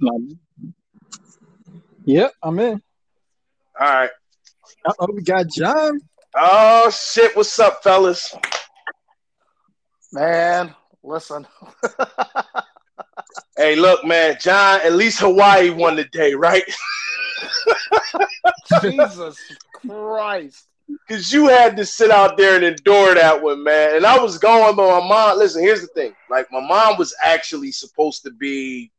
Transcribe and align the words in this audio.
you? 0.00 0.38
Yep, 2.04 2.32
I'm 2.42 2.58
in. 2.58 2.82
All 3.80 3.86
right. 3.86 4.10
Oh, 4.98 5.08
we 5.12 5.22
got 5.22 5.48
John. 5.48 6.00
Oh 6.34 6.90
shit! 6.90 7.36
What's 7.36 7.58
up, 7.58 7.82
fellas? 7.82 8.34
Man, 10.12 10.74
listen. 11.02 11.46
hey, 13.56 13.76
look, 13.76 14.04
man, 14.04 14.36
John. 14.40 14.80
At 14.82 14.92
least 14.92 15.20
Hawaii 15.20 15.70
won 15.70 15.96
the 15.96 16.04
day, 16.04 16.34
right? 16.34 16.64
Jesus 18.82 19.38
Christ. 19.74 20.66
Because 20.88 21.32
you 21.32 21.48
had 21.48 21.76
to 21.76 21.84
sit 21.84 22.10
out 22.10 22.36
there 22.36 22.54
and 22.54 22.64
endure 22.64 23.14
that 23.14 23.42
one, 23.42 23.64
man. 23.64 23.96
And 23.96 24.06
I 24.06 24.18
was 24.18 24.38
going, 24.38 24.76
but 24.76 25.00
my 25.00 25.08
mom, 25.08 25.38
listen, 25.38 25.62
here's 25.62 25.80
the 25.80 25.88
thing. 25.88 26.14
Like, 26.30 26.50
my 26.52 26.60
mom 26.60 26.96
was 26.96 27.14
actually 27.24 27.72
supposed 27.72 28.22
to 28.22 28.30
be 28.30 28.92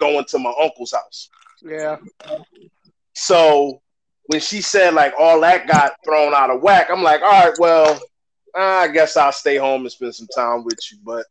going 0.00 0.24
to 0.26 0.38
my 0.38 0.52
uncle's 0.60 0.92
house. 0.92 1.28
Yeah. 1.62 1.96
So 3.14 3.80
when 4.26 4.40
she 4.40 4.60
said, 4.60 4.94
like, 4.94 5.14
all 5.18 5.40
that 5.40 5.66
got 5.66 5.92
thrown 6.04 6.34
out 6.34 6.50
of 6.50 6.62
whack, 6.62 6.88
I'm 6.90 7.02
like, 7.02 7.22
all 7.22 7.30
right, 7.30 7.54
well, 7.58 7.98
I 8.54 8.88
guess 8.88 9.16
I'll 9.16 9.32
stay 9.32 9.56
home 9.56 9.82
and 9.82 9.92
spend 9.92 10.14
some 10.14 10.28
time 10.34 10.64
with 10.64 10.78
you. 10.90 10.98
But 11.04 11.26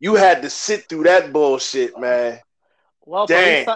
you 0.00 0.14
had 0.14 0.42
to 0.42 0.50
sit 0.50 0.88
through 0.88 1.04
that 1.04 1.32
bullshit, 1.32 1.98
man. 1.98 2.40
Well. 3.04 3.26
I, 3.30 3.66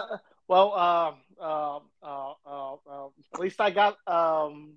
well, 0.47 0.73
uh, 0.73 1.11
uh, 1.41 1.79
uh, 2.03 2.33
uh, 2.45 2.73
uh, 2.73 3.07
at 3.33 3.39
least 3.39 3.61
I 3.61 3.71
got 3.71 3.97
um, 4.05 4.73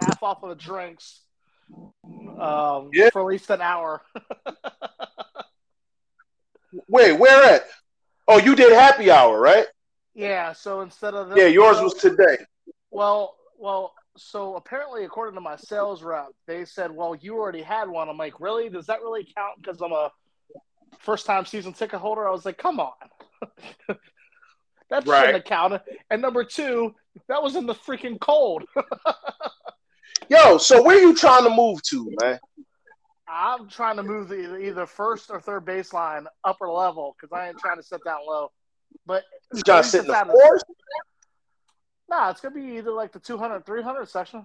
half 0.00 0.22
off 0.22 0.42
of 0.42 0.48
the 0.48 0.54
drinks 0.54 1.22
um, 2.38 2.90
Yeah. 2.92 3.10
for 3.10 3.20
at 3.20 3.26
least 3.26 3.50
an 3.50 3.60
hour. 3.60 4.02
Wait, 6.88 7.12
where 7.12 7.54
at? 7.54 7.62
Oh, 8.28 8.38
you 8.38 8.54
did 8.54 8.72
happy 8.72 9.10
hour, 9.10 9.40
right? 9.40 9.66
yeah, 10.14 10.52
so 10.52 10.80
instead 10.82 11.14
of 11.14 11.36
Yeah, 11.36 11.46
yours 11.46 11.80
was 11.80 11.94
today. 11.94 12.38
Well, 12.90 13.36
well, 13.58 13.94
so 14.16 14.56
apparently, 14.56 15.04
according 15.04 15.34
to 15.34 15.40
my 15.40 15.56
sales 15.56 16.02
rep, 16.02 16.28
they 16.46 16.64
said, 16.64 16.90
"Well, 16.90 17.14
you 17.14 17.36
already 17.36 17.62
had 17.62 17.88
one." 17.88 18.08
I'm 18.08 18.16
like, 18.18 18.40
"Really? 18.40 18.68
Does 18.68 18.86
that 18.86 19.00
really 19.00 19.24
count?" 19.36 19.60
Because 19.62 19.80
I'm 19.80 19.92
a 19.92 20.10
first-time 20.98 21.46
season 21.46 21.72
ticket 21.72 22.00
holder. 22.00 22.26
I 22.28 22.32
was 22.32 22.44
like, 22.44 22.58
"Come 22.58 22.80
on." 22.80 22.92
That 24.90 25.06
Right. 25.06 25.18
shouldn't 25.20 25.34
have 25.36 25.44
counted. 25.44 25.82
And 26.10 26.20
number 26.20 26.42
two, 26.42 26.96
that 27.28 27.40
was 27.40 27.54
in 27.54 27.64
the 27.64 27.74
freaking 27.76 28.18
cold. 28.18 28.64
Yo, 30.28 30.58
so 30.58 30.82
where 30.82 30.96
are 30.96 31.00
you 31.00 31.14
trying 31.14 31.44
to 31.44 31.50
move 31.50 31.80
to, 31.84 32.12
man? 32.20 32.40
I'm 33.32 33.68
trying 33.68 33.96
to 33.96 34.02
move 34.02 34.28
the 34.28 34.58
either 34.58 34.86
first 34.86 35.30
or 35.30 35.40
third 35.40 35.64
baseline 35.64 36.26
upper 36.44 36.68
level 36.68 37.14
because 37.16 37.32
I 37.32 37.48
ain't 37.48 37.58
trying 37.58 37.76
to 37.76 37.82
sit 37.82 38.02
down 38.04 38.18
low. 38.26 38.50
But 39.06 39.22
You 39.54 39.62
to 39.62 39.82
sit 39.84 40.00
in 40.02 40.06
the 40.08 40.12
it's 40.12 40.20
out 40.20 40.30
of- 40.30 40.34
fourth? 40.40 40.62
Nah, 42.08 42.30
it's 42.30 42.40
gonna 42.40 42.54
be 42.56 42.76
either 42.78 42.90
like 42.90 43.12
the 43.12 43.20
200, 43.20 43.64
300 43.64 44.08
section. 44.08 44.44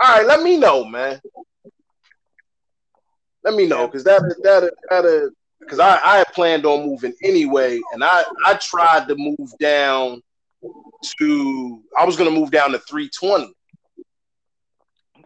All 0.00 0.16
right, 0.16 0.26
let 0.26 0.42
me 0.42 0.56
know, 0.56 0.84
man. 0.84 1.20
Let 3.44 3.54
me 3.54 3.66
know, 3.66 3.86
cause 3.88 4.02
that 4.04 4.22
that 4.42 4.72
that 4.90 5.04
uh, 5.04 5.30
because 5.60 5.78
I 5.78 5.98
I 6.02 6.16
had 6.18 6.26
planned 6.32 6.66
on 6.66 6.84
moving 6.86 7.12
anyway, 7.22 7.80
and 7.92 8.02
I 8.02 8.24
I 8.44 8.54
tried 8.54 9.06
to 9.08 9.14
move 9.16 9.52
down 9.60 10.20
to 11.20 11.82
I 11.96 12.04
was 12.06 12.16
gonna 12.16 12.30
move 12.30 12.50
down 12.50 12.72
to 12.72 12.78
three 12.80 13.08
twenty 13.10 13.52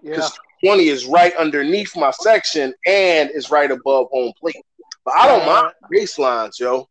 Yeah, 0.03 0.17
because 0.17 0.39
twenty 0.65 0.89
is 0.89 1.07
right 1.07 1.35
underneath 1.37 1.97
my 1.97 2.11
section 2.11 2.75
and 2.87 3.31
is 3.31 3.51
right 3.51 3.71
above 3.71 4.09
home 4.11 4.33
plate. 4.39 4.57
But 5.05 5.15
I 5.17 5.27
don't 5.27 5.47
mind 5.47 5.67
uh-huh. 5.67 5.89
baselines, 5.93 6.59
yo. 6.59 6.89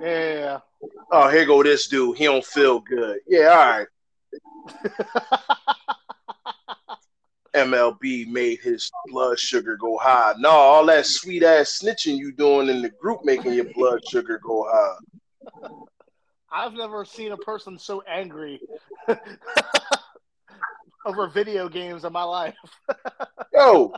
yeah, 0.00 0.32
yeah. 0.34 0.58
Oh, 1.10 1.28
here 1.28 1.46
go 1.46 1.62
this 1.62 1.88
dude. 1.88 2.16
He 2.16 2.24
don't 2.24 2.44
feel 2.44 2.80
good. 2.80 3.18
Yeah, 3.26 3.48
all 3.48 3.78
right. 3.78 3.86
MLB 7.54 8.28
made 8.28 8.60
his 8.60 8.90
blood 9.06 9.38
sugar 9.38 9.76
go 9.76 9.98
high. 9.98 10.34
No, 10.38 10.50
all 10.50 10.86
that 10.86 11.06
sweet 11.06 11.42
ass 11.42 11.80
snitching 11.82 12.16
you 12.16 12.32
doing 12.32 12.68
in 12.68 12.82
the 12.82 12.90
group 12.90 13.24
making 13.24 13.54
your 13.54 13.72
blood 13.74 14.00
sugar 14.08 14.40
go 14.44 14.66
high. 14.70 15.68
I've 16.50 16.74
never 16.74 17.04
seen 17.04 17.32
a 17.32 17.36
person 17.36 17.78
so 17.78 18.02
angry 18.08 18.60
over 21.06 21.28
video 21.28 21.68
games 21.68 22.04
in 22.04 22.12
my 22.12 22.22
life. 22.24 22.56
Yo, 23.54 23.92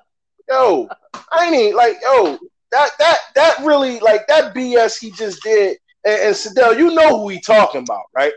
yo, 0.49 0.89
I 1.33 1.47
ain't 1.47 1.55
even- 1.55 1.77
like 1.77 1.97
yo. 2.03 2.39
That 2.73 2.91
that 3.01 3.19
that 3.35 3.59
really 3.65 3.99
like 3.99 4.29
that 4.29 4.55
BS 4.55 4.99
he 5.01 5.11
just 5.11 5.43
did. 5.43 5.77
And, 6.05 6.21
and 6.23 6.35
Sadell, 6.35 6.79
you 6.79 6.95
know 6.95 7.19
who 7.21 7.29
he 7.29 7.41
talking 7.41 7.83
about, 7.83 8.05
right? 8.15 8.33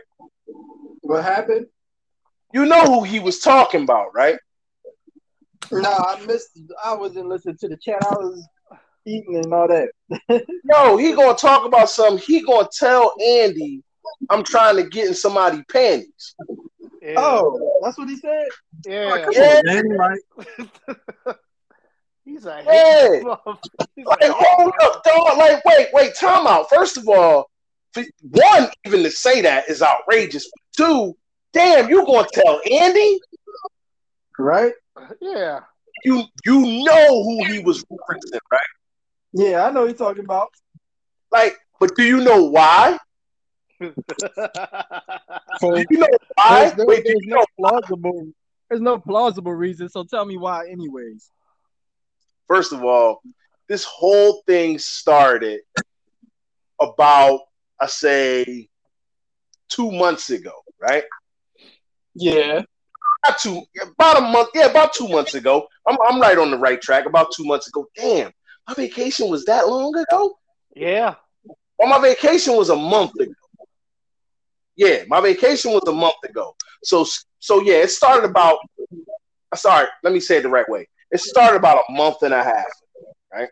What 1.02 1.22
happened? 1.22 1.66
You 2.52 2.66
know 2.66 2.82
who 2.82 3.04
he 3.04 3.20
was 3.20 3.38
talking 3.38 3.84
about, 3.84 4.08
right? 4.12 4.36
No, 5.70 5.88
I 5.88 6.20
missed. 6.26 6.58
I 6.84 6.94
wasn't 6.94 7.28
listening 7.28 7.56
to 7.60 7.68
the 7.68 7.76
chat. 7.76 8.02
I 8.04 8.14
was 8.16 8.44
eating 9.06 9.36
and 9.36 9.54
all 9.54 9.68
that. 9.68 9.90
Yo, 10.64 10.96
he 10.96 11.12
gonna 11.12 11.36
talk 11.36 11.64
about 11.64 11.88
something. 11.88 12.18
He 12.26 12.42
gonna 12.42 12.68
tell 12.76 13.14
Andy, 13.24 13.82
I'm 14.30 14.42
trying 14.42 14.76
to 14.76 14.88
get 14.88 15.06
in 15.06 15.14
somebody 15.14 15.62
panties. 15.70 16.34
Yeah. 17.04 17.14
Oh, 17.18 17.80
that's 17.82 17.98
what 17.98 18.08
he 18.08 18.16
said. 18.16 18.46
yeah. 18.86 19.28
Yeah. 19.30 19.60
Man, 19.62 19.96
like, 19.96 20.20
He's 22.24 22.46
a 22.46 22.62
Yeah. 22.64 23.08
hate. 23.08 23.22
He's 23.94 24.06
Like, 24.06 24.22
a 24.22 24.32
hold 24.32 24.72
up, 24.82 25.04
dog. 25.04 25.36
Like, 25.36 25.62
wait, 25.66 25.88
wait, 25.92 26.14
time 26.14 26.46
out. 26.46 26.70
First 26.70 26.96
of 26.96 27.06
all, 27.06 27.50
one, 27.94 28.70
even 28.86 29.02
to 29.02 29.10
say 29.10 29.42
that 29.42 29.68
is 29.68 29.82
outrageous. 29.82 30.50
Two, 30.76 31.14
damn, 31.52 31.90
you 31.90 32.06
gonna 32.06 32.26
tell 32.32 32.60
Andy? 32.70 33.20
right? 34.38 34.72
yeah. 35.20 35.60
You 36.04 36.24
you 36.46 36.84
know 36.84 37.22
who 37.22 37.44
he 37.44 37.58
was 37.60 37.84
referencing, 37.84 38.38
right? 38.50 38.60
Yeah, 39.32 39.64
I 39.64 39.70
know 39.70 39.80
what 39.80 39.86
you're 39.90 40.08
talking 40.08 40.24
about. 40.24 40.48
Like, 41.30 41.56
but 41.78 41.94
do 41.96 42.02
you 42.02 42.20
know 42.22 42.44
why? 42.44 42.98
So 45.60 45.74
Do 45.76 45.84
you 45.90 45.98
know 45.98 46.08
why? 46.34 46.64
there's, 46.64 46.76
no, 46.76 46.84
Wait, 46.86 47.02
there's 47.04 47.18
no 47.26 47.36
know? 47.36 47.44
plausible. 47.58 48.28
There's 48.68 48.80
no 48.80 48.98
plausible 48.98 49.52
reason. 49.52 49.88
So 49.88 50.04
tell 50.04 50.24
me 50.24 50.36
why, 50.36 50.68
anyways. 50.68 51.30
First 52.48 52.72
of 52.72 52.82
all, 52.84 53.22
this 53.68 53.84
whole 53.84 54.42
thing 54.46 54.78
started 54.78 55.60
about 56.80 57.40
I 57.80 57.86
say 57.86 58.68
two 59.68 59.90
months 59.90 60.30
ago, 60.30 60.52
right? 60.80 61.04
Yeah. 62.14 62.62
Not 63.26 63.38
two, 63.38 63.62
about 63.82 64.18
a 64.18 64.20
month, 64.20 64.50
yeah, 64.54 64.66
about 64.66 64.92
two 64.92 65.08
months 65.08 65.34
ago. 65.34 65.66
I'm 65.86 65.96
I'm 66.08 66.20
right 66.20 66.36
on 66.36 66.50
the 66.50 66.58
right 66.58 66.80
track. 66.80 67.06
About 67.06 67.28
two 67.34 67.44
months 67.44 67.68
ago. 67.68 67.86
Damn, 67.96 68.32
my 68.68 68.74
vacation 68.74 69.28
was 69.30 69.44
that 69.46 69.66
long 69.68 69.96
ago. 69.96 70.36
yeah. 70.76 71.14
Well, 71.78 71.88
my 71.88 71.98
vacation 72.00 72.56
was 72.56 72.68
a 72.70 72.76
month 72.76 73.14
ago. 73.18 73.32
Yeah, 74.76 75.04
my 75.08 75.20
vacation 75.20 75.72
was 75.72 75.82
a 75.86 75.92
month 75.92 76.14
ago. 76.24 76.54
So 76.82 77.04
so 77.38 77.62
yeah, 77.62 77.76
it 77.76 77.90
started 77.90 78.24
about. 78.28 78.58
Sorry, 79.54 79.86
let 80.02 80.12
me 80.12 80.20
say 80.20 80.38
it 80.38 80.42
the 80.42 80.48
right 80.48 80.68
way. 80.68 80.88
It 81.10 81.20
started 81.20 81.56
about 81.56 81.84
a 81.88 81.92
month 81.92 82.22
and 82.22 82.34
a 82.34 82.42
half, 82.42 82.66
right? 83.32 83.48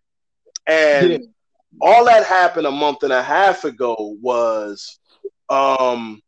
And 0.66 1.12
Yeah. 1.12 1.18
all 1.80 2.04
that 2.06 2.24
happened 2.24 2.66
a 2.66 2.70
month 2.70 3.02
and 3.02 3.12
a 3.12 3.22
half 3.22 3.64
ago 3.64 4.16
was, 4.20 4.98
um, 5.48 6.20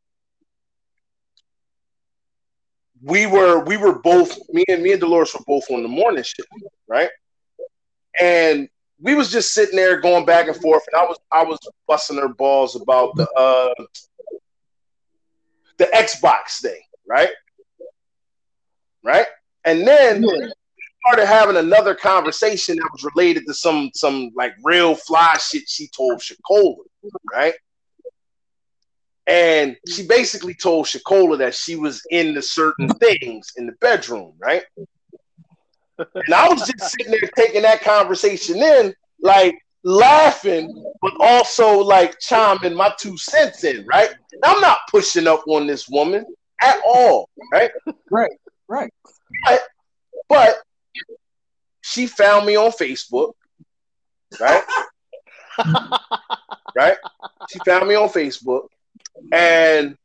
we 3.03 3.26
were 3.26 3.65
we 3.65 3.76
were 3.76 3.99
both 4.00 4.37
me 4.53 4.65
and 4.69 4.82
me 4.82 4.93
and 4.93 5.00
Dolores 5.00 5.34
were 5.34 5.44
both 5.47 5.65
on 5.71 5.82
the 5.82 5.88
morning 5.88 6.22
shift, 6.22 6.49
right? 6.88 7.11
And 8.20 8.69
we 9.00 9.14
was 9.14 9.31
just 9.31 9.52
sitting 9.52 9.76
there 9.76 10.00
going 10.00 10.25
back 10.25 10.47
and 10.49 10.56
forth, 10.56 10.82
and 10.93 11.00
I 11.00 11.05
was 11.05 11.19
I 11.32 11.44
was 11.44 11.58
busting 11.87 12.19
her 12.19 12.29
balls 12.29 12.76
about 12.76 13.17
the 13.17 13.29
uh 13.37 13.85
the 15.79 15.87
Xbox 15.87 16.61
thing, 16.61 16.81
right? 17.06 17.31
Right? 19.03 19.26
And 19.65 19.87
then 19.87 20.23
Yeah. 20.23 20.49
started 21.06 21.26
having 21.26 21.56
another 21.56 21.94
conversation 21.94 22.76
that 22.76 22.88
was 22.93 23.05
related 23.05 23.47
to 23.47 23.55
some 23.55 23.91
some 23.94 24.31
like 24.35 24.55
real 24.62 24.94
fly 24.94 25.37
shit 25.38 25.69
she 25.69 25.88
told 25.88 26.21
Shakola, 26.21 26.76
right? 27.32 27.55
And 29.26 29.76
she 29.88 30.06
basically 30.06 30.55
told 30.55 30.87
Shakola 30.87 31.38
that 31.38 31.55
she 31.55 31.76
was 31.76 32.03
into 32.11 32.43
certain 32.43 32.88
hmm. 32.88 32.97
things 32.99 33.53
in 33.56 33.67
the 33.67 33.73
bedroom, 33.81 34.35
right? 34.38 34.65
And 35.99 36.35
I 36.35 36.49
was 36.49 36.67
just 36.67 36.93
sitting 36.93 37.12
there 37.12 37.31
taking 37.37 37.62
that 37.62 37.82
conversation 37.82 38.56
in, 38.56 38.94
like 39.21 39.56
laughing, 39.84 40.84
but 41.02 41.12
also 41.20 41.78
like 41.78 42.19
chiming 42.19 42.75
my 42.75 42.92
two 42.98 43.16
cents 43.16 43.64
in, 43.64 43.86
right? 43.86 44.10
And 44.32 44.42
I'm 44.44 44.60
not 44.60 44.78
pushing 44.90 45.26
up 45.26 45.44
on 45.46 45.66
this 45.66 45.88
woman 45.88 46.25
at 46.60 46.76
all, 46.86 47.28
right? 47.52 47.70
Right, 48.10 48.32
right. 48.66 48.92
But, 49.44 49.60
but 50.28 50.56
she 51.82 52.06
found 52.06 52.46
me 52.46 52.56
on 52.56 52.70
Facebook, 52.70 53.34
right? 54.40 54.64
right? 56.76 56.96
She 57.50 57.58
found 57.60 57.87
me 57.87 57.94
on 57.94 58.08
Facebook, 58.08 58.69
and 59.32 59.96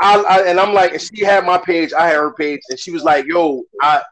I, 0.00 0.16
I, 0.16 0.48
and 0.48 0.58
I'm 0.58 0.72
like, 0.72 0.92
and 0.92 1.02
she 1.02 1.24
had 1.24 1.44
my 1.44 1.58
page, 1.58 1.92
I 1.92 2.06
had 2.06 2.16
her 2.16 2.32
page, 2.32 2.60
and 2.70 2.78
she 2.78 2.90
was 2.90 3.02
like, 3.02 3.26
"Yo, 3.26 3.64
I." 3.80 4.02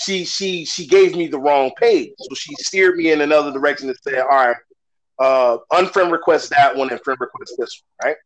She 0.00 0.24
she 0.24 0.64
she 0.64 0.86
gave 0.86 1.14
me 1.14 1.26
the 1.26 1.38
wrong 1.38 1.72
page, 1.78 2.12
so 2.18 2.34
she 2.34 2.54
steered 2.56 2.96
me 2.96 3.12
in 3.12 3.20
another 3.20 3.52
direction 3.52 3.88
and 3.88 3.98
said, 4.02 4.20
"All 4.20 4.28
right, 4.28 4.56
uh, 5.18 5.58
unfriend 5.72 6.10
request 6.10 6.50
that 6.50 6.74
one 6.74 6.90
and 6.90 7.00
friend 7.02 7.20
request 7.20 7.54
this 7.58 7.82
one." 8.00 8.08
Right? 8.10 8.16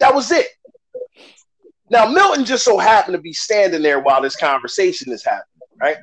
That 0.00 0.14
was 0.14 0.32
it. 0.32 0.46
Now 1.90 2.06
Milton 2.06 2.46
just 2.46 2.64
so 2.64 2.78
happened 2.78 3.14
to 3.14 3.20
be 3.20 3.34
standing 3.34 3.82
there 3.82 4.00
while 4.00 4.22
this 4.22 4.36
conversation 4.36 5.12
is 5.12 5.22
happening, 5.22 5.68
right? 5.78 5.98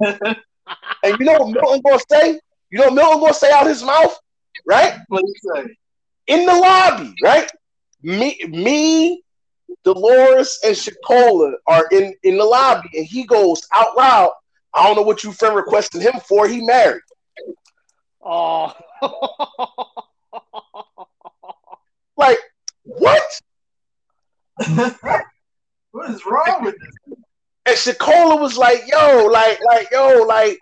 and 1.02 1.18
you 1.18 1.24
know 1.24 1.38
what 1.38 1.54
Milton 1.54 1.80
gonna 1.80 2.00
say? 2.10 2.38
You 2.70 2.78
know 2.78 2.84
what 2.86 2.94
Milton 2.94 3.20
gonna 3.20 3.34
say 3.34 3.50
out 3.50 3.66
his 3.66 3.82
mouth, 3.82 4.14
right? 4.66 4.98
What 5.08 5.22
you 5.22 5.34
say? 5.54 5.76
In 6.26 6.44
the 6.44 6.54
lobby, 6.54 7.14
right? 7.22 7.50
Me, 8.02 8.38
me, 8.48 9.22
Dolores, 9.84 10.58
and 10.64 10.74
Shakola 10.74 11.54
are 11.66 11.86
in 11.92 12.14
in 12.22 12.38
the 12.38 12.44
lobby, 12.44 12.88
and 12.94 13.06
he 13.06 13.24
goes 13.24 13.66
out 13.72 13.96
loud. 13.96 14.32
I 14.74 14.84
don't 14.84 14.96
know 14.96 15.02
what 15.02 15.24
you 15.24 15.32
friend 15.32 15.56
requesting 15.56 16.00
him 16.00 16.14
for. 16.28 16.46
He 16.46 16.64
married. 16.64 17.02
Oh. 18.22 18.74
Like 22.16 22.38
what? 22.82 23.22
what 25.90 26.10
is 26.10 26.24
wrong 26.24 26.64
with 26.64 26.76
this? 26.80 27.18
And 27.66 27.76
Shakola 27.76 28.40
was 28.40 28.56
like, 28.56 28.84
"Yo, 28.86 29.26
like, 29.26 29.60
like, 29.66 29.88
yo, 29.90 30.22
like, 30.22 30.58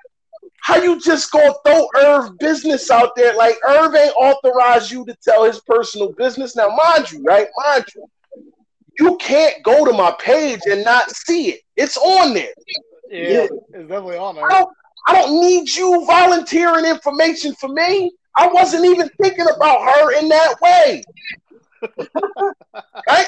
how 0.62 0.76
you 0.76 0.98
just 1.00 1.30
gonna 1.30 1.54
throw 1.64 1.86
Irv 1.96 2.38
business 2.38 2.90
out 2.90 3.14
there? 3.14 3.36
Like, 3.36 3.56
Irv 3.66 3.94
ain't 3.94 4.14
authorized 4.16 4.90
you 4.90 5.04
to 5.04 5.14
tell 5.22 5.44
his 5.44 5.60
personal 5.60 6.12
business. 6.12 6.56
Now, 6.56 6.68
mind 6.68 7.12
you, 7.12 7.22
right? 7.22 7.46
Mind 7.64 7.84
you, 7.94 8.08
you 8.98 9.16
can't 9.18 9.62
go 9.62 9.84
to 9.84 9.92
my 9.92 10.14
page 10.20 10.60
and 10.66 10.84
not 10.84 11.10
see 11.10 11.50
it. 11.50 11.60
It's 11.76 11.96
on 11.96 12.34
there. 12.34 12.48
Yeah, 13.10 13.28
Yeah. 13.28 13.42
it's 13.72 13.88
definitely 13.88 14.16
on 14.16 14.36
I 14.38 14.40
there. 14.40 14.48
don't, 14.50 14.68
I 15.06 15.12
don't 15.14 15.40
need 15.40 15.68
you 15.74 16.04
volunteering 16.06 16.84
information 16.84 17.54
for 17.54 17.68
me. 17.68 18.12
I 18.36 18.48
wasn't 18.48 18.84
even 18.84 19.08
thinking 19.22 19.46
about 19.54 19.80
her 19.82 20.18
in 20.18 20.28
that 20.28 20.54
way. 20.60 21.02
right 23.08 23.26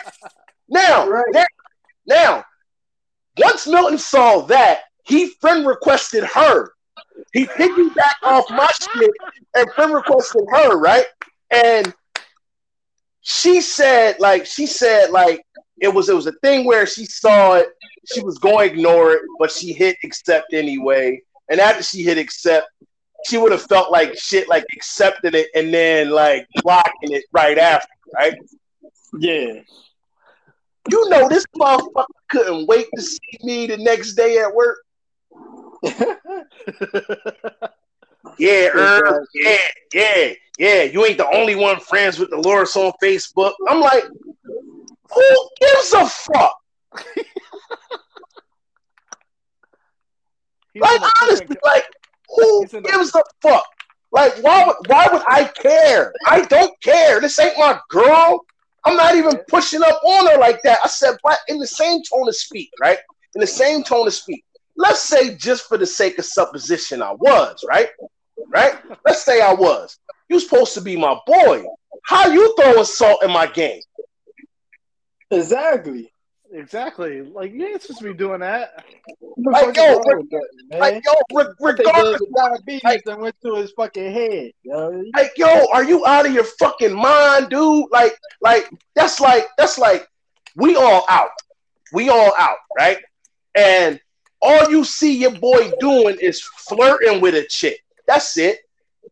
now, 0.68 1.08
Right. 1.08 1.24
there- 1.32 1.46
now, 2.06 2.44
once 3.38 3.66
Milton 3.66 3.98
saw 3.98 4.40
that, 4.42 4.80
he 5.04 5.28
friend 5.40 5.66
requested 5.66 6.24
her. 6.24 6.70
He 7.32 7.46
piggybacked 7.46 8.22
off 8.24 8.48
my 8.50 8.66
shit 8.80 9.10
and 9.54 9.70
friend 9.74 9.92
requested 9.92 10.42
her, 10.50 10.78
right? 10.78 11.06
And 11.50 11.92
she 13.28 13.60
said, 13.60 14.20
like, 14.20 14.46
she 14.46 14.66
said, 14.66 15.10
like, 15.10 15.44
it 15.80 15.92
was 15.92 16.08
it 16.08 16.14
was 16.14 16.28
a 16.28 16.32
thing 16.44 16.64
where 16.64 16.86
she 16.86 17.04
saw 17.04 17.54
it, 17.54 17.66
she 18.14 18.20
was 18.20 18.38
going 18.38 18.68
to 18.68 18.74
ignore 18.74 19.14
it, 19.14 19.22
but 19.40 19.50
she 19.50 19.72
hit 19.72 19.96
accept 20.04 20.54
anyway. 20.54 21.20
And 21.50 21.58
after 21.58 21.82
she 21.82 22.04
hit 22.04 22.18
accept, 22.18 22.68
she 23.26 23.36
would 23.36 23.50
have 23.50 23.64
felt 23.64 23.90
like 23.90 24.16
shit, 24.16 24.48
like 24.48 24.64
accepted 24.72 25.34
it 25.34 25.48
and 25.56 25.74
then 25.74 26.10
like 26.10 26.46
blocking 26.62 27.10
it 27.10 27.24
right 27.32 27.58
after, 27.58 27.88
right? 28.14 28.38
Yeah. 29.18 29.60
You 30.88 31.08
know, 31.08 31.28
this 31.28 31.44
motherfucker 31.58 32.06
couldn't 32.30 32.68
wait 32.68 32.86
to 32.94 33.02
see 33.02 33.38
me 33.42 33.66
the 33.66 33.76
next 33.76 34.14
day 34.14 34.38
at 34.38 34.54
work. 34.54 34.78
Yeah, 38.38 38.68
Irv, 38.74 39.02
uh, 39.06 39.18
yeah, 39.34 39.56
yeah, 39.94 40.32
yeah. 40.58 40.82
You 40.82 41.04
ain't 41.06 41.18
the 41.18 41.28
only 41.34 41.54
one 41.54 41.80
friends 41.80 42.18
with 42.18 42.30
Dolores 42.30 42.76
on 42.76 42.92
Facebook. 43.02 43.52
I'm 43.68 43.80
like, 43.80 44.04
who 45.14 45.48
gives 45.60 45.94
a 45.94 46.06
fuck? 46.06 46.56
Like 50.78 51.00
honestly, 51.22 51.56
like 51.64 51.84
who 52.28 52.66
gives 52.84 53.14
a 53.14 53.22
fuck? 53.40 53.64
Like 54.12 54.36
why 54.42 54.66
would 54.66 54.76
why 54.88 55.08
would 55.12 55.22
I 55.26 55.44
care? 55.44 56.12
I 56.26 56.42
don't 56.42 56.72
care. 56.82 57.20
This 57.20 57.38
ain't 57.38 57.58
my 57.58 57.78
girl. 57.88 58.44
I'm 58.84 58.96
not 58.96 59.16
even 59.16 59.32
pushing 59.48 59.82
up 59.82 60.00
on 60.04 60.28
her 60.28 60.38
like 60.38 60.62
that. 60.62 60.78
I 60.84 60.88
said, 60.88 61.16
but 61.24 61.38
in 61.48 61.58
the 61.58 61.66
same 61.66 62.02
tone 62.02 62.28
of 62.28 62.36
speak, 62.36 62.70
right? 62.80 62.98
In 63.34 63.40
the 63.40 63.46
same 63.46 63.82
tone 63.82 64.06
of 64.06 64.14
speak. 64.14 64.44
Let's 64.76 65.00
say 65.00 65.34
just 65.36 65.66
for 65.66 65.76
the 65.76 65.86
sake 65.86 66.18
of 66.18 66.24
supposition, 66.24 67.02
I 67.02 67.12
was 67.12 67.64
right, 67.68 67.88
right. 68.48 68.74
Let's 69.04 69.22
say 69.24 69.40
I 69.40 69.52
was. 69.52 69.98
You 70.28 70.40
supposed 70.40 70.74
to 70.74 70.80
be 70.80 70.96
my 70.96 71.18
boy. 71.26 71.64
How 72.04 72.28
you 72.28 72.54
throwing 72.60 72.84
salt 72.84 73.22
in 73.22 73.30
my 73.30 73.46
game? 73.46 73.80
Exactly. 75.30 76.12
exactly. 76.52 77.22
Like 77.22 77.52
you 77.52 77.66
ain't 77.66 77.82
supposed 77.82 78.00
to 78.00 78.12
be 78.12 78.14
doing 78.14 78.40
that. 78.40 78.84
Like, 79.36 79.66
the 79.66 79.74
fuck 79.74 79.76
is 79.76 79.76
yo, 79.76 79.98
wrong 79.98 80.28
that. 80.30 80.78
Like 80.78 81.04
yo, 81.04 81.12
re- 81.36 81.44
I 81.44 81.46
think 81.46 81.58
there 81.58 81.86
regardless. 81.86 82.20
was 82.20 82.32
diabetes 82.36 82.84
like- 82.84 83.04
that 83.04 83.18
went 83.18 83.34
to 83.42 83.54
his 83.56 83.72
fucking 83.72 84.12
head. 84.12 84.52
Yo. 84.62 85.02
like 85.14 85.32
yo 85.36 85.66
are 85.72 85.84
you 85.84 86.06
out 86.06 86.26
of 86.26 86.32
your 86.32 86.44
fucking 86.44 86.94
mind 86.94 87.50
dude 87.50 87.86
like 87.90 88.16
like 88.40 88.68
that's 88.94 89.20
like 89.20 89.46
that's 89.58 89.78
like 89.78 90.06
we 90.54 90.76
all 90.76 91.04
out 91.08 91.30
we 91.92 92.08
all 92.08 92.32
out 92.38 92.58
right 92.78 92.98
and 93.56 94.00
all 94.40 94.70
you 94.70 94.84
see 94.84 95.16
your 95.18 95.32
boy 95.32 95.70
doing 95.80 96.16
is 96.20 96.40
flirting 96.42 97.20
with 97.20 97.34
a 97.34 97.44
chick 97.46 97.80
that's 98.06 98.36
it 98.36 98.60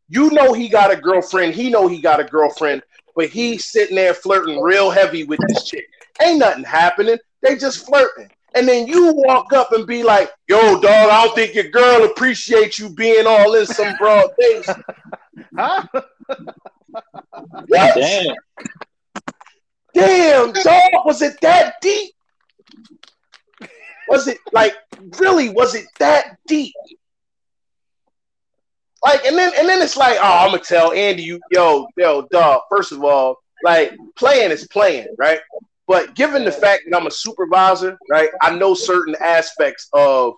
you 0.09 0.31
know 0.31 0.53
he 0.53 0.69
got 0.69 0.93
a 0.93 0.97
girlfriend 0.97 1.55
he 1.55 1.71
know 1.71 1.87
he 1.87 2.01
got 2.01 2.21
a 2.21 2.25
girlfriend 2.25 2.83
but 3.17 3.29
he's 3.29 3.65
sitting 3.65 3.97
there 3.97 4.15
flirting 4.15 4.61
real 4.61 4.91
heavy 4.91 5.25
with 5.25 5.41
this 5.49 5.65
chick 5.65 5.87
ain't 6.23 6.39
nothing 6.39 6.65
happening 6.65 7.19
they 7.43 7.57
just 7.57 7.87
flirting 7.87 8.31
and 8.55 8.69
then 8.69 8.87
you 8.87 9.13
walk 9.13 9.53
up 9.53 9.73
and 9.73 9.87
be 9.87 10.03
like, 10.03 10.31
"Yo, 10.49 10.81
dog, 10.81 10.85
I 10.85 11.25
don't 11.25 11.35
think 11.35 11.55
your 11.55 11.71
girl 11.71 12.05
appreciates 12.05 12.79
you 12.79 12.89
being 12.89 13.27
all 13.27 13.55
in 13.55 13.67
some 13.67 13.97
broad 13.97 14.31
things." 14.41 14.67
Huh? 15.57 15.85
What? 17.67 17.95
Damn. 17.97 18.35
Damn, 19.95 20.53
dog, 20.53 21.05
was 21.05 21.23
it 21.23 21.37
that 21.43 21.75
deep? 21.81 22.13
Was 24.09 24.29
it 24.29 24.39
like 24.53 24.75
really? 25.19 25.49
Was 25.49 25.75
it 25.75 25.87
that 25.99 26.39
deep? 26.47 26.73
Like, 29.05 29.25
and 29.27 29.37
then 29.37 29.53
and 29.59 29.69
then 29.69 29.83
it's 29.83 29.97
like, 29.97 30.17
oh, 30.21 30.39
I'm 30.45 30.51
gonna 30.51 30.63
tell 30.63 30.93
Andy, 30.93 31.23
you, 31.23 31.41
yo, 31.51 31.87
yo, 31.97 32.27
dog. 32.31 32.63
First 32.71 32.93
of 32.93 33.05
all, 33.05 33.37
like, 33.63 33.97
playing 34.17 34.51
is 34.51 34.67
playing, 34.69 35.09
right? 35.19 35.41
But 35.87 36.15
given 36.15 36.45
the 36.45 36.53
fact 36.53 36.85
that 36.89 36.97
I'm 36.97 37.07
a 37.07 37.11
supervisor, 37.11 37.99
right, 38.11 38.31
I 38.41 38.57
know 38.57 38.73
certain 38.73 39.15
aspects 39.21 39.89
of 39.93 40.35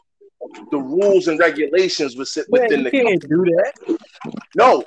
the 0.70 0.78
rules 0.78 1.28
and 1.28 1.38
regulations 1.38 2.16
with- 2.16 2.36
within 2.48 2.82
the 2.82 2.90
can't 2.90 3.20
do 3.28 3.44
that. 3.44 3.98
no, 4.54 4.84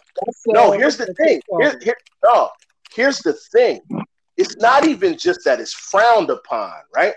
no, 0.48 0.71
here's 0.71 0.98
the 0.98 1.13
thing. 1.13 1.41
Here, 1.59 1.79
here, 1.81 1.98
no, 2.24 2.50
here's 2.93 3.19
the 3.19 3.33
thing. 3.33 3.81
It's 4.36 4.57
not 4.57 4.86
even 4.86 5.17
just 5.17 5.43
that 5.45 5.59
it's 5.59 5.74
frowned 5.74 6.29
upon, 6.29 6.74
right? 6.95 7.13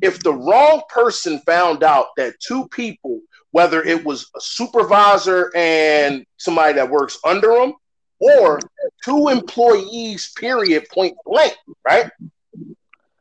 If 0.00 0.22
the 0.22 0.32
wrong 0.32 0.82
person 0.88 1.40
found 1.40 1.82
out 1.84 2.08
that 2.16 2.34
two 2.40 2.68
people, 2.68 3.20
whether 3.52 3.82
it 3.82 4.04
was 4.04 4.30
a 4.36 4.40
supervisor 4.40 5.50
and 5.54 6.26
somebody 6.36 6.74
that 6.74 6.90
works 6.90 7.18
under 7.24 7.54
them, 7.54 7.74
or 8.18 8.60
two 9.04 9.28
employees, 9.28 10.32
period, 10.36 10.86
point 10.92 11.14
blank, 11.24 11.54
right? 11.84 12.10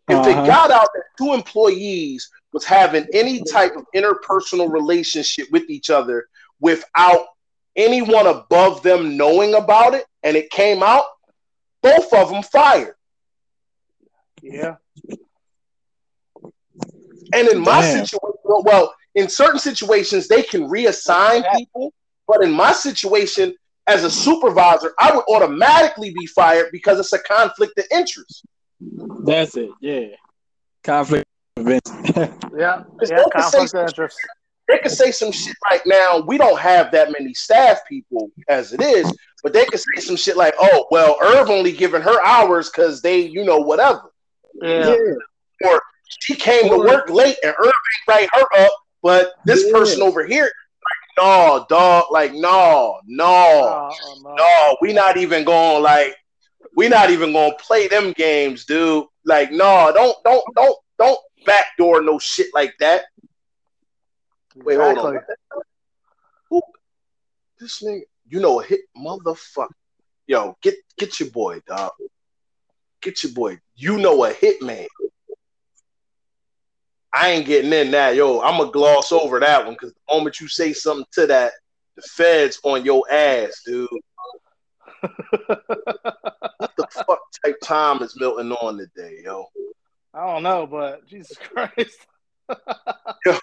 If 0.09 0.23
they 0.25 0.33
Uh-huh. 0.33 0.45
got 0.45 0.71
out 0.71 0.89
that 0.93 1.03
two 1.17 1.33
employees 1.33 2.29
was 2.53 2.65
having 2.65 3.07
any 3.13 3.43
type 3.43 3.75
of 3.75 3.85
interpersonal 3.95 4.71
relationship 4.71 5.47
with 5.51 5.69
each 5.69 5.89
other 5.89 6.27
without 6.59 7.27
anyone 7.75 8.27
above 8.27 8.83
them 8.83 9.15
knowing 9.17 9.55
about 9.55 9.93
it 9.93 10.05
and 10.23 10.35
it 10.35 10.49
came 10.49 10.83
out, 10.83 11.05
both 11.81 12.13
of 12.13 12.29
them 12.29 12.43
fired. 12.43 12.95
Yeah. 14.41 14.75
And 17.33 17.47
in 17.47 17.59
my 17.59 17.79
Damn. 17.79 18.05
situation, 18.05 18.39
well, 18.43 18.63
well, 18.63 18.93
in 19.15 19.27
certain 19.29 19.59
situations, 19.59 20.27
they 20.27 20.43
can 20.43 20.69
reassign 20.69 21.43
people. 21.55 21.93
But 22.27 22.43
in 22.43 22.51
my 22.51 22.71
situation, 22.71 23.55
as 23.87 24.03
a 24.03 24.11
supervisor, 24.11 24.93
I 24.99 25.13
would 25.15 25.25
automatically 25.29 26.13
be 26.17 26.25
fired 26.27 26.69
because 26.71 26.99
it's 26.99 27.11
a 27.13 27.19
conflict 27.19 27.77
of 27.77 27.85
interest. 27.91 28.45
That's 29.25 29.55
it. 29.57 29.69
Yeah. 29.81 30.07
Conflict 30.83 31.25
of 31.57 31.67
interest. 31.67 31.93
Yeah. 32.57 32.83
It's 33.01 33.11
Yeah. 33.11 33.17
not 33.17 33.31
to 33.31 33.41
say- 33.43 33.57
Conflict 33.57 33.73
of 33.75 33.87
interest. 33.89 34.17
They 34.67 34.77
could 34.77 34.91
say 34.91 35.11
some 35.11 35.31
shit 35.33 35.55
right 35.69 35.81
now, 35.85 36.19
we 36.25 36.37
don't 36.37 36.57
have 36.59 36.91
that 36.91 37.11
many 37.11 37.33
staff 37.33 37.79
people 37.89 38.31
as 38.47 38.71
it 38.71 38.81
is, 38.81 39.11
but 39.43 39.51
they 39.51 39.65
could 39.65 39.79
say 39.81 39.99
some 40.01 40.15
shit 40.15 40.37
like, 40.37 40.53
oh, 40.59 40.87
well, 40.91 41.17
Irv 41.21 41.49
only 41.49 41.73
giving 41.73 42.01
her 42.01 42.25
hours 42.25 42.69
because 42.69 43.01
they, 43.01 43.19
you 43.19 43.43
know, 43.43 43.57
whatever. 43.57 44.13
Yeah. 44.61 44.95
Or 45.65 45.81
she 46.21 46.35
came 46.35 46.69
to 46.69 46.77
work 46.77 47.09
late 47.09 47.35
and 47.43 47.53
Irv 47.59 47.65
ain't 47.65 48.07
write 48.07 48.29
her 48.31 48.63
up, 48.63 48.71
but 49.01 49.33
this 49.45 49.71
person 49.71 50.01
over 50.01 50.25
here 50.25 50.43
writing 50.43 51.15
no, 51.17 51.65
dog. 51.69 52.05
Like, 52.11 52.33
no, 52.33 52.99
no, 53.05 53.25
Oh, 53.25 54.21
no. 54.23 54.35
no. 54.35 54.77
We 54.81 54.93
not 54.93 55.17
even 55.17 55.43
going 55.43 55.83
like, 55.83 56.15
we 56.75 56.87
not 56.87 57.09
even 57.09 57.33
gonna 57.33 57.55
play 57.59 57.87
them 57.87 58.13
games, 58.13 58.65
dude. 58.65 59.05
Like, 59.25 59.51
no, 59.51 59.91
don't, 59.93 60.15
don't, 60.23 60.43
don't, 60.55 60.77
don't 60.97 61.19
backdoor 61.45 62.01
no 62.01 62.19
shit 62.19 62.47
like 62.53 62.73
that. 62.79 63.05
Wait, 64.55 64.77
hold 64.79 64.97
on. 64.97 65.19
Who? 66.49 66.61
This 67.59 67.81
nigga, 67.81 68.01
you 68.27 68.39
know, 68.39 68.59
a 68.59 68.63
hit 68.63 68.81
motherfucker. 68.97 69.69
Yo, 70.27 70.55
get 70.61 70.75
get 70.97 71.19
your 71.19 71.29
boy, 71.29 71.61
dog. 71.67 71.91
Get 73.01 73.23
your 73.23 73.33
boy. 73.33 73.59
You 73.75 73.97
know 73.97 74.23
a 74.23 74.31
hitman. 74.33 74.87
I 77.13 77.31
ain't 77.31 77.45
getting 77.45 77.73
in 77.73 77.91
that. 77.91 78.15
Yo, 78.15 78.39
I'm 78.41 78.57
gonna 78.57 78.71
gloss 78.71 79.11
over 79.11 79.39
that 79.39 79.65
one 79.65 79.73
because 79.73 79.93
the 79.93 80.13
moment 80.13 80.39
you 80.39 80.47
say 80.47 80.73
something 80.73 81.05
to 81.13 81.27
that, 81.27 81.53
the 81.95 82.01
feds 82.03 82.59
on 82.63 82.85
your 82.85 83.03
ass, 83.11 83.61
dude. 83.65 83.89
what 85.01 86.71
the 86.77 86.87
fuck 87.07 87.19
type 87.43 87.57
time 87.63 88.01
is 88.01 88.17
Milton 88.19 88.51
on 88.53 88.77
today, 88.77 89.19
yo? 89.23 89.45
I 90.13 90.25
don't 90.27 90.43
know, 90.43 90.67
but 90.67 91.05
Jesus 91.07 91.37
Christ. 91.37 92.05
Yo, 93.25 93.37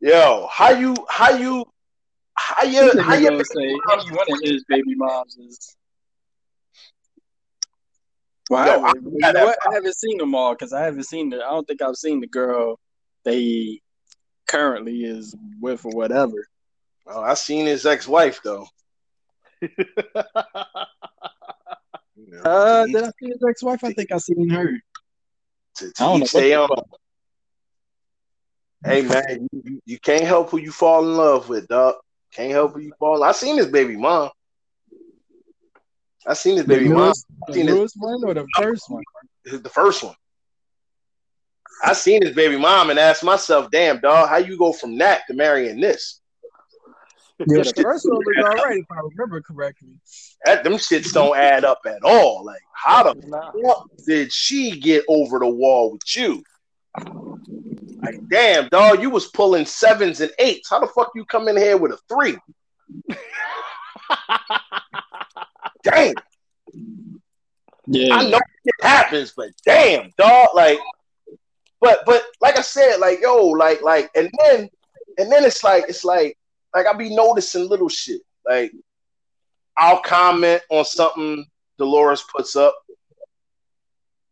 yo, 0.00 0.48
how 0.50 0.70
you, 0.70 0.94
how 1.08 1.30
you, 1.36 1.64
how 2.34 2.64
you, 2.64 2.80
This 2.80 2.94
how 3.04 3.14
nigga 3.14 3.20
you? 3.20 3.28
gonna 3.30 3.44
say 3.44 3.62
any 3.62 4.10
one 4.16 4.26
of 4.30 4.40
his 4.42 4.64
baby 4.68 4.94
moms 4.94 5.36
is. 5.36 5.76
Well, 8.50 8.66
Yo, 8.66 8.72
I, 8.82 8.84
I- 8.84 8.88
haven't, 8.88 9.04
you 9.14 9.32
know 9.32 9.44
what? 9.46 9.58
I 9.70 9.74
haven't 9.74 9.96
seen 9.96 10.18
them 10.18 10.34
all 10.34 10.52
because 10.54 10.72
I 10.72 10.82
haven't 10.82 11.04
seen 11.04 11.30
the. 11.30 11.36
I 11.36 11.50
don't 11.50 11.66
think 11.66 11.80
I've 11.80 11.94
seen 11.96 12.20
the 12.20 12.26
girl 12.26 12.78
they 13.24 13.80
currently 14.48 15.04
is 15.04 15.34
with 15.60 15.84
or 15.86 15.92
whatever. 15.92 16.46
Oh, 17.06 17.20
I 17.22 17.34
seen 17.34 17.66
his 17.66 17.86
ex-wife 17.86 18.40
though. 18.44 18.66
Uh, 22.44 22.86
did 22.86 22.96
I 22.96 23.08
see 23.20 23.26
his 23.28 23.42
ex-wife? 23.48 23.82
I 23.84 23.92
think 23.92 24.12
I 24.12 24.18
seen 24.18 24.48
her. 24.50 24.78
to, 25.76 25.92
I 25.98 26.04
don't 26.04 26.20
know 26.20 26.24
each 26.24 26.32
their. 26.32 26.66
Hey 28.84 29.02
man, 29.02 29.48
you, 29.52 29.62
you- 29.64 29.82
you 29.84 29.98
can't 29.98 30.24
help 30.24 30.50
who 30.50 30.58
you 30.58 30.70
fall 30.72 31.02
in 31.04 31.16
love 31.16 31.48
with, 31.48 31.66
dog. 31.68 31.96
Can't 32.32 32.52
help 32.52 32.74
who 32.74 32.80
you 32.80 32.92
fall. 32.98 33.22
I 33.24 33.32
seen 33.32 33.56
his 33.56 33.66
baby 33.66 33.96
mom. 33.96 34.30
I 36.30 36.34
seen 36.34 36.58
his 36.58 36.64
baby 36.64 36.86
the 36.86 36.94
mom. 36.94 37.04
newest, 37.06 37.26
I 37.48 37.52
the 37.52 37.64
newest 37.64 37.96
one 37.98 38.22
or 38.24 38.34
the 38.34 38.46
first 38.56 38.88
one? 38.88 39.02
the 39.44 39.68
first 39.68 40.04
one. 40.04 40.14
I 41.82 41.92
seen 41.92 42.22
his 42.22 42.36
baby 42.36 42.56
mom 42.56 42.90
and 42.90 43.00
asked 43.00 43.24
myself, 43.24 43.68
"Damn, 43.72 43.98
dog, 43.98 44.28
how 44.28 44.36
you 44.36 44.56
go 44.56 44.72
from 44.72 44.96
that 44.98 45.22
to 45.26 45.34
marrying 45.34 45.80
this? 45.80 46.20
Yeah, 47.40 47.64
the 47.64 47.72
first 47.82 48.04
one 48.08 48.18
was 48.18 48.36
all 48.44 48.64
right 48.64 48.78
if 48.78 48.86
I 48.92 49.00
remember 49.00 49.40
correctly. 49.40 49.88
That 50.44 50.62
them 50.62 50.74
shits 50.74 51.12
don't 51.12 51.36
add 51.36 51.64
up 51.64 51.80
at 51.84 52.04
all. 52.04 52.44
Like, 52.44 52.62
how 52.74 53.02
the 53.02 53.14
Nah. 53.26 53.50
fuck 53.64 53.88
did 54.06 54.32
she 54.32 54.78
get 54.78 55.04
over 55.08 55.40
the 55.40 55.48
wall 55.48 55.90
with 55.90 56.02
you? 56.14 56.44
Like, 58.02 58.20
damn, 58.28 58.68
dog, 58.68 59.02
you 59.02 59.10
was 59.10 59.26
pulling 59.26 59.66
sevens 59.66 60.20
and 60.20 60.30
eights. 60.38 60.70
How 60.70 60.78
the 60.78 60.86
fuck 60.86 61.10
you 61.16 61.24
come 61.24 61.48
in 61.48 61.56
here 61.56 61.76
with 61.76 61.90
a 61.90 61.98
three? 62.08 62.38
Damn, 65.82 66.14
Yeah, 67.86 68.16
I 68.16 68.30
know 68.30 68.40
it 68.64 68.74
happens, 68.82 69.32
but 69.36 69.48
damn, 69.64 70.10
dog, 70.18 70.48
like, 70.54 70.78
but 71.80 72.00
but 72.06 72.22
like 72.40 72.58
I 72.58 72.62
said, 72.62 72.96
like 72.98 73.20
yo, 73.20 73.46
like 73.46 73.82
like, 73.82 74.10
and 74.14 74.30
then 74.44 74.68
and 75.18 75.32
then 75.32 75.44
it's 75.44 75.64
like 75.64 75.84
it's 75.88 76.04
like 76.04 76.36
like 76.74 76.86
I 76.86 76.92
be 76.92 77.14
noticing 77.14 77.68
little 77.68 77.88
shit. 77.88 78.20
Like 78.46 78.72
I'll 79.76 80.00
comment 80.00 80.62
on 80.70 80.84
something 80.84 81.44
Dolores 81.78 82.24
puts 82.34 82.56
up, 82.56 82.74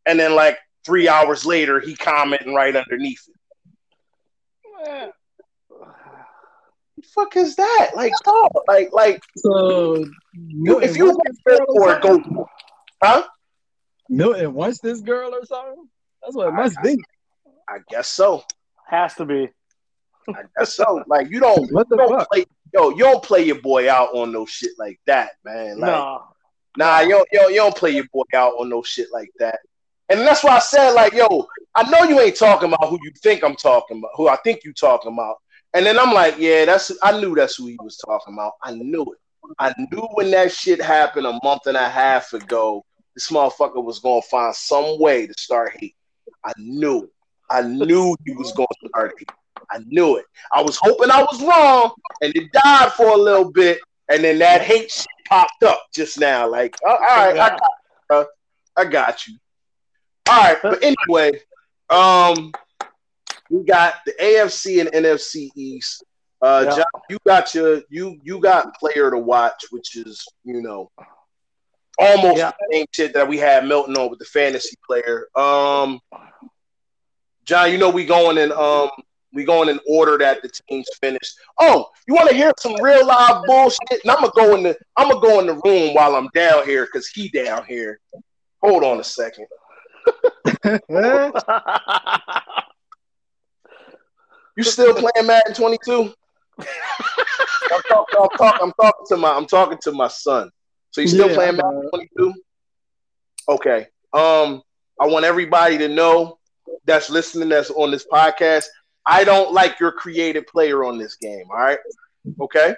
and 0.07 0.21
then 0.21 0.35
like 0.35 0.59
three 0.85 1.09
hours 1.09 1.45
later, 1.47 1.81
he 1.81 1.97
commenting 1.97 2.55
right 2.55 2.75
underneath 2.77 3.23
it. 3.29 5.13
The 7.01 7.07
fuck 7.15 7.37
is 7.37 7.55
that? 7.57 7.91
Like, 7.95 8.13
dog, 8.25 8.51
like 8.67 8.89
like 8.93 9.23
so 9.37 10.05
you, 10.33 10.81
if 10.81 10.97
you 10.97 11.07
wants 11.07 11.41
this 11.47 11.61
or 11.69 11.97
or 11.97 12.01
go, 12.01 12.49
huh? 13.03 13.25
Milton 14.09 14.55
wants 14.55 14.81
this 14.81 15.01
girl 15.01 15.35
or 15.35 15.45
something. 15.45 15.89
That's 16.23 16.35
what 16.35 16.49
it 16.49 16.53
must 16.53 16.77
be. 16.83 16.99
I 17.69 17.79
guess 17.89 18.09
so. 18.09 18.43
Has 18.89 19.15
to 19.15 19.25
be. 19.25 19.49
I 20.35 20.43
guess 20.59 20.75
so. 20.75 21.05
Like 21.07 21.31
you 21.31 21.41
don't, 21.41 21.71
What 21.73 21.89
the 21.89 21.97
you 21.97 22.03
don't 22.09 22.19
fuck? 22.19 22.31
play, 22.31 22.45
yo, 22.75 22.91
you 22.91 22.99
don't 22.99 23.23
play 23.23 23.45
your 23.45 23.61
boy 23.61 23.91
out 23.91 24.15
on 24.15 24.33
no 24.33 24.45
shit 24.47 24.73
like 24.79 24.99
that, 25.07 25.33
man. 25.45 25.79
Like, 25.79 25.91
no. 25.91 26.25
nah, 26.77 27.01
you 27.01 27.11
don't, 27.11 27.29
you 27.31 27.39
don't, 27.39 27.51
you 27.53 27.59
don't 27.59 27.77
play 27.77 27.91
your 27.91 28.07
boy 28.13 28.25
out 28.35 28.55
on 28.59 28.69
no 28.69 28.83
shit 28.83 29.09
like 29.13 29.31
that. 29.39 29.61
And 30.09 30.21
that's 30.21 30.43
why 30.43 30.57
I 30.57 30.59
said, 30.61 30.93
like, 30.93 31.13
yo, 31.13 31.47
I 31.75 31.89
know 31.91 32.05
you 32.05 32.19
ain't 32.21 32.37
talking 32.37 32.73
about 32.73 32.89
who 32.89 32.99
you 33.03 33.13
think 33.23 33.45
I'm 33.45 33.57
talking 33.57 33.99
about, 33.99 34.11
who 34.15 34.29
I 34.29 34.37
think 34.37 34.65
you 34.65 34.73
talking 34.73 35.13
about. 35.13 35.37
And 35.75 35.85
then 35.85 35.99
I'm 35.99 36.15
like, 36.15 36.37
yeah, 36.39 36.65
that's 36.65 36.93
I 37.03 37.19
knew 37.21 37.35
that's 37.35 37.57
who 37.57 37.67
he 37.67 37.77
was 37.81 37.97
talking 37.99 38.35
about. 38.35 38.53
I 38.63 38.73
knew 38.73 39.03
it. 39.03 39.19
I 39.59 39.73
knew 39.91 40.07
when 40.15 40.31
that 40.33 40.53
shit 40.53 40.81
happened 40.83 41.27
a 41.27 41.39
month 41.43 41.67
and 41.67 41.77
a 41.77 41.89
half 41.89 42.33
ago, 42.33 42.85
this 43.15 43.31
motherfucker 43.31 43.83
was 43.83 43.99
gonna 43.99 44.23
find 44.23 44.55
some 44.55 44.99
way 45.01 45.27
to 45.27 45.35
start 45.39 45.73
hating. 45.73 45.93
I 46.45 46.53
knew 46.57 47.05
it. 47.05 47.11
I 47.51 47.63
knew 47.63 48.17
he 48.25 48.33
was 48.33 48.53
gonna 48.53 48.67
start 48.89 49.15
hating. 49.19 49.35
I 49.71 49.79
knew 49.87 50.17
it. 50.17 50.25
I 50.53 50.63
was 50.63 50.79
hoping 50.81 51.11
I 51.11 51.23
was 51.23 51.43
wrong, 51.43 51.93
and 52.23 52.35
it 52.35 52.51
died 52.53 52.93
for 52.93 53.09
a 53.09 53.17
little 53.17 53.51
bit, 53.51 53.81
and 54.11 54.25
then 54.25 54.39
that 54.39 54.63
hate 54.63 54.91
shit 54.91 55.07
popped 55.27 55.63
up 55.63 55.83
just 55.95 56.19
now. 56.19 56.49
Like, 56.49 56.77
all 56.87 56.99
right, 56.99 57.33
I 57.33 57.37
got, 57.37 57.61
you. 58.11 58.27
I 58.77 58.85
got 58.85 59.27
you. 59.27 59.37
All 60.29 60.41
right, 60.41 60.59
but 60.63 60.83
anyway, 60.83 61.41
um, 61.91 62.53
we 63.51 63.65
got 63.65 63.95
the 64.07 64.13
AFC 64.21 64.81
and 64.81 64.91
NFC 64.91 65.51
East. 65.57 66.05
Uh, 66.41 66.65
Yeah. 66.69 66.77
John, 66.77 67.03
you 67.11 67.19
got 67.27 67.55
your 67.55 67.83
you 67.91 68.19
you 68.23 68.41
got 68.41 68.79
player 68.79 69.11
to 69.11 69.19
watch, 69.19 69.65
which 69.71 69.97
is 69.97 70.25
you 70.45 70.63
know 70.63 70.91
almost 71.99 72.39
Yeah. 72.39 72.53
the 72.61 72.67
same 72.77 72.87
shit 72.93 73.13
that 73.15 73.27
we 73.27 73.39
had 73.39 73.67
Milton 73.67 73.97
on 73.97 74.09
with 74.11 74.19
the 74.21 74.25
fantasy 74.25 74.77
player. 74.87 75.27
Um, 75.35 76.01
John, 77.45 77.73
you 77.73 77.79
know 77.79 77.91
we 77.91 78.05
going 78.07 78.39
in 78.39 78.53
um 78.53 78.91
we 79.33 79.45
going 79.45 79.69
in 79.69 79.79
order 79.89 80.17
that 80.19 80.41
the 80.43 80.51
teams 80.69 80.87
finished. 81.01 81.35
Oh, 81.61 81.91
you 82.07 82.15
want 82.15 82.31
to 82.31 82.35
hear 82.37 82.53
some 82.59 82.81
real 82.81 83.05
live 83.07 83.43
bullshit? 83.47 83.79
And 83.91 84.11
I'm 84.11 84.21
gonna 84.21 84.33
go 84.35 84.55
in 84.55 84.63
the 84.63 84.77
I'm 84.97 85.09
gonna 85.09 85.21
go 85.21 85.41
in 85.41 85.47
the 85.47 85.61
room 85.65 85.95
while 85.95 86.15
I'm 86.15 86.29
down 86.35 86.65
here 86.65 86.87
because 86.87 87.09
he 87.09 87.29
down 87.29 87.65
here. 87.67 88.01
Hold 88.63 88.85
on 88.85 89.01
a 89.01 89.05
second. 89.05 89.47
You 94.59 94.65
still 94.65 94.93
playing 94.93 95.29
Madden 95.29 95.55
22? 95.55 96.13
I'm 96.59 96.67
talking, 97.89 98.19
I'm, 98.21 98.29
talking, 98.37 98.61
I'm 98.61 98.73
talking 98.73 99.07
to 99.07 99.17
my 99.17 99.33
I'm 99.33 99.47
talking 99.47 99.79
to 99.83 99.93
my 99.93 100.09
son. 100.09 100.51
So 100.91 101.01
you 101.01 101.07
still 101.07 101.29
Yeah, 101.29 101.35
playing 101.37 101.57
Madden 101.59 101.89
22? 101.91 102.35
Okay. 103.51 103.87
Um, 104.13 104.63
I 105.01 105.07
want 105.07 105.25
everybody 105.25 105.79
to 105.79 105.87
know 105.87 106.41
that's 106.87 107.09
listening 107.09 107.51
that's 107.51 107.71
on 107.71 107.93
this 107.93 108.05
podcast. 108.05 108.65
I 109.07 109.23
don't 109.23 109.53
like 109.53 109.79
your 109.79 109.93
creative 109.93 110.49
player 110.49 110.83
on 110.83 110.99
this 110.99 111.15
game. 111.15 111.45
All 111.51 111.57
right. 111.57 111.79
Okay. 112.41 112.75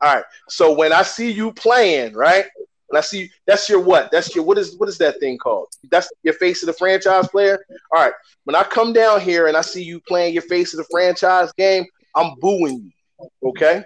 All 0.00 0.14
right. 0.14 0.24
So 0.48 0.72
when 0.72 0.94
I 0.94 1.02
see 1.02 1.30
you 1.30 1.52
playing, 1.52 2.14
right? 2.14 2.46
When 2.88 2.98
I 2.98 3.02
see 3.02 3.30
that's 3.46 3.68
your 3.68 3.80
what? 3.80 4.10
That's 4.10 4.34
your 4.34 4.44
what 4.44 4.58
is 4.58 4.76
what 4.76 4.88
is 4.88 4.98
that 4.98 5.18
thing 5.18 5.38
called? 5.38 5.68
That's 5.90 6.08
your 6.22 6.34
face 6.34 6.62
of 6.62 6.68
the 6.68 6.72
franchise 6.72 7.28
player. 7.28 7.64
All 7.92 8.02
right. 8.02 8.12
When 8.44 8.54
I 8.54 8.62
come 8.62 8.92
down 8.92 9.20
here 9.20 9.48
and 9.48 9.56
I 9.56 9.60
see 9.60 9.82
you 9.82 10.00
playing 10.00 10.34
your 10.34 10.42
face 10.42 10.72
of 10.72 10.78
the 10.78 10.86
franchise 10.90 11.52
game, 11.52 11.84
I'm 12.14 12.34
booing 12.40 12.90
you. 13.18 13.28
Okay. 13.48 13.82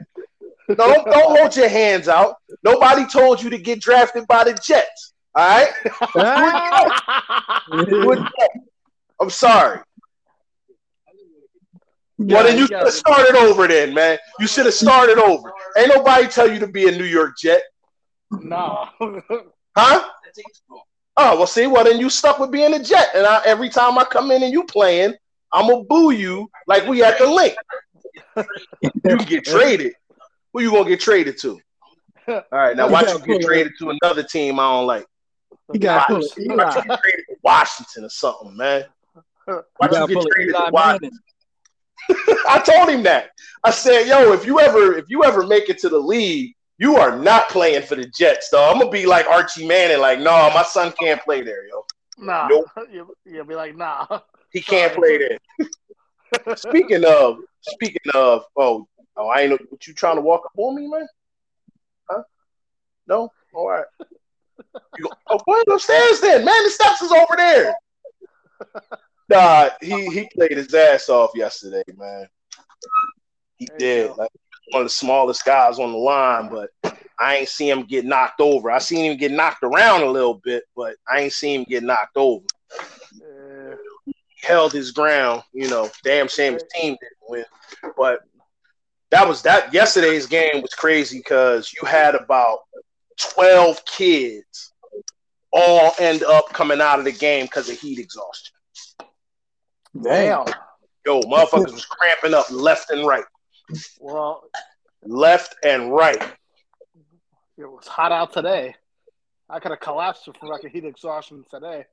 No, 0.68 0.74
don't, 0.76 1.04
don't 1.06 1.38
hold 1.38 1.56
your 1.56 1.68
hands 1.68 2.08
out. 2.08 2.36
Nobody 2.62 3.06
told 3.06 3.42
you 3.42 3.50
to 3.50 3.58
get 3.58 3.80
drafted 3.80 4.26
by 4.28 4.44
the 4.44 4.54
Jets. 4.54 5.14
All 5.34 5.48
right. 5.48 5.72
You. 7.88 8.26
I'm 9.20 9.30
sorry. 9.30 9.80
Well, 12.18 12.44
then 12.44 12.58
you 12.58 12.66
should 12.66 12.76
have 12.76 12.92
started 12.92 13.34
over 13.34 13.66
then, 13.66 13.94
man. 13.94 14.18
You 14.38 14.46
should 14.46 14.66
have 14.66 14.74
started 14.74 15.18
over. 15.18 15.52
Ain't 15.76 15.88
nobody 15.88 16.26
tell 16.26 16.50
you 16.50 16.58
to 16.58 16.66
be 16.66 16.88
a 16.88 16.92
New 16.92 17.04
York 17.04 17.38
Jet, 17.38 17.62
no. 18.30 18.88
huh? 19.76 20.08
Oh, 21.16 21.36
well, 21.36 21.46
see, 21.46 21.66
well, 21.66 21.84
then 21.84 21.98
you 21.98 22.08
stuck 22.08 22.38
with 22.38 22.50
being 22.50 22.74
a 22.74 22.82
Jet. 22.82 23.10
And 23.14 23.26
I, 23.26 23.42
every 23.44 23.68
time 23.68 23.98
I 23.98 24.04
come 24.04 24.30
in 24.30 24.42
and 24.42 24.52
you 24.52 24.64
playing, 24.64 25.14
I'm 25.52 25.66
going 25.66 25.82
to 25.82 25.88
boo 25.88 26.10
you 26.12 26.50
like 26.66 26.86
we 26.86 27.02
at 27.02 27.18
the 27.18 27.26
link. 27.26 27.54
You 28.82 28.90
can 29.04 29.18
get 29.18 29.44
traded. 29.44 29.94
Who 30.52 30.62
you 30.62 30.70
going 30.70 30.84
to 30.84 30.90
get 30.90 31.00
traded 31.00 31.38
to? 31.42 31.60
All 32.28 32.42
right, 32.52 32.76
now 32.76 32.88
watch 32.88 33.08
you 33.08 33.18
get 33.18 33.42
traded 33.42 33.72
to 33.80 33.90
another 33.90 34.22
team 34.22 34.60
I 34.60 34.70
don't 34.70 34.86
like. 34.86 35.06
You 35.72 35.80
gotta 35.80 36.04
pull 36.06 36.16
Watch 36.16 36.36
it. 36.36 36.44
you 36.44 36.56
get 36.56 37.00
traded 37.00 37.24
to 37.28 37.36
Washington 37.42 38.04
or 38.04 38.08
something, 38.08 38.56
man. 38.56 38.84
You 39.48 39.62
Watch 39.80 39.90
gotta 39.90 40.12
you 40.12 40.20
get 40.20 40.32
traded 40.32 40.54
to 40.54 40.70
Washington. 40.72 41.18
I 42.48 42.62
told 42.64 42.88
him 42.88 43.02
that. 43.04 43.30
I 43.64 43.70
said, 43.70 44.06
"Yo, 44.06 44.32
if 44.32 44.46
you 44.46 44.60
ever 44.60 44.96
if 44.96 45.06
you 45.08 45.24
ever 45.24 45.46
make 45.46 45.68
it 45.68 45.78
to 45.78 45.88
the 45.88 45.98
league, 45.98 46.54
you 46.80 46.96
are 46.96 47.14
not 47.14 47.50
playing 47.50 47.82
for 47.82 47.94
the 47.94 48.06
Jets, 48.06 48.48
though. 48.48 48.70
I'm 48.70 48.78
gonna 48.78 48.90
be 48.90 49.04
like 49.04 49.26
Archie 49.26 49.66
Manning, 49.66 50.00
like, 50.00 50.18
no, 50.18 50.50
my 50.54 50.62
son 50.62 50.92
can't 50.98 51.22
play 51.22 51.42
there, 51.42 51.66
yo. 51.68 51.84
Nah, 52.18 52.48
Nope. 52.48 52.64
you, 52.90 53.14
you'll 53.26 53.44
be 53.44 53.54
like, 53.54 53.76
nah. 53.76 54.06
He 54.50 54.62
can't 54.62 54.94
play 54.94 55.18
there. 55.18 56.56
speaking 56.56 57.04
of, 57.04 57.36
speaking 57.60 58.10
of, 58.14 58.44
oh, 58.56 58.88
oh, 59.16 59.28
I 59.28 59.42
ain't 59.42 59.50
know 59.50 59.58
what 59.68 59.86
you 59.86 59.92
trying 59.92 60.16
to 60.16 60.22
walk 60.22 60.46
up 60.46 60.52
on 60.56 60.74
me, 60.74 60.88
man? 60.88 61.06
Huh? 62.08 62.22
No, 63.06 63.30
all 63.52 63.68
right. 63.68 63.84
You 64.96 65.04
go, 65.04 65.10
oh, 65.28 65.38
go 65.46 65.74
upstairs 65.74 66.20
then, 66.20 66.46
man. 66.46 66.64
The 66.64 66.70
steps 66.70 67.02
is 67.02 67.12
over 67.12 67.36
there. 67.36 67.74
Nah, 69.28 69.68
he 69.80 70.06
he 70.06 70.28
played 70.34 70.56
his 70.56 70.74
ass 70.74 71.08
off 71.08 71.30
yesterday, 71.34 71.84
man. 71.96 72.26
He 73.58 73.66
There 73.66 73.78
did. 73.78 74.16
Like 74.16 74.30
one 74.70 74.82
of 74.82 74.86
the 74.86 74.90
smallest 74.90 75.44
guys 75.44 75.78
on 75.78 75.92
the 75.92 75.98
line, 75.98 76.48
but 76.48 76.70
I 77.18 77.36
ain't 77.36 77.48
see 77.48 77.68
him 77.68 77.82
get 77.82 78.04
knocked 78.04 78.40
over. 78.40 78.70
I 78.70 78.78
seen 78.78 79.10
him 79.10 79.18
get 79.18 79.32
knocked 79.32 79.62
around 79.62 80.02
a 80.02 80.10
little 80.10 80.34
bit, 80.34 80.64
but 80.74 80.96
I 81.08 81.20
ain't 81.20 81.32
seen 81.32 81.60
him 81.60 81.66
get 81.68 81.82
knocked 81.82 82.16
over. 82.16 82.44
Uh, 82.80 83.76
held 84.42 84.72
his 84.72 84.90
ground. 84.90 85.42
You 85.52 85.68
know, 85.68 85.90
damn 86.02 86.28
shame 86.28 86.54
his 86.54 86.64
team 86.74 86.96
didn't 87.00 87.28
win. 87.28 87.44
But 87.96 88.20
that 89.10 89.28
was 89.28 89.42
that 89.42 89.74
yesterday's 89.74 90.26
game 90.26 90.62
was 90.62 90.72
crazy 90.72 91.18
because 91.18 91.74
you 91.74 91.86
had 91.86 92.14
about 92.14 92.60
12 93.34 93.84
kids 93.84 94.72
all 95.52 95.92
end 95.98 96.22
up 96.22 96.52
coming 96.52 96.80
out 96.80 96.98
of 96.98 97.04
the 97.04 97.12
game 97.12 97.44
because 97.44 97.68
of 97.68 97.78
heat 97.78 97.98
exhaustion. 97.98 98.54
Damn. 100.00 100.44
damn. 100.44 100.54
Yo, 101.04 101.20
motherfuckers 101.22 101.72
was 101.72 101.84
cramping 101.84 102.34
up 102.34 102.50
left 102.50 102.90
and 102.90 103.06
right. 103.06 103.24
Well, 104.00 104.44
Left 105.02 105.56
and 105.64 105.92
right. 105.92 106.20
it 107.56 107.64
was 107.64 107.86
hot 107.86 108.12
out 108.12 108.32
today. 108.32 108.74
I 109.48 109.58
could 109.58 109.70
have 109.70 109.80
collapsed 109.80 110.24
from 110.24 110.48
like 110.48 110.64
a 110.64 110.68
heat 110.68 110.84
exhaustion 110.84 111.44
today. 111.50 111.86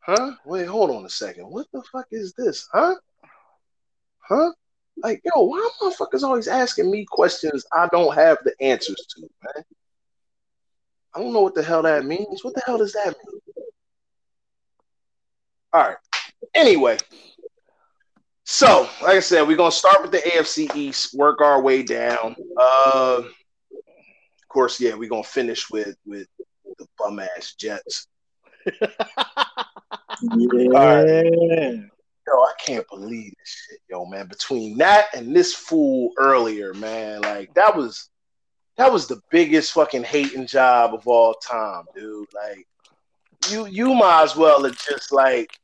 Huh? 0.00 0.32
Wait, 0.44 0.66
hold 0.66 0.90
on 0.90 1.04
a 1.04 1.08
second. 1.08 1.44
What 1.48 1.66
the 1.72 1.82
fuck 1.90 2.06
is 2.10 2.34
this? 2.34 2.68
Huh? 2.72 2.94
Huh? 4.18 4.52
Like, 5.02 5.22
yo, 5.24 5.42
why 5.42 5.68
motherfuckers 5.80 6.22
always 6.22 6.48
asking 6.48 6.90
me 6.90 7.06
questions 7.08 7.64
I 7.72 7.88
don't 7.90 8.14
have 8.14 8.38
the 8.44 8.54
answers 8.60 9.06
to, 9.10 9.22
man? 9.22 9.64
I 11.14 11.20
don't 11.20 11.32
know 11.32 11.40
what 11.40 11.54
the 11.54 11.62
hell 11.62 11.82
that 11.82 12.04
means. 12.04 12.44
What 12.44 12.54
the 12.54 12.62
hell 12.66 12.78
does 12.78 12.92
that 12.92 13.06
mean? 13.06 13.40
All 15.72 15.82
right. 15.82 15.96
Anyway, 16.54 16.98
so 18.52 18.86
like 19.00 19.16
I 19.16 19.20
said, 19.20 19.48
we're 19.48 19.56
gonna 19.56 19.72
start 19.72 20.02
with 20.02 20.10
the 20.12 20.18
AFC 20.18 20.76
East, 20.76 21.14
work 21.14 21.40
our 21.40 21.62
way 21.62 21.82
down. 21.82 22.36
Uh, 22.60 23.22
of 23.22 24.48
course, 24.50 24.78
yeah, 24.78 24.92
we're 24.92 25.08
gonna 25.08 25.22
finish 25.22 25.70
with 25.70 25.96
with 26.04 26.28
the 26.78 26.86
bum 26.98 27.18
ass 27.18 27.54
Jets. 27.54 28.08
Yeah. 30.22 31.72
Yo, 32.28 32.32
I 32.34 32.52
can't 32.64 32.86
believe 32.88 33.32
this 33.38 33.66
shit, 33.70 33.80
yo, 33.88 34.04
man. 34.04 34.28
Between 34.28 34.76
that 34.78 35.06
and 35.14 35.34
this 35.34 35.54
fool 35.54 36.10
earlier, 36.18 36.74
man, 36.74 37.22
like 37.22 37.52
that 37.54 37.74
was 37.74 38.10
that 38.76 38.92
was 38.92 39.08
the 39.08 39.20
biggest 39.30 39.72
fucking 39.72 40.04
hating 40.04 40.46
job 40.46 40.94
of 40.94 41.08
all 41.08 41.34
time, 41.34 41.84
dude. 41.96 42.28
Like 42.34 42.66
you 43.50 43.66
you 43.66 43.94
might 43.94 44.24
as 44.24 44.36
well 44.36 44.62
have 44.62 44.78
just 44.78 45.10
like 45.10 45.58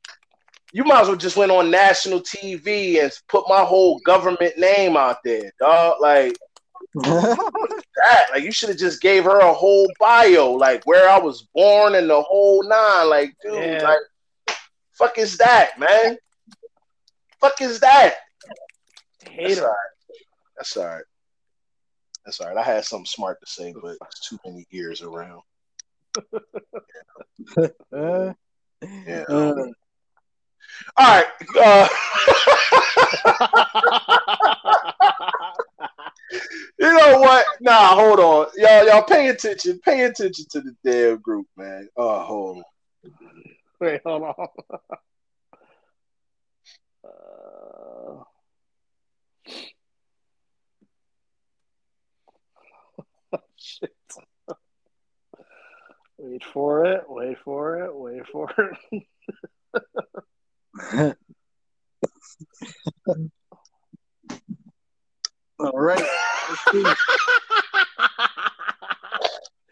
you 0.73 0.85
might 0.85 1.01
as 1.03 1.09
well 1.09 1.17
just 1.17 1.37
went 1.37 1.51
on 1.53 1.71
national 1.71 2.21
TV 2.21 3.03
and 3.03 3.11
put 3.29 3.49
my 3.49 3.63
whole 3.65 3.99
government 4.01 4.57
name 4.59 4.97
out 4.97 5.19
there, 5.25 5.51
dog. 5.61 5.97
Like 6.01 6.37
that. 6.95 8.27
Like 8.33 8.43
you 8.43 8.53
should 8.53 8.69
have 8.69 8.79
just 8.79 9.01
gave 9.01 9.25
her 9.25 9.39
a 9.41 9.53
whole 9.53 9.89
bio, 9.99 10.53
like 10.53 10.85
where 10.87 11.09
I 11.09 11.19
was 11.19 11.49
born 11.55 11.95
and 11.95 12.09
the 12.09 12.21
whole 12.21 12.63
nine. 12.69 13.09
Like, 13.09 13.35
dude, 13.43 13.55
Yeah. 13.55 13.83
like 13.83 14.57
fuck 14.93 15.19
is 15.19 15.39
that, 15.39 15.79
man? 15.79 16.19
Fuck 17.41 17.61
is 17.61 17.81
that? 17.81 18.15
Hate 19.31 19.49
That's 19.49 19.61
all 19.61 19.67
right. 19.67 19.75
That's 20.57 20.77
all 20.77 20.85
right. 20.87 21.05
That's 22.25 22.41
all 22.41 22.49
right. 22.49 22.57
I 22.57 22.63
had 22.63 22.85
something 22.85 23.07
smart 23.07 23.39
to 23.41 23.47
say, 23.47 23.73
but 23.81 23.97
it's 24.07 24.29
too 24.29 24.39
many 24.45 24.67
ears 24.73 25.03
around. 25.03 25.43
Uh, 27.93 28.33
Yeah. 29.07 29.23
uh, 29.29 29.55
All 30.97 31.07
right. 31.07 31.27
Uh, 31.61 31.89
you 36.79 36.93
know 36.93 37.21
what? 37.21 37.47
Nah, 37.61 37.95
hold 37.95 38.21
on. 38.21 38.47
Y'all, 38.57 38.87
y'all 38.87 39.03
pay 39.03 39.29
attention. 39.29 39.81
Pay 39.85 40.05
attention 40.05 40.45
to 40.51 40.61
the 40.61 40.75
damn 40.85 41.19
group, 41.19 41.47
man. 41.57 41.89
Oh, 41.97 42.21
hold 42.21 42.59
on. 42.59 42.65
Wait, 43.81 44.01
hold 44.05 44.23
on. 44.23 44.47
Uh, 47.05 48.25
shit. 53.57 53.95
Wait 56.19 56.45
for 56.45 56.85
it. 56.85 57.05
Wait 57.09 57.39
for 57.45 57.85
it. 57.85 57.95
Wait 57.95 58.27
for 58.27 58.51
it. 58.93 59.03
all 65.59 65.73
right. 65.73 66.05
Let's 66.49 66.63
see. 66.71 66.85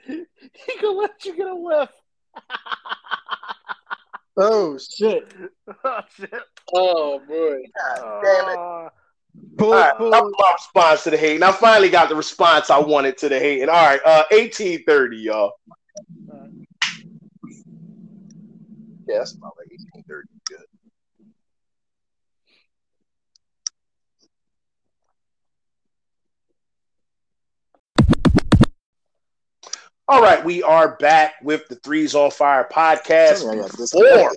he 0.67 0.79
can 0.79 0.97
let 0.97 1.25
you 1.25 1.37
get 1.37 1.47
a 1.49 1.55
whiff. 1.55 1.91
Oh 4.39 4.77
shit. 4.77 5.33
oh 5.85 6.01
shit. 6.15 6.31
Oh 6.75 7.19
boy. 7.27 7.63
God 7.75 8.23
damn 8.23 8.49
it. 8.51 8.59
Uh, 8.59 8.91
Pull, 9.59 9.73
All 9.73 9.81
right, 9.81 9.97
pull. 9.97 10.11
that 10.11 10.23
was 10.23 10.35
my 10.39 10.53
response 10.53 11.05
to 11.05 11.11
the 11.11 11.17
hate. 11.17 11.37
And 11.37 11.45
I 11.45 11.53
finally 11.53 11.89
got 11.89 12.09
the 12.09 12.15
response 12.15 12.69
I 12.69 12.79
wanted 12.79 13.17
to 13.19 13.29
the 13.29 13.39
hate. 13.39 13.63
And 13.63 13.71
all 13.71 13.87
right, 13.87 14.01
uh, 14.05 14.25
1830, 14.31 15.17
y'all. 15.17 15.53
Yeah, 19.09 19.19
that's 19.19 19.35
about 19.35 19.55
like 19.57 19.66
All 30.09 30.23
right, 30.23 30.45
we 30.45 30.63
are 30.63 30.97
back 30.97 31.35
with 31.43 31.67
the 31.69 31.75
Threes 31.77 32.15
on 32.15 32.31
Fire 32.31 32.69
podcast. 32.73 33.39
Sorry, 33.39 33.59
I 33.59 33.63
got 33.63 33.73
this- 33.77 33.93
Before 33.93 34.33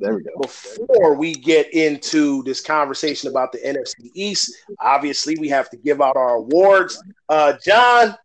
There 0.00 0.14
we 0.14 0.22
go. 0.22 0.30
before 0.42 1.14
we 1.14 1.32
get 1.34 1.72
into 1.74 2.42
this 2.44 2.60
conversation 2.60 3.30
about 3.30 3.50
the 3.50 3.58
NFC 3.66 4.10
East, 4.14 4.54
obviously 4.80 5.36
we 5.40 5.48
have 5.48 5.68
to 5.70 5.76
give 5.76 6.00
out 6.00 6.16
our 6.16 6.34
awards. 6.36 7.02
Uh, 7.28 7.54
John, 7.64 8.16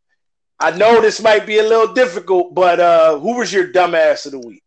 I 0.60 0.72
know 0.72 1.02
this 1.02 1.20
might 1.22 1.48
be 1.48 1.58
a 1.60 1.64
little 1.64 1.92
difficult, 1.94 2.54
but 2.54 2.80
uh, 2.80 3.18
who 3.18 3.38
was 3.38 3.52
your 3.52 3.72
dumbass 3.72 4.26
of 4.26 4.34
the 4.34 4.40
week? 4.40 4.60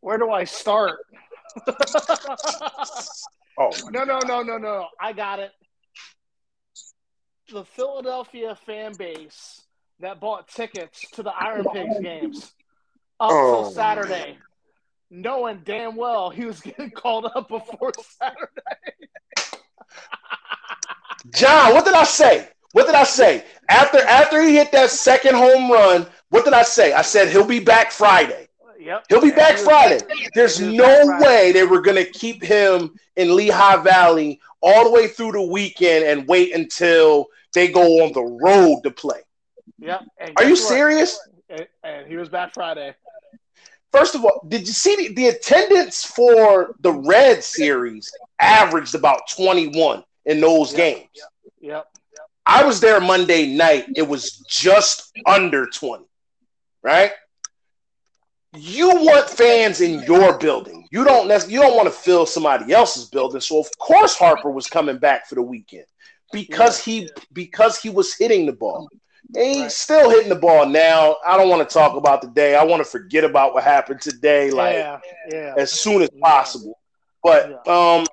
where 0.00 0.18
do 0.18 0.30
I 0.30 0.44
start? 0.44 0.98
Oh, 3.58 3.70
No, 3.90 4.04
no, 4.04 4.18
no, 4.26 4.42
no, 4.42 4.58
no. 4.58 4.88
I 5.00 5.14
got 5.14 5.38
it. 5.38 5.50
The 7.50 7.64
Philadelphia 7.64 8.54
fan 8.66 8.92
base 8.98 9.62
that 10.00 10.20
bought 10.20 10.48
tickets 10.48 11.00
to 11.12 11.22
the 11.22 11.32
Iron 11.34 11.64
Pigs 11.72 11.98
games 12.00 12.52
up 13.18 13.30
Oh. 13.32 13.62
till 13.62 13.70
Saturday, 13.72 14.36
knowing 15.10 15.62
damn 15.64 15.96
well 15.96 16.30
he 16.30 16.44
was 16.44 16.60
getting 16.60 16.90
called 16.90 17.26
up 17.34 17.48
before 17.48 17.92
Saturday. 18.18 18.50
John, 21.34 21.74
what 21.74 21.84
did 21.84 21.94
I 21.94 22.04
say? 22.04 22.48
What 22.72 22.86
did 22.86 22.94
I 22.94 23.04
say? 23.04 23.44
After 23.68 23.98
after 23.98 24.42
he 24.42 24.56
hit 24.56 24.70
that 24.72 24.90
second 24.90 25.34
home 25.34 25.70
run, 25.70 26.06
what 26.28 26.44
did 26.44 26.52
I 26.54 26.62
say? 26.62 26.92
I 26.92 27.02
said 27.02 27.28
he'll 27.30 27.46
be 27.46 27.60
back 27.60 27.90
Friday. 27.90 28.48
Yep. 28.78 29.06
He'll 29.08 29.20
be 29.22 29.28
And 29.28 29.36
back 29.36 29.52
he 29.52 29.54
was- 29.56 29.64
Friday. 29.64 30.00
There's 30.34 30.60
no 30.60 31.06
Friday. 31.06 31.24
way 31.26 31.52
they 31.52 31.64
were 31.64 31.80
going 31.80 31.96
to 31.96 32.08
keep 32.08 32.42
him 32.42 32.94
in 33.16 33.34
Lehigh 33.34 33.76
Valley 33.82 34.40
all 34.60 34.84
the 34.84 34.90
way 34.90 35.08
through 35.08 35.32
the 35.32 35.42
weekend 35.42 36.04
and 36.04 36.28
wait 36.28 36.54
until 36.54 37.26
they 37.54 37.68
go 37.68 38.04
on 38.04 38.12
the 38.12 38.22
road 38.22 38.82
to 38.82 38.90
play. 38.90 39.20
Yep. 39.78 40.04
And 40.18 40.32
Are 40.36 40.44
you 40.44 40.50
what? 40.50 40.58
serious? 40.58 41.18
And, 41.48 41.66
and 41.84 42.06
he 42.06 42.16
was 42.16 42.28
back 42.28 42.54
Friday. 42.54 42.94
First 43.92 44.14
of 44.14 44.24
all, 44.24 44.44
did 44.48 44.66
you 44.66 44.72
see 44.72 45.08
the, 45.08 45.14
the 45.14 45.28
attendance 45.28 46.04
for 46.04 46.74
the 46.80 46.92
Red 46.92 47.42
series 47.42 48.12
averaged 48.40 48.94
about 48.94 49.22
21 49.34 50.04
in 50.26 50.40
those 50.40 50.72
Yeah. 50.72 50.78
games? 50.78 51.08
Yep. 51.60 51.86
I 52.44 52.64
was 52.64 52.80
there 52.80 53.00
Monday 53.00 53.46
night. 53.46 53.86
It 53.96 54.06
was 54.06 54.38
just 54.48 55.12
under 55.26 55.66
20, 55.66 56.04
right? 56.82 57.12
you 58.58 58.88
want 58.88 59.28
fans 59.28 59.80
in 59.80 60.02
your 60.04 60.38
building. 60.38 60.86
You 60.90 61.04
don't 61.04 61.28
you 61.50 61.60
don't 61.60 61.76
want 61.76 61.88
to 61.88 61.94
fill 61.94 62.26
somebody 62.26 62.72
else's 62.72 63.04
building. 63.06 63.40
So 63.40 63.60
of 63.60 63.68
course 63.78 64.16
Harper 64.16 64.50
was 64.50 64.66
coming 64.66 64.98
back 64.98 65.28
for 65.28 65.34
the 65.34 65.42
weekend 65.42 65.84
because 66.32 66.82
he 66.82 67.08
because 67.32 67.78
he 67.78 67.90
was 67.90 68.14
hitting 68.14 68.46
the 68.46 68.52
ball. 68.52 68.88
And 69.34 69.44
he's 69.44 69.62
right. 69.62 69.72
still 69.72 70.10
hitting 70.10 70.28
the 70.28 70.36
ball 70.36 70.66
now. 70.66 71.16
I 71.26 71.36
don't 71.36 71.48
want 71.48 71.68
to 71.68 71.72
talk 71.72 71.96
about 71.96 72.22
the 72.22 72.28
day. 72.28 72.54
I 72.54 72.62
want 72.62 72.80
to 72.80 72.88
forget 72.88 73.24
about 73.24 73.54
what 73.54 73.64
happened 73.64 74.00
today, 74.00 74.50
like 74.50 74.76
yeah, 74.76 75.00
yeah. 75.30 75.54
as 75.56 75.72
soon 75.72 76.02
as 76.02 76.10
possible. 76.20 76.78
But 77.22 77.66
um, 77.66 78.06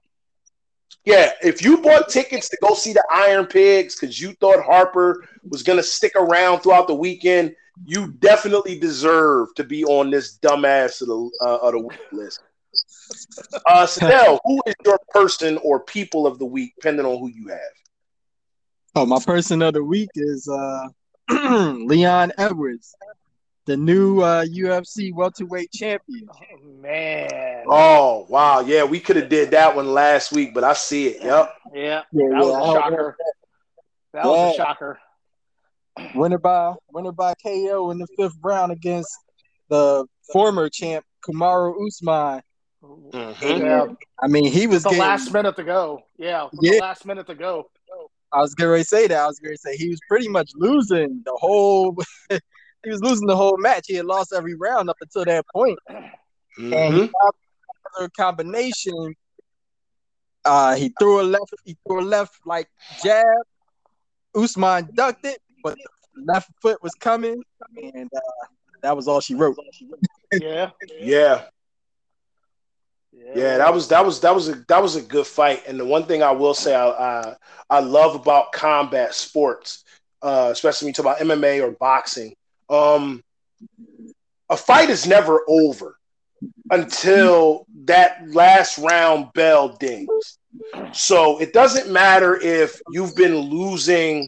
yeah, 1.06 1.32
if 1.44 1.64
you 1.64 1.78
bought 1.78 2.10
tickets 2.10 2.50
to 2.50 2.58
go 2.62 2.74
see 2.74 2.94
the 2.94 3.04
Iron 3.12 3.46
Pigs 3.46 3.96
because 3.96 4.20
you 4.20 4.34
thought 4.34 4.64
Harper 4.64 5.28
was 5.44 5.62
gonna 5.62 5.84
stick 5.84 6.14
around 6.16 6.62
throughout 6.62 6.88
the 6.88 6.96
weekend, 6.96 7.56
you 7.86 8.14
definitely 8.20 8.80
deserve 8.80 9.54
to 9.56 9.64
be 9.64 9.84
on 9.86 10.10
this 10.10 10.40
dumbass 10.40 11.02
of 11.02 11.08
the 11.08 11.32
uh, 11.42 11.58
of 11.58 11.74
the 11.74 11.80
week 11.80 12.00
list. 12.12 12.42
Uh, 13.68 13.86
Sadell, 13.86 14.40
who 14.46 14.60
is 14.66 14.74
your 14.84 14.98
person 15.10 15.60
or 15.64 15.80
people 15.80 16.26
of 16.26 16.40
the 16.40 16.46
week, 16.46 16.74
depending 16.76 17.06
on 17.06 17.20
who 17.20 17.30
you 17.30 17.48
have? 17.50 17.60
Oh, 18.96 19.06
my 19.06 19.20
person 19.20 19.62
of 19.62 19.76
the 19.76 19.84
week 19.84 20.10
is 20.16 20.48
uh, 20.48 20.88
Leon 21.88 22.32
Edwards, 22.38 22.96
the 23.66 23.78
new 23.78 24.22
uh, 24.22 24.46
UFC 24.46 25.14
welterweight 25.14 25.72
champion. 25.72 26.28
Oh, 26.30 26.64
man. 26.64 27.64
Oh 27.68 28.26
wow, 28.30 28.60
yeah, 28.60 28.84
we 28.84 29.00
could 29.00 29.16
have 29.16 29.30
did 29.30 29.52
that 29.52 29.76
one 29.76 29.94
last 29.94 30.32
week, 30.32 30.54
but 30.54 30.64
I 30.64 30.74
see 30.74 31.08
it. 31.08 31.24
Yep. 31.24 31.56
Yeah, 31.74 32.02
that 32.02 32.06
yeah, 32.12 32.40
was 32.40 32.48
a 32.48 32.80
shocker. 32.80 33.18
That 34.14 34.26
was 34.26 34.54
a 34.54 34.58
shocker. 34.58 35.00
Winner 36.16 36.38
by 36.38 36.74
winner 36.92 37.12
by 37.12 37.34
KO 37.42 37.92
in 37.92 38.00
the 38.00 38.08
fifth 38.18 38.38
round 38.44 38.72
against 38.72 39.16
the 39.70 40.06
former 40.32 40.70
champ 40.70 41.06
Kamaru 41.28 41.88
Usman. 41.88 42.42
Mm-hmm. 42.84 43.66
Yeah. 43.66 43.86
I 44.22 44.28
mean, 44.28 44.52
he 44.52 44.68
was 44.68 44.84
the 44.84 44.90
getting, 44.90 45.02
last 45.02 45.32
minute 45.32 45.56
to 45.56 45.64
go. 45.64 46.02
Yeah, 46.18 46.50
yeah, 46.60 46.74
the 46.74 46.80
last 46.80 47.06
minute 47.06 47.28
to 47.28 47.36
go. 47.36 47.70
I 48.34 48.42
was 48.42 48.56
going 48.56 48.80
to 48.80 48.86
say 48.86 49.08
that. 49.08 49.18
I 49.18 49.28
was 49.28 49.40
going 49.40 49.56
to 49.56 49.62
say 49.62 49.78
he 49.78 49.90
was 49.90 50.00
pretty 50.08 50.28
much 50.28 50.52
losing 50.56 51.22
the 51.26 51.34
whole. 51.36 51.96
he 52.30 52.90
was 52.90 53.02
losing 53.02 53.28
the 53.28 53.36
whole 53.36 53.58
match. 53.58 53.86
He 53.88 53.96
had 53.96 54.06
lost 54.06 54.34
every 54.34 54.56
round 54.56 54.90
up 54.90 54.98
until 55.02 55.26
that 55.26 55.46
point. 55.54 55.80
Mm-hmm. 55.90 56.74
And 56.74 56.94
he 56.96 57.12
another 57.96 58.12
combination. 58.18 59.16
Uh, 60.46 60.76
he 60.76 60.94
threw 61.00 61.22
a 61.22 61.24
left. 61.24 61.54
He 61.64 61.78
threw 61.88 62.02
a 62.02 62.04
left 62.06 62.40
like 62.46 62.68
jab. 63.04 63.26
Usman 64.36 64.90
ducked 64.96 65.26
it, 65.26 65.40
but 65.64 65.78
left 66.26 66.50
foot 66.62 66.82
was 66.82 66.94
coming, 66.96 67.42
and 67.78 68.10
uh, 68.16 68.46
that 68.82 68.96
was 68.96 69.08
all 69.08 69.22
she 69.22 69.36
wrote. 69.36 69.58
yeah. 70.34 70.72
Yeah. 71.00 71.44
Yeah, 73.36 73.58
that 73.58 73.74
was 73.74 73.88
that 73.88 74.06
was 74.06 74.20
that 74.22 74.34
was 74.34 74.50
a 74.50 74.56
that 74.68 74.82
was 74.82 74.96
a 74.96 75.02
good 75.02 75.26
fight. 75.26 75.64
And 75.68 75.80
the 75.80 75.86
one 75.86 76.06
thing 76.06 76.22
I 76.22 76.32
will 76.32 76.54
say 76.54 76.76
I 76.76 76.88
I, 76.90 77.36
I 77.70 77.80
love 77.80 78.16
about 78.16 78.52
combat 78.52 79.14
sports, 79.14 79.84
uh, 80.22 80.50
especially 80.52 80.86
when 80.86 80.90
you 80.90 80.94
talk 80.94 81.06
about 81.06 81.20
MMA 81.20 81.64
or 81.64 81.72
boxing, 81.72 82.36
um, 82.70 83.24
a 84.50 84.58
fight 84.58 84.90
is 84.90 85.08
never 85.08 85.42
over 85.48 85.98
until 86.70 87.66
that 87.86 88.28
last 88.30 88.78
round 88.78 89.34
bell 89.34 89.70
dings. 89.70 90.38
So 90.92 91.40
it 91.40 91.54
doesn't 91.54 91.92
matter 91.92 92.40
if 92.40 92.80
you've 92.92 93.16
been 93.16 93.36
losing 93.36 94.28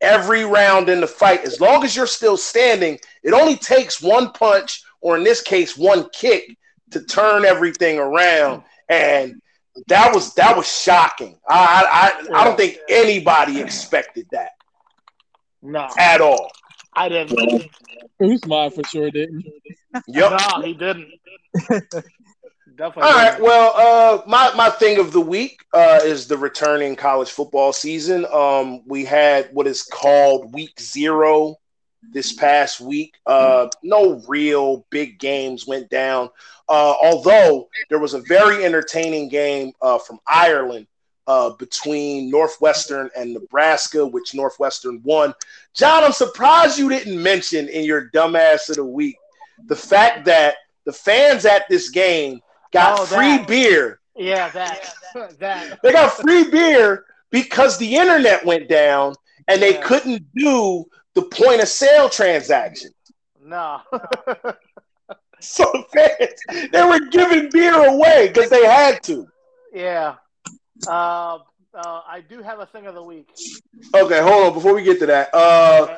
every 0.00 0.44
round 0.44 0.88
in 0.88 1.00
the 1.00 1.06
fight. 1.06 1.44
As 1.44 1.60
long 1.60 1.84
as 1.84 1.96
you're 1.96 2.06
still 2.06 2.36
standing, 2.36 2.98
it 3.22 3.32
only 3.32 3.56
takes 3.56 4.00
one 4.00 4.30
punch, 4.32 4.82
or 5.00 5.16
in 5.16 5.24
this 5.24 5.42
case, 5.42 5.76
one 5.76 6.08
kick 6.12 6.56
to 6.92 7.02
turn 7.02 7.44
everything 7.44 7.98
around. 7.98 8.62
And 8.88 9.40
that 9.88 10.14
was 10.14 10.34
that 10.34 10.56
was 10.56 10.66
shocking. 10.66 11.38
I 11.48 12.14
I, 12.32 12.40
I 12.40 12.44
don't 12.44 12.56
think 12.56 12.78
anybody 12.88 13.60
expected 13.60 14.26
that. 14.32 14.50
No, 15.62 15.88
at 15.98 16.20
all. 16.20 16.50
I 16.94 17.08
didn't. 17.08 17.70
Usman 18.20 18.70
for 18.70 18.84
sure 18.84 19.10
didn't. 19.10 19.44
Yep. 20.08 20.40
No, 20.40 20.62
he 20.62 20.72
didn't. 20.72 21.10
Definitely. 22.76 23.10
All 23.10 23.12
right. 23.12 23.40
Well, 23.40 23.72
uh, 23.74 24.22
my 24.26 24.52
my 24.54 24.70
thing 24.70 24.98
of 24.98 25.12
the 25.12 25.20
week 25.20 25.60
uh, 25.72 26.00
is 26.02 26.26
the 26.26 26.36
returning 26.36 26.94
college 26.94 27.30
football 27.30 27.72
season. 27.72 28.26
Um, 28.32 28.82
we 28.86 29.04
had 29.04 29.48
what 29.52 29.66
is 29.66 29.82
called 29.82 30.52
Week 30.52 30.78
Zero 30.78 31.56
this 32.12 32.32
past 32.32 32.80
week. 32.80 33.14
Uh, 33.26 33.68
no 33.82 34.22
real 34.26 34.86
big 34.90 35.18
games 35.18 35.66
went 35.66 35.88
down. 35.90 36.28
Uh, 36.68 36.94
although 37.02 37.68
there 37.88 37.98
was 37.98 38.14
a 38.14 38.20
very 38.22 38.64
entertaining 38.64 39.28
game 39.28 39.72
uh, 39.82 39.98
from 39.98 40.18
Ireland 40.26 40.86
uh, 41.26 41.50
between 41.50 42.30
Northwestern 42.30 43.10
and 43.16 43.32
Nebraska, 43.32 44.06
which 44.06 44.34
Northwestern 44.34 45.00
won. 45.04 45.34
John, 45.74 46.04
I'm 46.04 46.12
surprised 46.12 46.78
you 46.78 46.88
didn't 46.88 47.20
mention 47.20 47.68
in 47.68 47.84
your 47.84 48.10
dumbass 48.10 48.68
of 48.68 48.76
the 48.76 48.84
week 48.84 49.16
the 49.66 49.76
fact 49.76 50.24
that 50.26 50.56
the 50.84 50.92
fans 50.92 51.44
at 51.44 51.68
this 51.68 51.90
game 51.90 52.40
got 52.72 53.00
oh, 53.00 53.06
free 53.06 53.38
beer. 53.44 54.00
Yeah, 54.14 54.48
that, 54.50 54.94
that. 55.38 55.80
They 55.82 55.92
got 55.92 56.12
free 56.12 56.48
beer 56.48 57.04
because 57.30 57.76
the 57.78 57.96
internet 57.96 58.44
went 58.44 58.68
down 58.68 59.14
and 59.48 59.60
they 59.60 59.74
yeah. 59.74 59.82
couldn't 59.82 60.26
do 60.34 60.84
the 61.16 61.22
point 61.22 61.62
of 61.62 61.66
sale 61.66 62.08
transaction. 62.08 62.90
No. 63.42 63.80
so 65.40 65.64
fans, 65.92 66.70
they 66.70 66.84
were 66.84 67.00
giving 67.10 67.48
beer 67.50 67.74
away 67.74 68.30
because 68.32 68.50
they 68.50 68.64
had 68.64 69.02
to. 69.04 69.26
Yeah. 69.72 70.16
Uh, 70.86 71.38
uh, 71.74 72.02
I 72.06 72.22
do 72.28 72.42
have 72.42 72.60
a 72.60 72.66
thing 72.66 72.86
of 72.86 72.94
the 72.94 73.02
week. 73.02 73.30
Okay, 73.94 74.20
hold 74.20 74.46
on. 74.46 74.54
Before 74.54 74.74
we 74.74 74.82
get 74.82 74.98
to 75.00 75.06
that, 75.06 75.34
uh, 75.34 75.96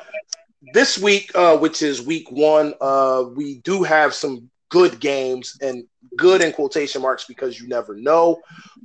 this 0.73 0.97
week, 0.97 1.31
uh, 1.35 1.57
which 1.57 1.81
is 1.81 2.01
week 2.01 2.31
one, 2.31 2.73
uh, 2.79 3.25
we 3.35 3.55
do 3.59 3.83
have 3.83 4.13
some 4.13 4.49
good 4.69 4.99
games 5.01 5.57
and 5.61 5.83
good 6.17 6.41
in 6.41 6.53
quotation 6.53 7.01
marks 7.01 7.25
because 7.25 7.59
you 7.59 7.67
never 7.67 7.95
know. 7.95 8.39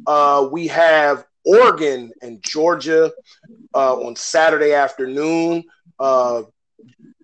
Uh, 0.06 0.48
we 0.50 0.66
have 0.66 1.26
Oregon 1.44 2.10
and 2.22 2.42
Georgia 2.42 3.12
uh, 3.74 3.94
on 3.96 4.16
Saturday 4.16 4.72
afternoon. 4.72 5.64
Uh, 5.98 6.42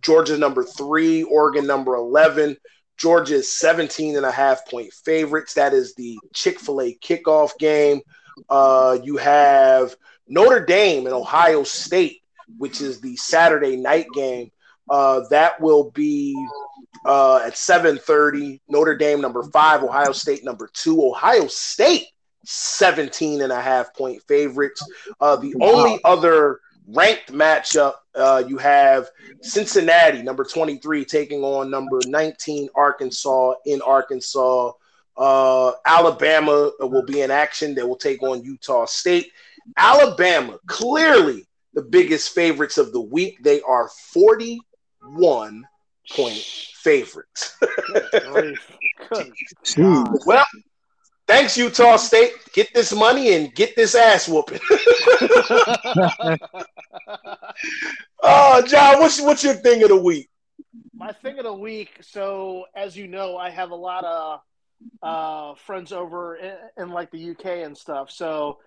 Georgia 0.01 0.39
number 0.39 0.65
three, 0.65 1.23
Oregon 1.25 1.67
number 1.67 1.95
11. 1.95 2.57
Georgia 2.97 3.37
is 3.37 3.57
17 3.57 4.17
and 4.17 4.27
a 4.27 4.31
half 4.31 4.67
point 4.69 4.93
favorites. 4.93 5.55
That 5.55 5.73
is 5.73 5.95
the 5.95 6.19
Chick 6.35 6.61
fil 6.61 6.83
A 6.83 6.95
kickoff 6.95 7.57
game. 7.59 8.01
Uh, 8.49 8.99
you 9.03 9.17
have 9.17 9.97
Notre 10.29 10.65
Dame 10.65 11.07
and 11.07 11.15
Ohio 11.15 11.63
State, 11.63 12.23
which 12.59 12.81
is 12.81 13.01
the 13.01 13.17
Saturday 13.17 13.77
night 13.77 14.07
game. 14.15 14.51
Uh, 14.89 15.23
that 15.31 15.61
will 15.61 15.91
be 15.93 16.35
uh, 17.07 17.39
at 17.39 17.55
7.30. 17.55 18.61
Notre 18.69 18.97
Dame 18.97 19.21
number 19.21 19.45
five, 19.45 19.83
Ohio 19.83 20.13
State 20.13 20.45
number 20.45 20.69
two. 20.73 21.03
Ohio 21.03 21.47
State 21.47 22.07
17 22.45 23.41
and 23.41 23.53
a 23.53 23.61
half 23.61 23.95
point 23.95 24.23
favorites. 24.27 24.83
Uh, 25.21 25.37
the 25.37 25.55
wow. 25.57 25.69
only 25.69 26.01
other 26.05 26.61
ranked 26.89 27.33
matchup 27.33 27.95
uh, 28.14 28.42
you 28.46 28.59
have 28.59 29.09
Cincinnati 29.42 30.23
number 30.23 30.44
23 30.44 31.05
taking 31.05 31.42
on 31.42 31.70
number 31.70 32.01
19 32.07 32.68
Arkansas 32.75 33.55
in 33.66 33.81
Arkansas. 33.83 34.73
Uh, 35.16 35.73
Alabama 35.87 36.70
will 36.81 37.05
be 37.05 37.20
in 37.20 37.31
action. 37.31 37.75
They 37.75 37.83
will 37.83 37.96
take 37.96 38.23
on 38.23 38.42
Utah 38.42 38.87
State. 38.87 39.31
Alabama, 39.77 40.59
clearly 40.66 41.46
the 41.75 41.83
biggest 41.83 42.35
favorites 42.35 42.79
of 42.79 42.92
the 42.92 43.01
week. 43.01 43.42
They 43.42 43.61
are 43.62 43.88
41 44.12 45.66
point 46.11 46.38
favorites. 46.38 47.57
well, 50.27 50.44
thanks, 51.27 51.57
Utah 51.57 51.96
State. 51.96 52.33
Get 52.53 52.73
this 52.75 52.92
money 52.92 53.35
and 53.35 53.55
get 53.55 53.75
this 53.77 53.94
ass 53.94 54.29
whooping. 54.29 54.61
oh, 58.23 58.62
John, 58.66 59.01
what's 59.01 59.20
what's 59.20 59.44
your 59.44 59.55
thing 59.55 59.83
of 59.83 59.88
the 59.88 59.96
week? 59.96 60.29
My 60.94 61.12
thing 61.12 61.38
of 61.38 61.44
the 61.44 61.53
week. 61.53 61.90
So, 62.03 62.66
as 62.77 62.96
you 62.96 63.09
know, 63.09 63.37
I 63.37 63.51
have 63.51 63.70
a 63.70 63.77
lot 63.77 64.05
of 64.05 64.40
uh, 65.03 65.55
friends 65.66 65.92
over 65.92 66.37
in, 66.37 66.55
in, 66.77 66.88
like 66.90 67.11
the 67.11 67.31
UK 67.31 67.46
and 67.64 67.77
stuff. 67.77 68.11
So 68.11 68.59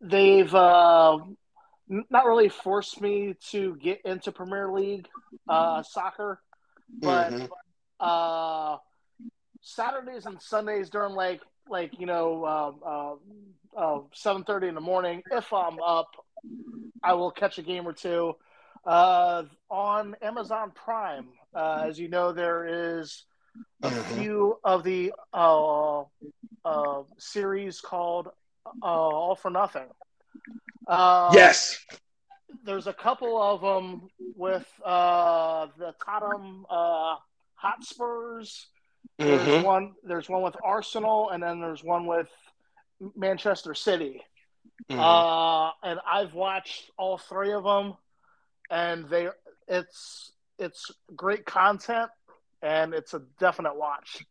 they've 0.00 0.54
uh, 0.54 1.18
not 1.88 2.26
really 2.26 2.48
forced 2.48 3.00
me 3.00 3.34
to 3.50 3.76
get 3.76 4.00
into 4.04 4.32
Premier 4.32 4.70
League 4.70 5.08
uh, 5.48 5.82
soccer, 5.82 6.40
but 7.00 7.32
mm-hmm. 7.32 7.46
uh, 7.98 8.76
Saturdays 9.60 10.26
and 10.26 10.40
Sundays 10.40 10.90
during 10.90 11.14
like 11.14 11.40
like 11.68 11.98
you 11.98 12.06
know 12.06 12.46
um, 12.46 13.20
uh, 13.76 13.80
uh, 13.80 14.00
seven 14.12 14.44
thirty 14.44 14.68
in 14.68 14.74
the 14.74 14.80
morning, 14.80 15.22
if 15.30 15.52
I'm 15.52 15.78
up, 15.80 16.08
I 17.02 17.14
will 17.14 17.30
catch 17.30 17.58
a 17.58 17.62
game 17.62 17.86
or 17.86 17.92
two. 17.92 18.36
Uh, 18.84 19.44
on 19.70 20.16
Amazon 20.22 20.72
Prime, 20.74 21.28
as 21.54 21.98
you 21.98 22.08
know, 22.08 22.32
there 22.32 22.98
is 22.98 23.24
a 23.82 23.90
few 23.90 24.58
of 24.64 24.84
the 24.84 25.12
uh, 25.32 26.02
uh, 26.64 27.02
series 27.18 27.80
called 27.80 28.28
uh, 28.82 28.86
All 28.86 29.34
for 29.34 29.50
Nothing. 29.50 29.88
Uh, 30.86 31.30
yes. 31.34 31.84
There's 32.64 32.86
a 32.86 32.92
couple 32.92 33.40
of 33.40 33.60
them 33.60 34.08
with 34.36 34.66
uh, 34.84 35.68
the 35.78 35.94
Tottenham 36.04 36.66
uh, 36.68 37.16
Hotspurs. 37.54 38.66
There's 39.18 39.40
mm-hmm. 39.40 39.64
one. 39.64 39.94
There's 40.02 40.28
one 40.28 40.42
with 40.42 40.56
Arsenal, 40.62 41.30
and 41.30 41.42
then 41.42 41.60
there's 41.60 41.84
one 41.84 42.06
with 42.06 42.28
Manchester 43.16 43.74
City. 43.74 44.22
Mm-hmm. 44.88 45.00
Uh, 45.00 45.70
and 45.82 46.00
I've 46.06 46.34
watched 46.34 46.90
all 46.96 47.18
three 47.18 47.52
of 47.52 47.64
them, 47.64 47.94
and 48.70 49.08
they 49.08 49.28
it's 49.68 50.32
it's 50.58 50.90
great 51.14 51.44
content, 51.44 52.10
and 52.62 52.94
it's 52.94 53.14
a 53.14 53.22
definite 53.38 53.76
watch. 53.76 54.24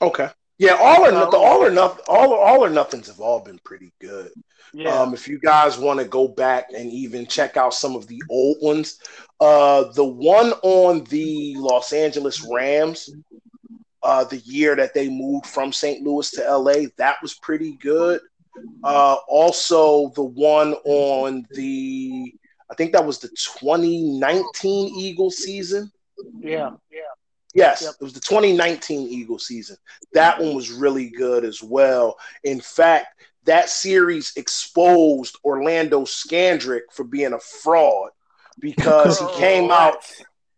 Okay. 0.00 0.28
Yeah, 0.56 0.76
all 0.80 1.04
or 1.04 1.10
nothing, 1.10 1.40
all 1.40 1.64
or 1.64 1.70
nothing, 1.70 2.04
all 2.06 2.32
all 2.34 2.64
or 2.64 2.70
nothings 2.70 3.08
have 3.08 3.20
all 3.20 3.40
been 3.40 3.58
pretty 3.64 3.92
good. 4.00 4.30
Yeah. 4.72 5.00
Um, 5.00 5.12
if 5.12 5.26
you 5.28 5.38
guys 5.38 5.78
want 5.78 5.98
to 6.00 6.06
go 6.06 6.28
back 6.28 6.68
and 6.74 6.90
even 6.90 7.26
check 7.26 7.56
out 7.56 7.74
some 7.74 7.96
of 7.96 8.06
the 8.06 8.22
old 8.30 8.58
ones, 8.62 8.98
uh, 9.40 9.84
the 9.92 10.04
one 10.04 10.52
on 10.62 11.04
the 11.04 11.54
Los 11.56 11.92
Angeles 11.92 12.46
Rams, 12.48 13.10
uh, 14.02 14.24
the 14.24 14.38
year 14.38 14.76
that 14.76 14.94
they 14.94 15.08
moved 15.08 15.46
from 15.46 15.72
St. 15.72 16.02
Louis 16.02 16.30
to 16.32 16.56
LA, 16.56 16.88
that 16.98 17.16
was 17.20 17.34
pretty 17.34 17.76
good. 17.76 18.20
Uh, 18.82 19.16
also, 19.28 20.10
the 20.14 20.22
one 20.22 20.74
on 20.84 21.46
the, 21.50 22.34
I 22.70 22.74
think 22.74 22.92
that 22.92 23.04
was 23.04 23.18
the 23.18 23.28
2019 23.28 24.94
Eagle 24.96 25.30
season. 25.30 25.90
Yeah, 26.38 26.70
yeah. 26.90 27.00
Yes, 27.54 27.82
yep. 27.82 27.94
it 28.00 28.04
was 28.04 28.12
the 28.12 28.20
2019 28.20 29.08
Eagle 29.08 29.38
season. 29.38 29.76
That 30.12 30.40
one 30.40 30.54
was 30.54 30.72
really 30.72 31.08
good 31.08 31.44
as 31.44 31.62
well. 31.62 32.16
In 32.42 32.60
fact, 32.60 33.22
that 33.44 33.68
series 33.68 34.32
exposed 34.36 35.38
Orlando 35.44 36.02
Scandrick 36.02 36.82
for 36.90 37.04
being 37.04 37.32
a 37.32 37.38
fraud 37.38 38.10
because 38.58 39.20
he 39.20 39.26
came 39.36 39.70
out 39.70 40.04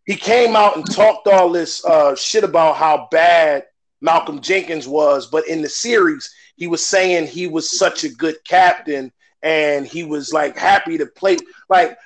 he 0.07 0.15
came 0.15 0.55
out 0.55 0.77
and 0.77 0.89
talked 0.89 1.27
all 1.27 1.51
this 1.51 1.85
uh, 1.85 2.15
shit 2.15 2.45
about 2.45 2.77
how 2.77 3.09
bad 3.11 3.65
Malcolm 3.99 4.39
Jenkins 4.39 4.87
was, 4.87 5.27
but 5.27 5.47
in 5.47 5.61
the 5.61 5.69
series 5.69 6.33
he 6.57 6.67
was 6.67 6.85
saying 6.85 7.27
he 7.27 7.47
was 7.47 7.77
such 7.77 8.03
a 8.03 8.09
good 8.09 8.35
captain 8.43 9.11
and 9.43 9.87
he 9.87 10.03
was 10.03 10.33
like 10.33 10.57
happy 10.57 10.97
to 10.97 11.05
play 11.05 11.37
like 11.69 11.97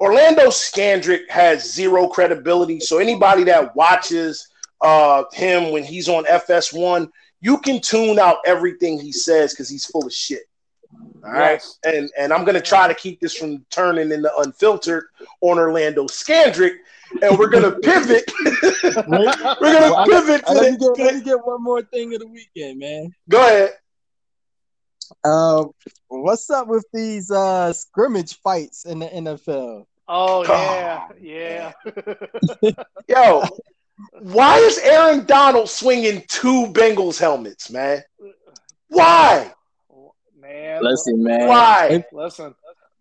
Orlando 0.00 0.46
Scandrick 0.46 1.28
has 1.28 1.72
zero 1.72 2.08
credibility. 2.08 2.80
So 2.80 2.98
anybody 2.98 3.44
that 3.44 3.76
watches 3.76 4.48
uh, 4.80 5.24
him 5.32 5.72
when 5.72 5.84
he's 5.84 6.08
on 6.08 6.24
FS1, 6.24 7.10
you 7.42 7.58
can 7.58 7.80
tune 7.80 8.18
out 8.18 8.38
everything 8.46 8.98
he 8.98 9.12
says 9.12 9.52
because 9.52 9.68
he's 9.68 9.84
full 9.84 10.06
of 10.06 10.12
shit. 10.12 10.42
All 11.22 11.30
right, 11.30 11.52
yes. 11.52 11.78
and 11.84 12.10
and 12.18 12.32
I'm 12.32 12.44
gonna 12.44 12.60
try 12.60 12.88
to 12.88 12.94
keep 12.94 13.20
this 13.20 13.34
from 13.34 13.64
turning 13.70 14.10
into 14.10 14.30
unfiltered 14.38 15.04
on 15.40 15.58
Orlando 15.58 16.04
Scandrick, 16.06 16.76
and 17.22 17.38
we're 17.38 17.48
gonna 17.48 17.72
pivot. 17.72 18.24
we're 18.82 18.96
gonna 18.96 19.92
well, 19.92 20.06
pivot. 20.06 20.42
I, 20.48 20.50
I, 20.50 20.54
let, 20.54 20.72
me 20.72 20.78
get, 20.78 20.98
let 20.98 21.14
me 21.14 21.20
get 21.20 21.46
one 21.46 21.62
more 21.62 21.82
thing 21.82 22.12
of 22.14 22.20
the 22.20 22.26
weekend, 22.26 22.80
man. 22.80 23.14
Go 23.28 23.38
ahead. 23.40 23.74
Uh, 25.24 25.64
what's 26.08 26.50
up 26.50 26.68
with 26.68 26.84
these 26.92 27.30
uh 27.30 27.72
scrimmage 27.72 28.38
fights 28.40 28.84
in 28.84 29.00
the 29.00 29.06
NFL? 29.06 29.86
Oh 30.08 30.44
yeah, 30.44 31.08
yeah. 31.20 31.72
Yo, 33.08 33.44
why 34.20 34.58
is 34.58 34.78
Aaron 34.78 35.24
Donald 35.24 35.68
swinging 35.68 36.24
two 36.28 36.66
Bengals 36.72 37.18
helmets, 37.18 37.70
man? 37.70 38.02
Why? 38.88 39.52
Man, 40.38 40.82
listen, 40.82 41.22
man. 41.22 41.46
Why? 41.46 42.04
Listen, 42.12 42.54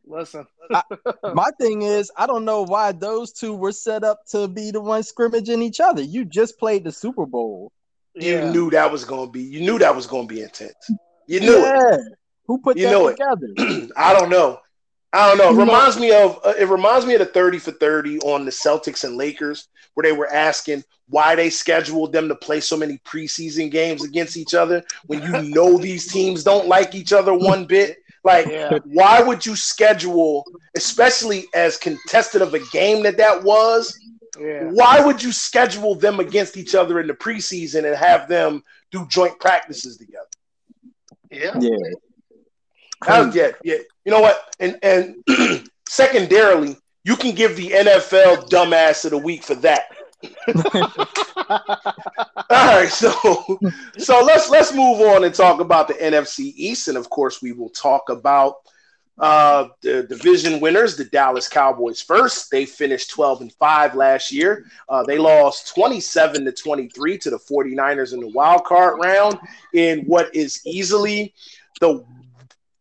listen. 0.05 0.45
I, 0.71 0.83
my 1.33 1.49
thing 1.59 1.81
is, 1.81 2.11
I 2.15 2.27
don't 2.27 2.45
know 2.45 2.63
why 2.63 2.91
those 2.91 3.31
two 3.31 3.55
were 3.55 3.71
set 3.71 4.03
up 4.03 4.25
to 4.27 4.47
be 4.47 4.71
the 4.71 4.81
ones 4.81 5.07
scrimmaging 5.07 5.61
each 5.61 5.79
other. 5.79 6.01
You 6.01 6.25
just 6.25 6.59
played 6.59 6.83
the 6.83 6.91
Super 6.91 7.25
Bowl. 7.25 7.71
You 8.15 8.33
yeah. 8.33 8.51
knew 8.51 8.69
that 8.71 8.91
was 8.91 9.05
going 9.05 9.27
to 9.27 9.31
be. 9.31 9.41
You 9.41 9.61
knew 9.61 9.79
that 9.79 9.95
was 9.95 10.05
going 10.05 10.27
to 10.27 10.33
be 10.33 10.41
intense. 10.41 10.91
You 11.29 11.41
knew 11.41 11.59
yeah. 11.59 11.95
it. 11.95 12.01
Who 12.47 12.57
put 12.57 12.75
you 12.75 12.89
that 12.89 13.17
together? 13.55 13.89
I 13.95 14.13
don't 14.13 14.29
know. 14.29 14.59
I 15.13 15.27
don't 15.27 15.37
know. 15.37 15.51
It 15.51 15.63
reminds 15.63 15.99
me 15.99 16.11
of 16.11 16.39
uh, 16.43 16.53
it 16.57 16.67
reminds 16.67 17.05
me 17.05 17.13
of 17.13 17.19
the 17.19 17.25
30 17.27 17.59
for 17.59 17.71
30 17.71 18.19
on 18.19 18.45
the 18.45 18.51
Celtics 18.51 19.03
and 19.03 19.15
Lakers 19.15 19.67
where 19.93 20.03
they 20.03 20.11
were 20.11 20.31
asking 20.31 20.83
why 21.07 21.35
they 21.35 21.51
scheduled 21.51 22.13
them 22.13 22.27
to 22.29 22.35
play 22.35 22.59
so 22.59 22.75
many 22.75 22.97
preseason 23.05 23.69
games 23.69 24.03
against 24.03 24.37
each 24.37 24.55
other 24.55 24.83
when 25.05 25.21
you 25.21 25.53
know 25.53 25.77
these 25.77 26.11
teams 26.11 26.43
don't 26.43 26.67
like 26.67 26.95
each 26.95 27.13
other 27.13 27.33
one 27.33 27.65
bit. 27.65 27.97
Like, 28.23 28.47
yeah. 28.47 28.77
why 28.85 29.21
would 29.21 29.45
you 29.45 29.55
schedule, 29.55 30.45
especially 30.75 31.45
as 31.53 31.77
contested 31.77 32.41
of 32.41 32.53
a 32.53 32.59
game 32.71 33.03
that 33.03 33.17
that 33.17 33.43
was? 33.43 33.97
Yeah. 34.39 34.69
Why 34.71 34.99
would 34.99 35.21
you 35.21 35.31
schedule 35.31 35.95
them 35.95 36.19
against 36.19 36.57
each 36.57 36.75
other 36.75 36.99
in 36.99 37.07
the 37.07 37.13
preseason 37.13 37.85
and 37.85 37.95
have 37.95 38.27
them 38.27 38.63
do 38.91 39.05
joint 39.07 39.39
practices 39.39 39.97
together? 39.97 40.25
Yeah. 41.31 41.55
Yeah. 41.59 41.77
How, 43.03 43.31
yeah, 43.31 43.51
yeah. 43.63 43.77
You 44.03 44.11
know 44.11 44.21
what? 44.21 44.53
And 44.59 44.77
and 44.83 45.69
secondarily, 45.87 46.77
you 47.03 47.15
can 47.15 47.33
give 47.33 47.55
the 47.55 47.69
NFL 47.69 48.49
dumbass 48.49 49.05
of 49.05 49.11
the 49.11 49.17
week 49.17 49.43
for 49.43 49.55
that. 49.55 49.83
All 52.49 52.77
right, 52.77 52.89
so 52.89 53.13
so 53.97 54.21
let's 54.21 54.49
let's 54.49 54.73
move 54.73 54.99
on 54.99 55.23
and 55.23 55.33
talk 55.33 55.61
about 55.61 55.87
the 55.87 55.93
NFC 55.93 56.51
East, 56.55 56.89
and 56.89 56.97
of 56.97 57.09
course, 57.09 57.41
we 57.41 57.53
will 57.53 57.69
talk 57.69 58.09
about 58.09 58.55
uh, 59.19 59.67
the 59.81 60.03
division 60.03 60.59
winners, 60.59 60.95
the 60.95 61.05
Dallas 61.05 61.47
Cowboys. 61.47 62.01
First, 62.01 62.51
they 62.51 62.65
finished 62.65 63.09
12 63.09 63.41
and 63.41 63.53
5 63.53 63.95
last 63.95 64.31
year. 64.31 64.65
Uh, 64.87 65.03
they 65.03 65.17
lost 65.17 65.73
27 65.73 66.45
to 66.45 66.51
23 66.51 67.17
to 67.17 67.29
the 67.29 67.37
49ers 67.37 68.13
in 68.13 68.21
the 68.21 68.29
wild 68.29 68.63
card 68.63 68.99
round 69.03 69.37
in 69.73 70.05
what 70.05 70.33
is 70.33 70.61
easily 70.65 71.33
the 71.81 72.03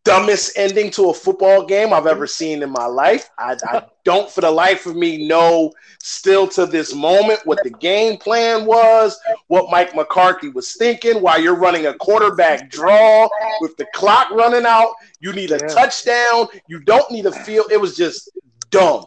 dumbest 0.08 0.56
ending 0.56 0.90
to 0.90 1.10
a 1.10 1.14
football 1.14 1.66
game 1.66 1.92
I've 1.92 2.06
ever 2.06 2.24
mm-hmm. 2.24 2.44
seen 2.44 2.62
in 2.62 2.70
my 2.70 2.86
life. 2.86 3.28
I, 3.38 3.56
I, 3.64 3.82
don't, 4.04 4.30
for 4.30 4.40
the 4.40 4.50
life 4.50 4.86
of 4.86 4.96
me, 4.96 5.28
know 5.28 5.72
still 6.02 6.48
to 6.48 6.64
this 6.64 6.94
moment 6.94 7.40
what 7.44 7.62
the 7.62 7.68
game 7.70 8.16
plan 8.16 8.64
was, 8.64 9.20
what 9.48 9.70
Mike 9.70 9.94
McCarthy 9.94 10.48
was 10.48 10.72
thinking. 10.72 11.20
While 11.20 11.42
you're 11.42 11.58
running 11.58 11.86
a 11.86 11.94
quarterback 11.94 12.70
draw 12.70 13.28
with 13.60 13.76
the 13.76 13.86
clock 13.94 14.30
running 14.30 14.64
out, 14.64 14.94
you 15.20 15.34
need 15.34 15.50
a 15.50 15.58
yeah. 15.60 15.68
touchdown. 15.68 16.46
You 16.68 16.80
don't 16.80 17.10
need 17.10 17.26
a 17.26 17.32
field. 17.44 17.66
It 17.70 17.78
was 17.78 17.94
just 17.94 18.30
dumb, 18.70 19.04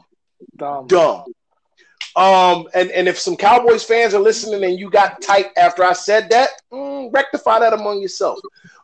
dumb, 0.56 0.86
dumb. 0.86 1.26
Um, 2.16 2.68
and, 2.74 2.92
and 2.92 3.08
if 3.08 3.18
some 3.18 3.38
Cowboys 3.38 3.84
fans 3.84 4.14
are 4.14 4.20
listening 4.20 4.64
and 4.64 4.80
you 4.80 4.90
got 4.90 5.22
tight 5.22 5.48
after 5.58 5.84
I 5.84 5.94
said 5.94 6.30
that, 6.30 6.50
mm, 6.72 7.14
rectify 7.14 7.60
that 7.60 7.74
among 7.74 8.02
yourself. 8.02 8.40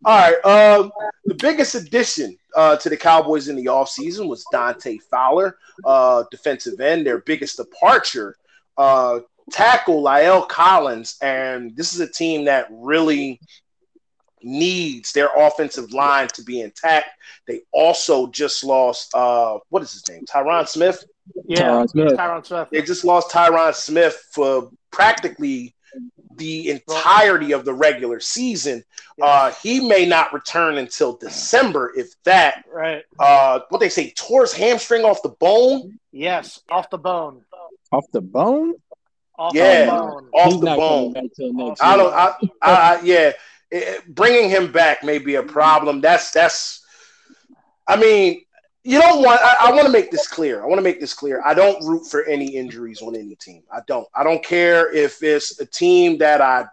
All 0.05 0.17
right. 0.17 0.45
Um, 0.45 0.91
the 1.25 1.35
biggest 1.35 1.75
addition 1.75 2.37
uh, 2.55 2.77
to 2.77 2.89
the 2.89 2.97
Cowboys 2.97 3.49
in 3.49 3.55
the 3.55 3.65
offseason 3.65 4.27
was 4.27 4.45
Dante 4.51 4.97
Fowler, 5.11 5.57
uh, 5.83 6.23
defensive 6.31 6.79
end, 6.79 7.05
their 7.05 7.19
biggest 7.19 7.57
departure. 7.57 8.35
Uh, 8.77 9.19
tackle 9.51 10.03
La'el 10.03 10.47
Collins, 10.47 11.17
and 11.21 11.75
this 11.75 11.93
is 11.93 11.99
a 11.99 12.07
team 12.07 12.45
that 12.45 12.67
really 12.69 13.39
needs 14.43 15.11
their 15.13 15.29
offensive 15.35 15.91
line 15.91 16.27
to 16.29 16.43
be 16.43 16.61
intact. 16.61 17.09
They 17.47 17.61
also 17.71 18.27
just 18.27 18.63
lost 18.63 19.13
uh, 19.13 19.59
what 19.69 19.83
is 19.83 19.93
his 19.93 20.07
name? 20.09 20.25
Tyron 20.25 20.67
Smith. 20.67 21.03
Yeah, 21.45 21.61
Tyron 21.61 21.89
Smith. 21.89 22.13
Tyron 22.13 22.45
Smith. 22.45 22.67
They 22.71 22.81
just 22.81 23.05
lost 23.05 23.31
Tyron 23.31 23.73
Smith 23.73 24.15
for 24.31 24.71
practically 24.91 25.75
the 26.35 26.69
entirety 26.69 27.51
of 27.51 27.65
the 27.65 27.73
regular 27.73 28.19
season. 28.19 28.83
Uh, 29.21 29.51
he 29.63 29.87
may 29.87 30.05
not 30.05 30.31
return 30.33 30.77
until 30.77 31.17
December, 31.17 31.91
if 31.95 32.11
that. 32.23 32.63
Right. 32.71 33.03
Uh, 33.19 33.61
what 33.69 33.79
they 33.79 33.89
say, 33.89 34.11
tore 34.11 34.41
his 34.41 34.53
hamstring 34.53 35.03
off 35.03 35.21
the 35.23 35.29
bone. 35.29 35.99
Yes, 36.11 36.61
off 36.69 36.89
the 36.89 36.97
bone. 36.97 37.41
Off 37.91 38.05
the 38.11 38.21
bone. 38.21 38.75
Off 39.39 39.53
yeah, 39.53 39.85
the 39.85 39.91
bone. 39.91 40.29
off 40.33 40.51
He's 40.51 40.59
the 40.59 40.65
bone. 40.65 41.75
I 41.81 41.97
don't. 41.97 42.13
I, 42.13 42.35
I, 42.61 42.71
I, 42.71 43.01
yeah, 43.01 43.31
it, 43.71 44.03
bringing 44.07 44.49
him 44.49 44.71
back 44.71 45.03
may 45.03 45.19
be 45.19 45.35
a 45.35 45.43
problem. 45.43 46.01
That's 46.01 46.31
that's. 46.31 46.83
I 47.87 47.95
mean, 47.95 48.43
you 48.87 49.01
don't 49.01 49.21
want. 49.21 49.41
I, 49.43 49.67
I 49.67 49.71
want 49.73 49.85
to 49.85 49.91
make 49.91 50.11
this 50.11 50.29
clear. 50.29 50.63
I 50.63 50.65
want 50.65 50.79
to 50.79 50.83
make 50.83 51.01
this 51.01 51.13
clear. 51.13 51.41
I 51.43 51.53
don't 51.53 51.83
root 51.85 52.07
for 52.07 52.23
any 52.23 52.55
injuries 52.55 53.01
on 53.01 53.17
any 53.17 53.35
team. 53.35 53.63
I 53.69 53.81
don't. 53.85 54.07
I 54.15 54.23
don't 54.23 54.41
care 54.41 54.95
if 54.95 55.21
it's 55.21 55.59
a 55.59 55.65
team 55.65 56.17
that 56.19 56.39
I 56.39 56.67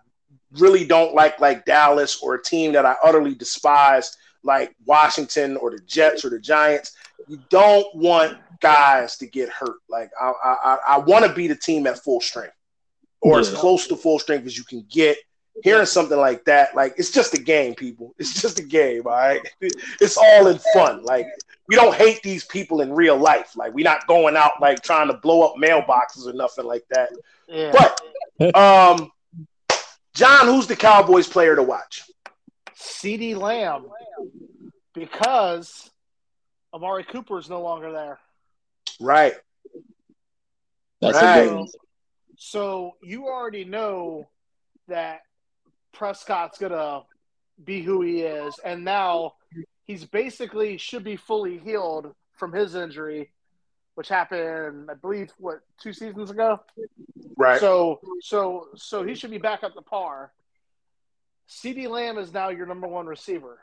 really 0.52 0.86
don't 0.86 1.12
like, 1.12 1.40
like 1.40 1.64
Dallas, 1.64 2.22
or 2.22 2.34
a 2.34 2.42
team 2.42 2.72
that 2.74 2.86
I 2.86 2.94
utterly 3.02 3.34
despise, 3.34 4.16
like 4.44 4.76
Washington 4.86 5.56
or 5.56 5.72
the 5.72 5.80
Jets 5.80 6.24
or 6.24 6.30
the 6.30 6.38
Giants. 6.38 6.92
You 7.26 7.42
don't 7.48 7.92
want 7.96 8.38
guys 8.60 9.16
to 9.16 9.26
get 9.26 9.48
hurt. 9.48 9.78
Like 9.88 10.12
I, 10.20 10.32
I, 10.44 10.78
I 10.90 10.98
want 10.98 11.26
to 11.26 11.34
be 11.34 11.48
the 11.48 11.56
team 11.56 11.84
at 11.88 11.98
full 11.98 12.20
strength 12.20 12.54
or 13.22 13.34
yeah. 13.34 13.40
as 13.40 13.50
close 13.54 13.88
to 13.88 13.96
full 13.96 14.20
strength 14.20 14.46
as 14.46 14.56
you 14.56 14.62
can 14.62 14.86
get. 14.88 15.18
Hearing 15.62 15.86
something 15.86 16.18
like 16.18 16.44
that, 16.46 16.74
like 16.74 16.94
it's 16.98 17.10
just 17.10 17.34
a 17.34 17.40
game, 17.40 17.74
people. 17.74 18.14
It's 18.18 18.40
just 18.40 18.58
a 18.58 18.62
game, 18.62 19.02
all 19.06 19.12
right. 19.12 19.40
It's 20.00 20.16
all 20.16 20.48
in 20.48 20.58
fun. 20.72 21.04
Like 21.04 21.26
we 21.68 21.76
don't 21.76 21.94
hate 21.94 22.22
these 22.22 22.44
people 22.44 22.80
in 22.80 22.92
real 22.92 23.16
life. 23.16 23.56
Like 23.56 23.72
we're 23.72 23.84
not 23.84 24.06
going 24.06 24.36
out 24.36 24.60
like 24.60 24.82
trying 24.82 25.08
to 25.08 25.14
blow 25.14 25.42
up 25.42 25.54
mailboxes 25.56 26.26
or 26.26 26.32
nothing 26.32 26.66
like 26.66 26.84
that. 26.90 27.10
Yeah. 27.48 27.72
But 28.38 28.56
um, 28.56 29.12
John, 30.14 30.46
who's 30.46 30.66
the 30.66 30.76
Cowboys 30.76 31.28
player 31.28 31.56
to 31.56 31.62
watch? 31.62 32.02
CeeDee 32.76 33.36
Lamb, 33.36 33.86
because 34.92 35.90
Amari 36.72 37.04
Cooper 37.04 37.38
is 37.38 37.48
no 37.48 37.62
longer 37.62 37.92
there. 37.92 38.18
Right. 39.00 39.34
That's 41.00 41.16
right. 41.16 41.66
So 42.36 42.92
you 43.02 43.26
already 43.26 43.64
know 43.64 44.28
that 44.88 45.20
Prescott's 45.94 46.58
gonna 46.58 47.02
be 47.64 47.82
who 47.82 48.02
he 48.02 48.22
is, 48.22 48.58
and 48.64 48.84
now 48.84 49.34
he's 49.84 50.04
basically 50.04 50.76
should 50.76 51.04
be 51.04 51.16
fully 51.16 51.58
healed 51.58 52.14
from 52.34 52.52
his 52.52 52.74
injury, 52.74 53.30
which 53.94 54.08
happened, 54.08 54.90
I 54.90 54.94
believe, 54.94 55.32
what 55.38 55.60
two 55.80 55.92
seasons 55.92 56.30
ago. 56.30 56.60
Right. 57.36 57.60
So, 57.60 58.00
so, 58.20 58.68
so 58.76 59.04
he 59.04 59.14
should 59.14 59.30
be 59.30 59.38
back 59.38 59.62
up 59.62 59.74
to 59.74 59.82
par. 59.82 60.32
CeeDee 61.48 61.88
Lamb 61.88 62.18
is 62.18 62.32
now 62.32 62.48
your 62.48 62.66
number 62.66 62.86
one 62.86 63.06
receiver. 63.06 63.58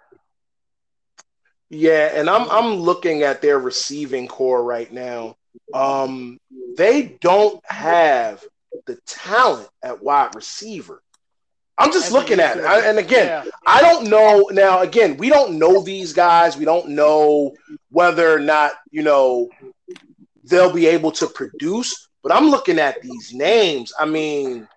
Yeah, 1.69 2.11
and 2.13 2.29
I'm 2.29 2.49
I'm 2.49 2.75
looking 2.75 3.23
at 3.23 3.41
their 3.41 3.57
receiving 3.57 4.27
corps 4.27 4.63
right 4.63 4.91
now. 4.91 5.37
Um, 5.73 6.37
they 6.75 7.17
don't 7.21 7.63
have 7.65 8.43
the 8.87 8.97
talent 9.05 9.69
at 9.81 10.03
wide 10.03 10.35
receiver. 10.35 11.01
I'm 11.81 11.91
just 11.91 12.11
looking 12.11 12.39
at 12.39 12.57
it. 12.57 12.63
I, 12.63 12.81
and 12.87 12.99
again, 12.99 13.27
yeah. 13.27 13.51
I 13.65 13.81
don't 13.81 14.07
know. 14.07 14.47
Now, 14.51 14.81
again, 14.81 15.17
we 15.17 15.29
don't 15.29 15.57
know 15.57 15.81
these 15.81 16.13
guys. 16.13 16.55
We 16.55 16.65
don't 16.65 16.89
know 16.89 17.53
whether 17.89 18.31
or 18.31 18.39
not, 18.39 18.73
you 18.91 19.03
know, 19.03 19.49
they'll 20.43 20.73
be 20.73 20.85
able 20.87 21.11
to 21.13 21.27
produce. 21.27 22.07
But 22.23 22.33
I'm 22.33 22.49
looking 22.49 22.77
at 22.77 23.01
these 23.01 23.33
names. 23.33 23.91
I 23.99 24.05
mean, 24.05 24.67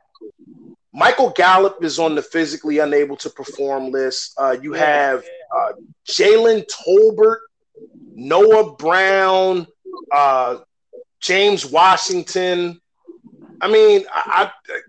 Michael 0.92 1.30
Gallup 1.30 1.84
is 1.84 1.98
on 1.98 2.14
the 2.14 2.22
physically 2.22 2.78
unable 2.78 3.16
to 3.18 3.28
perform 3.28 3.90
list. 3.90 4.34
Uh, 4.38 4.56
you 4.62 4.72
have 4.72 5.24
uh, 5.54 5.72
Jalen 6.06 6.64
Tolbert, 6.66 7.38
Noah 8.14 8.76
Brown, 8.76 9.66
uh, 10.12 10.58
James 11.20 11.66
Washington. 11.66 12.80
I 13.60 13.68
mean, 13.70 14.04
I, 14.12 14.50
I, 14.68 14.80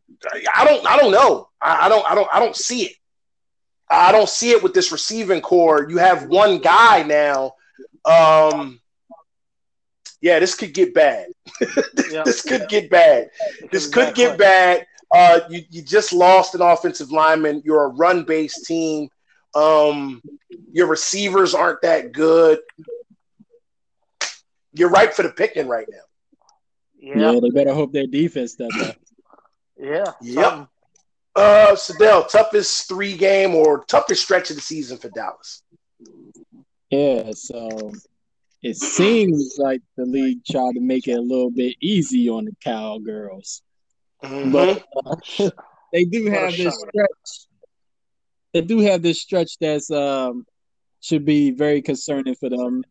I 0.55 0.65
don't, 0.65 0.85
I 0.87 0.97
don't 0.97 1.11
know. 1.11 1.49
I, 1.61 1.85
I 1.85 1.89
don't, 1.89 2.09
I 2.09 2.15
don't, 2.15 2.29
I 2.33 2.39
don't 2.39 2.55
see 2.55 2.83
it. 2.83 2.95
I 3.89 4.11
don't 4.11 4.29
see 4.29 4.51
it 4.51 4.63
with 4.63 4.73
this 4.73 4.91
receiving 4.91 5.41
corps. 5.41 5.87
You 5.89 5.97
have 5.97 6.27
one 6.27 6.59
guy 6.59 7.03
now. 7.03 7.53
Um, 8.03 8.79
yeah, 10.21 10.39
this 10.39 10.55
could 10.55 10.73
get 10.73 10.93
bad. 10.93 11.27
this, 11.59 11.89
yeah. 12.11 12.23
this 12.23 12.41
could 12.41 12.67
get 12.67 12.89
bad. 12.89 13.29
This 13.71 13.87
could 13.87 14.15
get 14.15 14.37
bad. 14.37 14.85
Uh, 15.13 15.41
you, 15.49 15.61
you 15.69 15.81
just 15.81 16.13
lost 16.13 16.55
an 16.55 16.61
offensive 16.61 17.11
lineman. 17.11 17.61
You're 17.63 17.85
a 17.85 17.89
run 17.89 18.23
based 18.23 18.65
team. 18.65 19.09
Um, 19.53 20.21
your 20.71 20.87
receivers 20.87 21.53
aren't 21.53 21.81
that 21.83 22.11
good. 22.11 22.59
You're 24.73 24.89
ripe 24.89 25.13
for 25.13 25.23
the 25.23 25.29
picking 25.29 25.67
right 25.67 25.87
now. 25.89 25.97
Yeah, 26.97 27.31
yeah 27.33 27.39
they 27.39 27.49
better 27.51 27.73
hope 27.73 27.93
their 27.93 28.07
defense 28.07 28.55
does 28.55 28.73
that. 28.79 28.97
Yeah. 29.77 30.11
Yep. 30.21 30.67
Uh, 31.35 31.75
Sadell, 31.75 32.29
toughest 32.29 32.87
three 32.87 33.17
game 33.17 33.55
or 33.55 33.83
toughest 33.85 34.23
stretch 34.23 34.49
of 34.49 34.55
the 34.55 34.61
season 34.61 34.97
for 34.97 35.09
Dallas. 35.09 35.63
Yeah, 36.89 37.31
so 37.33 37.91
it 38.63 38.77
seems 38.77 39.57
like 39.57 39.81
the 39.97 40.05
league 40.05 40.45
tried 40.45 40.73
to 40.73 40.79
make 40.79 41.07
it 41.07 41.17
a 41.17 41.21
little 41.21 41.51
bit 41.51 41.75
easy 41.81 42.29
on 42.29 42.45
the 42.45 42.55
Cowgirls. 42.63 43.61
Mm-hmm. 44.23 44.51
But 44.51 44.85
uh, 45.05 45.49
they 45.93 46.05
do 46.05 46.27
have 46.27 46.55
this 46.55 46.75
stretch. 46.75 47.47
They 48.53 48.61
do 48.61 48.79
have 48.79 49.01
this 49.01 49.21
stretch 49.21 49.57
that's 49.59 49.91
um 49.91 50.45
should 51.01 51.25
be 51.25 51.51
very 51.51 51.81
concerning 51.81 52.35
for 52.35 52.49
them, 52.49 52.83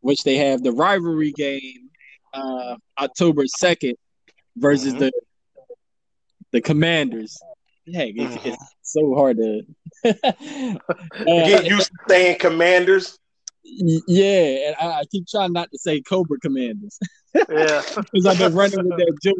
which 0.00 0.22
they 0.24 0.36
have 0.36 0.62
the 0.62 0.72
rivalry 0.72 1.32
game 1.32 1.88
uh 2.34 2.76
October 2.98 3.46
second 3.46 3.94
versus 4.56 4.92
mm-hmm. 4.92 5.04
the 5.04 5.12
the 6.52 6.60
Commanders. 6.60 7.38
Heck, 7.92 8.12
it's, 8.16 8.36
mm-hmm. 8.36 8.48
it's 8.48 8.74
so 8.82 9.14
hard 9.14 9.38
to 9.38 9.62
get 11.24 11.64
used 11.64 11.90
to 11.90 11.98
saying 12.08 12.38
Commanders. 12.38 13.18
Yeah, 13.64 14.68
and 14.68 14.76
I, 14.80 15.00
I, 15.00 15.04
keep 15.10 15.26
trying 15.26 15.52
not 15.52 15.70
to 15.72 15.78
say 15.78 16.00
Cobra 16.00 16.38
Commanders. 16.40 16.98
yeah, 17.34 17.82
because 17.96 18.26
I've 18.26 18.38
been 18.38 18.54
running 18.54 18.88
with 18.88 18.98
that 18.98 19.18
joke. 19.22 19.36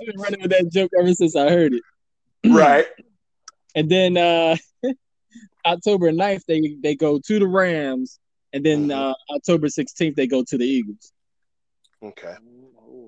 I've 0.00 0.06
been 0.06 0.20
running 0.20 0.40
with 0.42 0.50
that 0.50 0.70
joke 0.72 0.90
ever 0.98 1.12
since 1.14 1.36
I 1.36 1.48
heard 1.48 1.74
it. 1.74 1.82
Right. 2.42 2.86
and 3.74 3.90
then 3.90 4.16
uh 4.16 4.56
October 5.66 6.10
9th, 6.10 6.44
they 6.46 6.76
they 6.82 6.94
go 6.94 7.18
to 7.18 7.38
the 7.38 7.46
Rams, 7.46 8.18
and 8.52 8.64
then 8.64 8.88
mm-hmm. 8.88 8.98
uh, 8.98 9.36
October 9.36 9.66
16th 9.66 10.14
they 10.16 10.26
go 10.26 10.42
to 10.44 10.56
the 10.56 10.64
Eagles. 10.64 11.12
Okay. 12.02 12.34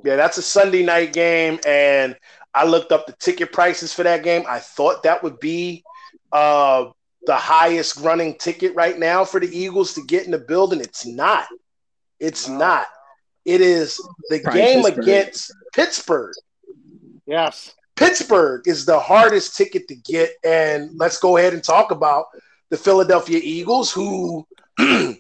Yeah, 0.04 0.16
that's 0.16 0.38
a 0.38 0.42
Sunday 0.42 0.84
night 0.84 1.12
game, 1.12 1.60
and 1.66 2.16
I 2.54 2.64
looked 2.64 2.92
up 2.92 3.06
the 3.06 3.12
ticket 3.14 3.52
prices 3.52 3.92
for 3.92 4.02
that 4.02 4.22
game. 4.22 4.44
I 4.48 4.58
thought 4.58 5.02
that 5.04 5.22
would 5.22 5.40
be 5.40 5.84
uh, 6.32 6.86
the 7.26 7.36
highest 7.36 8.00
running 8.00 8.36
ticket 8.36 8.74
right 8.74 8.98
now 8.98 9.24
for 9.24 9.40
the 9.40 9.56
Eagles 9.56 9.94
to 9.94 10.02
get 10.02 10.24
in 10.24 10.30
the 10.30 10.38
building. 10.38 10.80
It's 10.80 11.06
not. 11.06 11.46
It's 12.20 12.48
not. 12.48 12.86
It 13.44 13.60
is 13.60 13.96
the 14.28 14.40
Probably 14.40 14.60
game 14.60 14.82
Pittsburgh. 14.82 15.02
against 15.02 15.52
Pittsburgh. 15.74 16.34
Yes. 17.26 17.74
Pittsburgh 17.96 18.62
is 18.66 18.84
the 18.84 18.98
hardest 18.98 19.56
ticket 19.56 19.88
to 19.88 19.94
get. 19.94 20.32
And 20.44 20.90
let's 20.96 21.18
go 21.18 21.36
ahead 21.36 21.52
and 21.54 21.62
talk 21.62 21.90
about 21.90 22.26
the 22.70 22.76
Philadelphia 22.76 23.40
Eagles, 23.42 23.92
who 23.92 24.46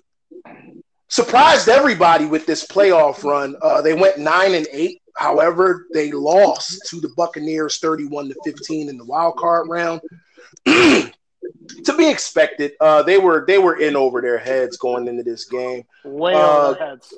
surprised 1.08 1.68
everybody 1.68 2.24
with 2.24 2.46
this 2.46 2.66
playoff 2.66 3.22
run. 3.24 3.56
Uh, 3.60 3.82
they 3.82 3.94
went 3.94 4.18
nine 4.18 4.54
and 4.54 4.66
eight. 4.72 5.01
However, 5.16 5.86
they 5.92 6.10
lost 6.12 6.86
to 6.88 7.00
the 7.00 7.10
Buccaneers 7.16 7.78
31 7.78 8.28
to 8.28 8.34
15 8.44 8.88
in 8.88 8.96
the 8.96 9.04
wild 9.04 9.36
card 9.36 9.68
round. 9.68 10.00
to 10.64 11.96
be 11.96 12.08
expected. 12.08 12.72
Uh, 12.80 13.02
they 13.02 13.18
were 13.18 13.44
they 13.46 13.58
were 13.58 13.78
in 13.80 13.96
over 13.96 14.20
their 14.20 14.38
heads 14.38 14.76
going 14.76 15.08
into 15.08 15.22
this 15.22 15.44
game. 15.44 15.84
Way 16.04 16.34
uh, 16.34 16.38
over 16.38 16.74
their 16.74 16.88
heads. 16.88 17.14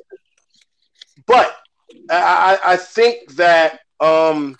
But 1.27 1.57
I, 2.11 2.59
I 2.65 2.77
think 2.77 3.35
that 3.35 3.81
um, 4.01 4.57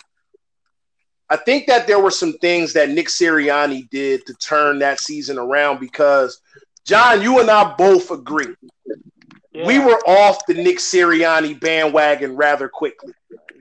I 1.29 1.37
think 1.37 1.67
that 1.67 1.87
there 1.87 1.99
were 1.99 2.11
some 2.11 2.33
things 2.33 2.73
that 2.73 2.89
Nick 2.89 3.07
Sirianni 3.07 3.89
did 3.89 4.25
to 4.25 4.33
turn 4.35 4.79
that 4.79 4.99
season 4.99 5.37
around 5.37 5.79
because 5.79 6.41
John, 6.85 7.21
you 7.21 7.39
and 7.39 7.49
I 7.49 7.73
both 7.75 8.11
agree. 8.11 8.55
Yeah. 9.55 9.65
We 9.65 9.79
were 9.79 10.01
off 10.05 10.45
the 10.47 10.53
Nick 10.53 10.79
Sirianni 10.79 11.57
bandwagon 11.57 12.35
rather 12.35 12.67
quickly. 12.67 13.13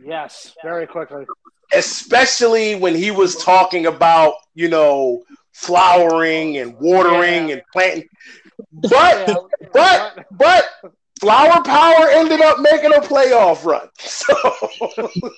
Yes, 0.05 0.57
very 0.61 0.89
quickly. 0.89 1.25
Especially 1.73 2.75
when 2.75 2.97
he 2.97 3.13
was 3.13 3.37
talking 3.37 3.87
about, 3.87 4.35
you 4.55 4.69
know, 4.69 5.23
flowering 5.53 6.59
and 6.59 6.77
watering 6.81 7.49
yeah. 7.49 7.55
and 7.55 7.63
planting. 7.73 8.09
But 8.73 9.29
yeah. 9.29 9.35
but 9.73 10.27
but 10.33 10.69
Flower 11.21 11.63
Power 11.63 12.09
ended 12.11 12.41
up 12.41 12.59
making 12.59 12.93
a 12.93 13.01
playoff 13.01 13.65
run. 13.65 13.89
So 14.01 14.35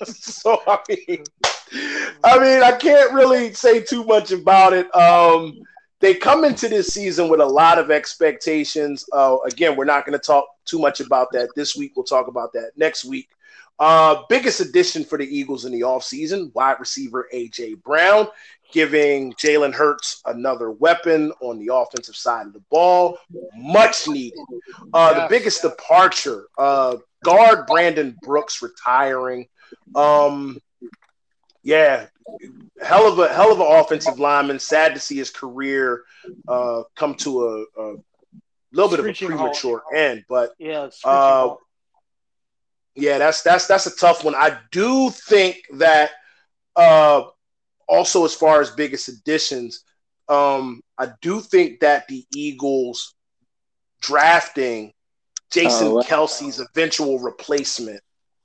so 0.05 0.61
I 0.67 0.79
mean 0.89 1.23
I 2.23 2.39
mean 2.39 2.63
I 2.63 2.75
can't 2.79 3.13
really 3.13 3.53
say 3.53 3.81
too 3.81 4.03
much 4.05 4.31
about 4.31 4.73
it. 4.73 4.93
Um 4.95 5.61
they 5.99 6.13
come 6.13 6.43
into 6.43 6.67
this 6.67 6.87
season 6.89 7.29
with 7.29 7.39
a 7.39 7.45
lot 7.45 7.79
of 7.79 7.91
expectations. 7.91 9.05
Uh, 9.11 9.37
again, 9.45 9.75
we're 9.75 9.85
not 9.85 10.05
going 10.05 10.17
to 10.17 10.23
talk 10.23 10.45
too 10.65 10.79
much 10.79 10.99
about 10.99 11.31
that 11.31 11.49
this 11.55 11.75
week. 11.75 11.93
We'll 11.95 12.05
talk 12.05 12.27
about 12.27 12.53
that 12.53 12.71
next 12.75 13.05
week. 13.05 13.29
Uh, 13.79 14.23
biggest 14.27 14.59
addition 14.59 15.03
for 15.03 15.19
the 15.19 15.25
Eagles 15.25 15.65
in 15.65 15.71
the 15.71 15.81
offseason, 15.81 16.53
wide 16.55 16.77
receiver 16.79 17.27
AJ 17.31 17.83
Brown 17.83 18.27
giving 18.71 19.33
Jalen 19.33 19.73
Hurts 19.73 20.21
another 20.25 20.71
weapon 20.71 21.31
on 21.41 21.57
the 21.59 21.73
offensive 21.73 22.15
side 22.15 22.47
of 22.47 22.53
the 22.53 22.63
ball. 22.69 23.17
Much 23.55 24.07
needed. 24.07 24.39
Uh, 24.93 25.21
the 25.21 25.27
biggest 25.29 25.61
departure, 25.61 26.47
uh, 26.57 26.97
guard 27.23 27.65
Brandon 27.67 28.15
Brooks 28.21 28.61
retiring. 28.61 29.47
Um, 29.95 30.59
yeah, 31.67 32.05
hell 32.81 33.11
of 33.11 33.19
a 33.19 33.27
hell 33.27 33.51
of 33.51 33.59
an 33.59 33.67
offensive 33.67 34.19
lineman. 34.19 34.57
Sad 34.57 34.93
to 34.93 35.01
see 35.01 35.17
his 35.17 35.29
career 35.29 36.03
uh, 36.47 36.83
come 36.95 37.13
to 37.15 37.43
a, 37.43 37.81
a 37.81 37.95
little 38.71 38.89
bit 38.89 39.01
of 39.01 39.05
a 39.05 39.13
premature 39.13 39.83
end, 39.93 40.23
but 40.29 40.53
yeah, 40.59 40.89
uh, 41.03 41.55
yeah, 42.95 43.17
that's 43.17 43.41
that's 43.41 43.67
that's 43.67 43.85
a 43.85 43.93
tough 43.97 44.23
one. 44.23 44.33
I 44.33 44.59
do 44.71 45.09
think 45.09 45.57
that 45.73 46.11
uh, 46.77 47.23
also, 47.85 48.23
as 48.23 48.33
far 48.33 48.61
as 48.61 48.71
biggest 48.71 49.09
additions, 49.09 49.83
um, 50.29 50.81
I 50.97 51.09
do 51.21 51.41
think 51.41 51.81
that 51.81 52.07
the 52.07 52.25
Eagles 52.33 53.13
drafting 53.99 54.93
Jason 55.51 55.87
oh, 55.87 55.95
wow. 55.95 56.01
Kelce's 56.01 56.61
eventual 56.61 57.19
replacement. 57.19 57.99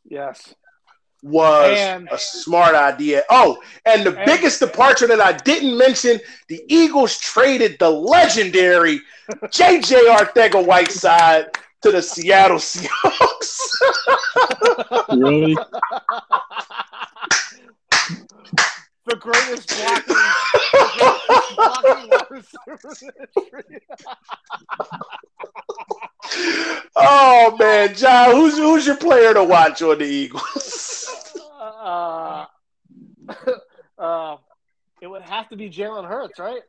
Yes. 0.04 0.52
Was 1.22 1.78
and, 1.78 2.08
a 2.10 2.18
smart 2.18 2.74
idea. 2.74 3.22
Oh, 3.30 3.62
and 3.86 4.04
the 4.04 4.16
and, 4.16 4.26
biggest 4.26 4.58
departure 4.58 5.06
that 5.06 5.20
I 5.20 5.32
didn't 5.32 5.78
mention 5.78 6.18
the 6.48 6.60
Eagles 6.66 7.16
traded 7.18 7.78
the 7.78 7.90
legendary 7.90 9.00
JJ 9.30 10.16
Arcega 10.16 10.66
Whiteside 10.66 11.46
to 11.82 11.92
the 11.92 12.02
Seattle 12.02 12.56
Seahawks. 12.58 13.70
really? 15.10 15.56
the 19.06 19.16
greatest 19.16 19.68
blocking, 21.56 22.10
the 22.10 22.24
greatest 22.28 22.56
blocking 22.66 23.80
oh 26.96 27.56
man, 27.58 27.94
John, 27.94 28.32
who's 28.32 28.56
who's 28.56 28.86
your 28.86 28.96
player 28.96 29.34
to 29.34 29.44
watch 29.44 29.82
on 29.82 29.98
the 29.98 30.04
Eagles? 30.04 31.34
uh, 31.60 32.46
uh, 33.98 34.36
it 35.00 35.06
would 35.06 35.22
have 35.22 35.48
to 35.50 35.56
be 35.56 35.70
Jalen 35.70 36.06
Hurts, 36.06 36.38
right? 36.38 36.62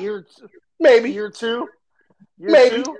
year 0.00 0.26
two, 0.36 0.48
maybe 0.78 1.10
year 1.10 1.30
two, 1.30 1.68
year 2.38 2.50
maybe, 2.50 2.82
two, 2.82 2.96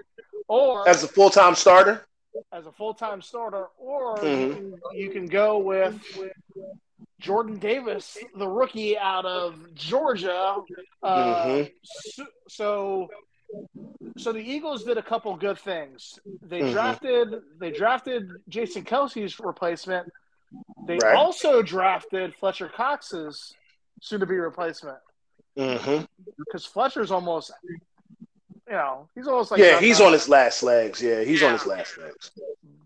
or 0.48 0.88
as 0.88 1.02
a 1.02 1.08
full 1.08 1.30
time 1.30 1.54
starter. 1.54 2.06
As 2.52 2.66
a 2.66 2.72
full 2.72 2.94
time 2.94 3.22
starter, 3.22 3.66
or 3.78 4.16
mm-hmm. 4.18 4.40
you, 4.40 4.54
can, 4.54 4.98
you 4.98 5.10
can 5.10 5.26
go 5.26 5.58
with 5.58 6.00
Jordan 7.20 7.58
Davis, 7.58 8.16
the 8.36 8.48
rookie 8.48 8.96
out 8.98 9.26
of 9.26 9.74
Georgia. 9.74 10.56
Uh, 11.02 11.44
mm-hmm. 11.44 11.72
so, 11.82 12.24
so, 12.48 13.08
so, 14.16 14.32
the 14.32 14.40
Eagles 14.40 14.84
did 14.84 14.98
a 14.98 15.02
couple 15.02 15.34
good 15.36 15.58
things. 15.58 16.18
They 16.42 16.60
mm-hmm. 16.60 16.72
drafted 16.72 17.34
they 17.58 17.70
drafted 17.70 18.30
Jason 18.48 18.84
Kelce's 18.84 19.38
replacement. 19.40 20.10
They 20.86 20.98
right. 20.98 21.16
also 21.16 21.62
drafted 21.62 22.34
Fletcher 22.34 22.68
Cox's 22.68 23.54
soon 24.00 24.20
to 24.20 24.26
be 24.26 24.36
replacement. 24.36 24.98
Mm-hmm. 25.56 26.04
Because 26.38 26.64
Fletcher's 26.64 27.10
almost, 27.10 27.52
you 27.68 27.78
know, 28.68 29.08
he's 29.14 29.26
almost 29.26 29.50
like 29.50 29.60
yeah, 29.60 29.80
he's 29.80 30.00
on 30.00 30.12
his 30.12 30.28
last 30.28 30.62
legs. 30.62 31.02
Yeah, 31.02 31.22
he's 31.22 31.40
yeah. 31.40 31.48
on 31.48 31.52
his 31.54 31.66
last 31.66 31.98
legs. 31.98 32.30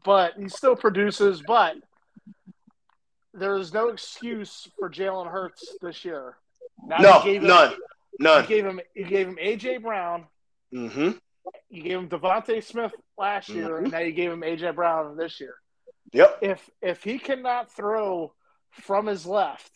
But 0.05 0.35
he 0.39 0.49
still 0.49 0.77
produces. 0.77 1.43
But 1.47 1.77
there 3.33 3.57
is 3.57 3.73
no 3.73 3.89
excuse 3.89 4.69
for 4.79 4.91
Jalen 4.91 5.31
Hurts 5.31 5.77
this 5.81 6.05
year. 6.05 6.37
Now 6.87 6.97
no, 6.99 7.21
him, 7.21 7.45
none, 7.47 7.75
none. 8.19 8.43
You 8.43 8.49
gave 8.49 8.67
him, 8.67 8.81
you 8.95 9.05
gave 9.05 9.29
him 9.29 9.37
AJ 9.37 9.83
Brown. 9.83 10.27
Mm-hmm. 10.75 11.11
You 11.69 11.83
gave 11.83 11.99
him 11.99 12.09
DeVonta 12.09 12.63
Smith 12.63 12.93
last 13.19 13.49
year, 13.49 13.69
mm-hmm. 13.69 13.85
and 13.85 13.93
now 13.93 14.01
you 14.01 14.13
gave 14.13 14.31
him 14.31 14.41
AJ 14.41 14.75
Brown 14.75 15.17
this 15.17 15.41
year. 15.41 15.55
Yep. 16.13 16.39
If 16.43 16.71
if 16.81 17.03
he 17.03 17.19
cannot 17.19 17.71
throw 17.73 18.33
from 18.71 19.07
his 19.07 19.27
left, 19.27 19.71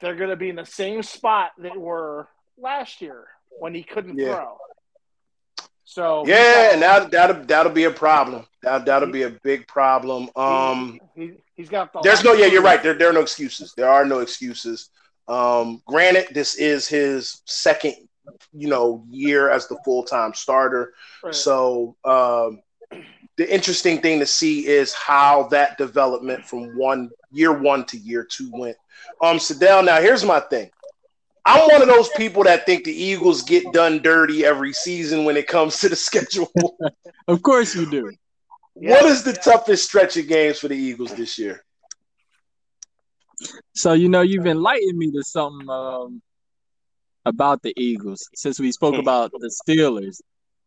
they're 0.00 0.16
going 0.16 0.30
to 0.30 0.36
be 0.36 0.48
in 0.48 0.56
the 0.56 0.66
same 0.66 1.02
spot 1.02 1.50
they 1.58 1.76
were 1.76 2.28
last 2.56 3.00
year 3.00 3.26
when 3.58 3.74
he 3.74 3.82
couldn't 3.82 4.18
yeah. 4.18 4.34
throw. 4.34 4.58
So 5.84 6.24
yeah, 6.26 6.72
and 6.74 6.82
that 6.82 7.10
that'll 7.10 7.44
that'll 7.44 7.72
be 7.72 7.84
a 7.84 7.90
problem. 7.90 8.46
That 8.62 8.84
that'll 8.84 9.10
be 9.10 9.22
a 9.22 9.30
big 9.30 9.66
problem. 9.66 10.28
Um, 10.36 11.00
he, 11.14 11.32
He's 11.58 11.68
got 11.68 11.92
the. 11.92 12.00
There's 12.02 12.22
no. 12.22 12.34
Yeah, 12.34 12.46
you're 12.46 12.62
right. 12.62 12.80
There, 12.80 12.94
there 12.94 13.10
are 13.10 13.12
no 13.12 13.20
excuses. 13.20 13.74
There 13.76 13.88
are 13.88 14.04
no 14.04 14.20
excuses. 14.20 14.90
Um, 15.26 15.82
granted, 15.86 16.28
this 16.32 16.54
is 16.54 16.86
his 16.86 17.42
second, 17.46 17.96
you 18.52 18.68
know, 18.68 19.04
year 19.10 19.50
as 19.50 19.68
the 19.68 19.78
full 19.84 20.02
time 20.02 20.34
starter. 20.34 20.94
Right. 21.22 21.34
So 21.34 21.96
um, 22.04 22.62
the 23.36 23.52
interesting 23.52 24.00
thing 24.00 24.18
to 24.20 24.26
see 24.26 24.66
is 24.66 24.92
how 24.92 25.44
that 25.48 25.78
development 25.78 26.44
from 26.44 26.76
one 26.76 27.10
year 27.30 27.52
one 27.52 27.84
to 27.86 27.96
year 27.96 28.24
two 28.24 28.50
went. 28.52 28.76
Um, 29.22 29.38
Sadell. 29.38 29.84
Now, 29.84 30.00
here's 30.00 30.24
my 30.24 30.40
thing. 30.40 30.70
I'm 31.44 31.66
one 31.70 31.80
of 31.80 31.88
those 31.88 32.10
people 32.10 32.44
that 32.44 32.66
think 32.66 32.84
the 32.84 32.92
Eagles 32.92 33.42
get 33.42 33.72
done 33.72 34.02
dirty 34.02 34.44
every 34.44 34.72
season 34.72 35.24
when 35.24 35.36
it 35.36 35.46
comes 35.46 35.80
to 35.80 35.88
the 35.88 35.96
schedule. 36.08 36.50
of 37.28 37.42
course 37.42 37.74
you 37.74 37.90
do. 37.90 38.12
Yeah, 38.76 38.90
what 38.90 39.06
is 39.06 39.22
the 39.22 39.32
yeah. 39.32 39.40
toughest 39.40 39.84
stretch 39.84 40.16
of 40.16 40.28
games 40.28 40.58
for 40.58 40.68
the 40.68 40.76
Eagles 40.76 41.14
this 41.14 41.38
year? 41.38 41.64
So 43.74 43.92
you 43.92 44.08
know 44.08 44.20
you've 44.20 44.46
enlightened 44.46 44.98
me 44.98 45.10
to 45.12 45.22
something 45.22 45.68
um, 45.70 46.20
about 47.28 47.62
the 47.62 47.72
Eagles 47.76 48.28
since 48.34 48.58
we 48.58 48.72
spoke 48.72 48.96
about 48.96 49.30
the 49.32 49.52
Steelers. 49.68 50.20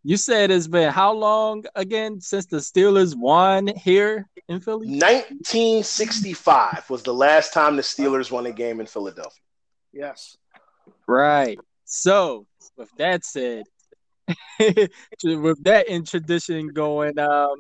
You 0.03 0.17
said 0.17 0.49
it's 0.49 0.67
been 0.67 0.91
how 0.91 1.13
long 1.13 1.65
again 1.75 2.21
since 2.21 2.45
the 2.45 2.57
Steelers 2.57 3.15
won 3.15 3.67
here 3.67 4.27
in 4.47 4.59
Philly? 4.59 4.87
1965 4.87 6.89
was 6.89 7.03
the 7.03 7.13
last 7.13 7.53
time 7.53 7.75
the 7.75 7.81
Steelers 7.81 8.31
won 8.31 8.45
a 8.45 8.51
game 8.51 8.79
in 8.79 8.85
Philadelphia. 8.85 9.43
Yes. 9.91 10.37
Right. 11.07 11.57
So, 11.85 12.45
with 12.77 12.89
that 12.97 13.25
said, 13.25 13.63
with 14.59 15.63
that 15.63 15.87
in 15.87 16.05
tradition 16.05 16.69
going, 16.69 17.19
um, 17.19 17.55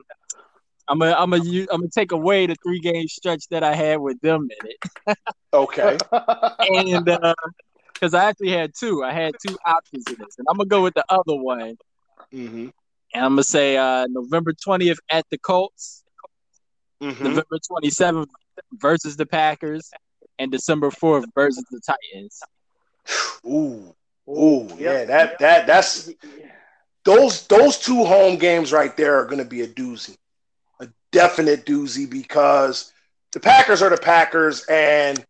I'm 0.87 0.99
gonna 0.99 1.15
I'm 1.17 1.29
gonna 1.29 1.43
I'm 1.43 1.81
gonna 1.81 1.89
take 1.89 2.11
away 2.11 2.47
the 2.47 2.55
three 2.63 2.79
game 2.79 3.07
stretch 3.07 3.47
that 3.49 3.63
I 3.63 3.75
had 3.75 3.99
with 3.99 4.19
them 4.21 4.47
in 4.61 4.69
it. 4.69 5.17
okay. 5.53 5.97
and 6.59 7.07
because 8.01 8.13
I 8.15 8.25
actually 8.25 8.51
had 8.51 8.73
two, 8.73 9.03
I 9.03 9.13
had 9.13 9.35
two 9.45 9.55
options 9.65 10.05
in 10.07 10.15
this, 10.17 10.35
and 10.39 10.47
I'm 10.49 10.57
gonna 10.57 10.67
go 10.67 10.81
with 10.81 10.95
the 10.95 11.05
other 11.07 11.35
one. 11.35 11.77
Mm-hmm. 12.33 12.69
And 13.13 13.25
I'm 13.25 13.33
gonna 13.33 13.43
say 13.43 13.77
uh, 13.77 14.07
November 14.09 14.53
20th 14.53 14.97
at 15.09 15.25
the 15.29 15.37
Colts, 15.37 16.03
mm-hmm. 17.01 17.23
November 17.23 17.57
27th 17.71 18.29
versus 18.73 19.17
the 19.17 19.25
Packers, 19.25 19.91
and 20.39 20.51
December 20.51 20.89
4th 20.89 21.25
versus 21.35 21.63
the 21.69 21.79
Titans. 21.79 22.39
Ooh, 23.45 23.95
ooh, 24.27 24.67
yeah, 24.77 25.05
that 25.05 25.37
that 25.39 25.67
that's 25.67 26.09
those 27.03 27.45
those 27.47 27.77
two 27.77 28.03
home 28.03 28.37
games 28.37 28.71
right 28.71 28.95
there 28.97 29.15
are 29.15 29.25
gonna 29.25 29.45
be 29.45 29.61
a 29.61 29.67
doozy 29.67 30.15
a 30.79 30.87
definite 31.11 31.65
doozy 31.65 32.09
because 32.09 32.91
the 33.31 33.39
Packers 33.39 33.81
are 33.81 33.89
the 33.89 33.97
Packers, 33.97 34.65
and 34.65 35.23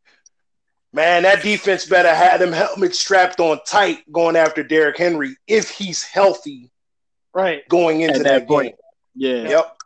man, 0.94 1.24
that 1.24 1.42
defense 1.42 1.86
better 1.86 2.14
have 2.14 2.40
them 2.40 2.52
helmets 2.52 3.00
strapped 3.00 3.40
on 3.40 3.60
tight 3.66 4.00
going 4.12 4.36
after 4.36 4.64
Derrick 4.64 4.98
Henry 4.98 5.36
if 5.48 5.70
he's 5.70 6.04
healthy. 6.04 6.72
Right. 7.34 7.68
Going 7.70 8.02
into 8.02 8.20
At 8.20 8.24
that, 8.24 8.48
that 8.48 8.64
game. 8.64 8.74
Yeah. 9.16 9.50
Yep. 9.50 9.78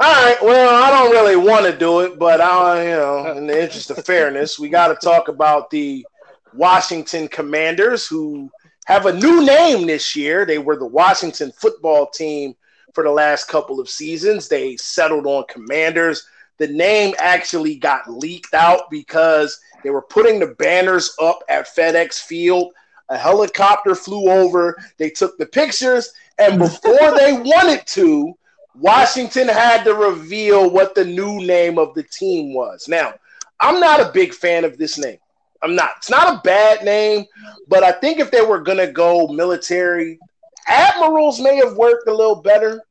All 0.00 0.24
right. 0.24 0.42
Well, 0.42 0.82
I 0.82 0.90
don't 0.90 1.12
really 1.12 1.36
want 1.36 1.64
to 1.66 1.76
do 1.76 2.00
it, 2.00 2.18
but 2.18 2.40
I, 2.40 2.84
you 2.84 2.90
know, 2.90 3.32
in 3.32 3.46
the 3.46 3.62
interest 3.62 3.90
of 3.90 4.04
fairness, 4.04 4.58
we 4.58 4.68
got 4.68 4.88
to 4.88 4.96
talk 4.96 5.28
about 5.28 5.70
the 5.70 6.04
Washington 6.52 7.28
Commanders, 7.28 8.06
who 8.06 8.50
have 8.86 9.06
a 9.06 9.12
new 9.12 9.44
name 9.44 9.86
this 9.86 10.14
year. 10.14 10.44
They 10.44 10.58
were 10.58 10.76
the 10.76 10.86
Washington 10.86 11.52
Football 11.52 12.10
Team 12.10 12.54
for 12.92 13.02
the 13.02 13.10
last 13.10 13.48
couple 13.48 13.80
of 13.80 13.88
seasons. 13.88 14.48
They 14.48 14.76
settled 14.76 15.26
on 15.26 15.44
Commanders. 15.48 16.26
The 16.58 16.68
name 16.68 17.14
actually 17.18 17.76
got 17.76 18.08
leaked 18.10 18.54
out 18.54 18.90
because 18.90 19.58
they 19.82 19.90
were 19.90 20.02
putting 20.02 20.38
the 20.38 20.54
banners 20.58 21.14
up 21.20 21.40
at 21.48 21.66
FedEx 21.66 22.20
Field. 22.20 22.72
A 23.08 23.18
helicopter 23.18 23.94
flew 23.94 24.30
over. 24.30 24.76
They 24.98 25.10
took 25.10 25.36
the 25.36 25.46
pictures, 25.46 26.12
and 26.38 26.58
before 26.58 27.16
they 27.16 27.32
wanted 27.32 27.86
to, 27.88 28.34
Washington 28.74 29.48
had 29.48 29.84
to 29.84 29.94
reveal 29.94 30.70
what 30.70 30.94
the 30.94 31.04
new 31.04 31.40
name 31.40 31.78
of 31.78 31.94
the 31.94 32.04
team 32.04 32.54
was. 32.54 32.88
Now, 32.88 33.14
I'm 33.60 33.78
not 33.80 34.00
a 34.00 34.12
big 34.12 34.32
fan 34.32 34.64
of 34.64 34.78
this 34.78 34.98
name. 34.98 35.18
I'm 35.62 35.74
not. 35.74 35.90
It's 35.98 36.10
not 36.10 36.34
a 36.34 36.40
bad 36.42 36.84
name, 36.84 37.24
but 37.68 37.82
I 37.82 37.92
think 37.92 38.20
if 38.20 38.30
they 38.30 38.42
were 38.42 38.60
going 38.60 38.78
to 38.78 38.90
go 38.90 39.28
military 39.28 40.18
Admirals 40.66 41.40
may 41.40 41.56
have 41.56 41.76
worked 41.76 42.08
a 42.08 42.14
little 42.14 42.36
better. 42.36 42.82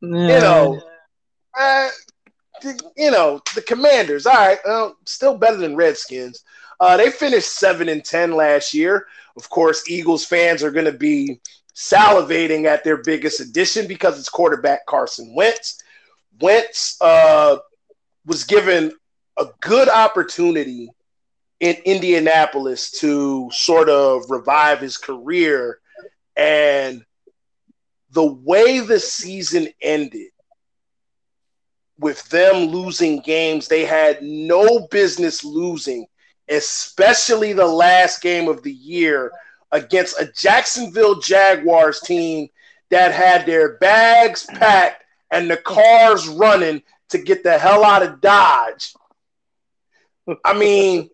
Yeah. 0.00 0.08
You 0.08 0.40
know, 0.40 0.82
uh, 1.58 1.88
you 2.96 3.10
know 3.10 3.40
the 3.54 3.62
Commanders. 3.62 4.26
All 4.26 4.34
right, 4.34 4.58
still 5.04 5.36
better 5.36 5.56
than 5.56 5.76
Redskins. 5.76 6.42
Uh, 6.80 6.96
they 6.96 7.10
finished 7.10 7.48
seven 7.48 7.88
and 7.88 8.04
ten 8.04 8.32
last 8.32 8.74
year. 8.74 9.06
Of 9.36 9.48
course, 9.50 9.88
Eagles 9.88 10.24
fans 10.24 10.62
are 10.62 10.70
going 10.70 10.86
to 10.86 10.92
be 10.92 11.40
salivating 11.74 12.64
at 12.64 12.84
their 12.84 12.98
biggest 12.98 13.40
addition 13.40 13.86
because 13.86 14.18
it's 14.18 14.28
quarterback 14.28 14.86
Carson 14.86 15.34
Wentz. 15.34 15.82
Wentz 16.40 16.96
uh, 17.00 17.58
was 18.24 18.44
given 18.44 18.92
a 19.38 19.46
good 19.60 19.88
opportunity 19.88 20.90
in 21.60 21.76
Indianapolis 21.84 22.90
to 23.00 23.50
sort 23.52 23.88
of 23.88 24.30
revive 24.30 24.80
his 24.80 24.96
career 24.96 25.80
and 26.36 27.04
the 28.10 28.26
way 28.26 28.80
the 28.80 29.00
season 29.00 29.68
ended, 29.80 30.28
with 31.98 32.28
them 32.28 32.66
losing 32.66 33.20
games 33.20 33.68
they 33.68 33.84
had 33.84 34.22
no 34.22 34.86
business 34.90 35.44
losing, 35.44 36.06
especially 36.48 37.52
the 37.52 37.66
last 37.66 38.20
game 38.20 38.48
of 38.48 38.62
the 38.62 38.72
year 38.72 39.32
against 39.72 40.20
a 40.20 40.30
Jacksonville 40.32 41.20
Jaguars 41.20 42.00
team 42.00 42.48
that 42.90 43.12
had 43.12 43.46
their 43.46 43.78
bags 43.78 44.44
packed 44.44 45.04
and 45.30 45.50
the 45.50 45.56
cars 45.56 46.28
running 46.28 46.82
to 47.08 47.18
get 47.18 47.42
the 47.42 47.58
hell 47.58 47.84
out 47.84 48.02
of 48.02 48.20
Dodge. 48.20 48.94
I 50.44 50.56
mean, 50.58 51.10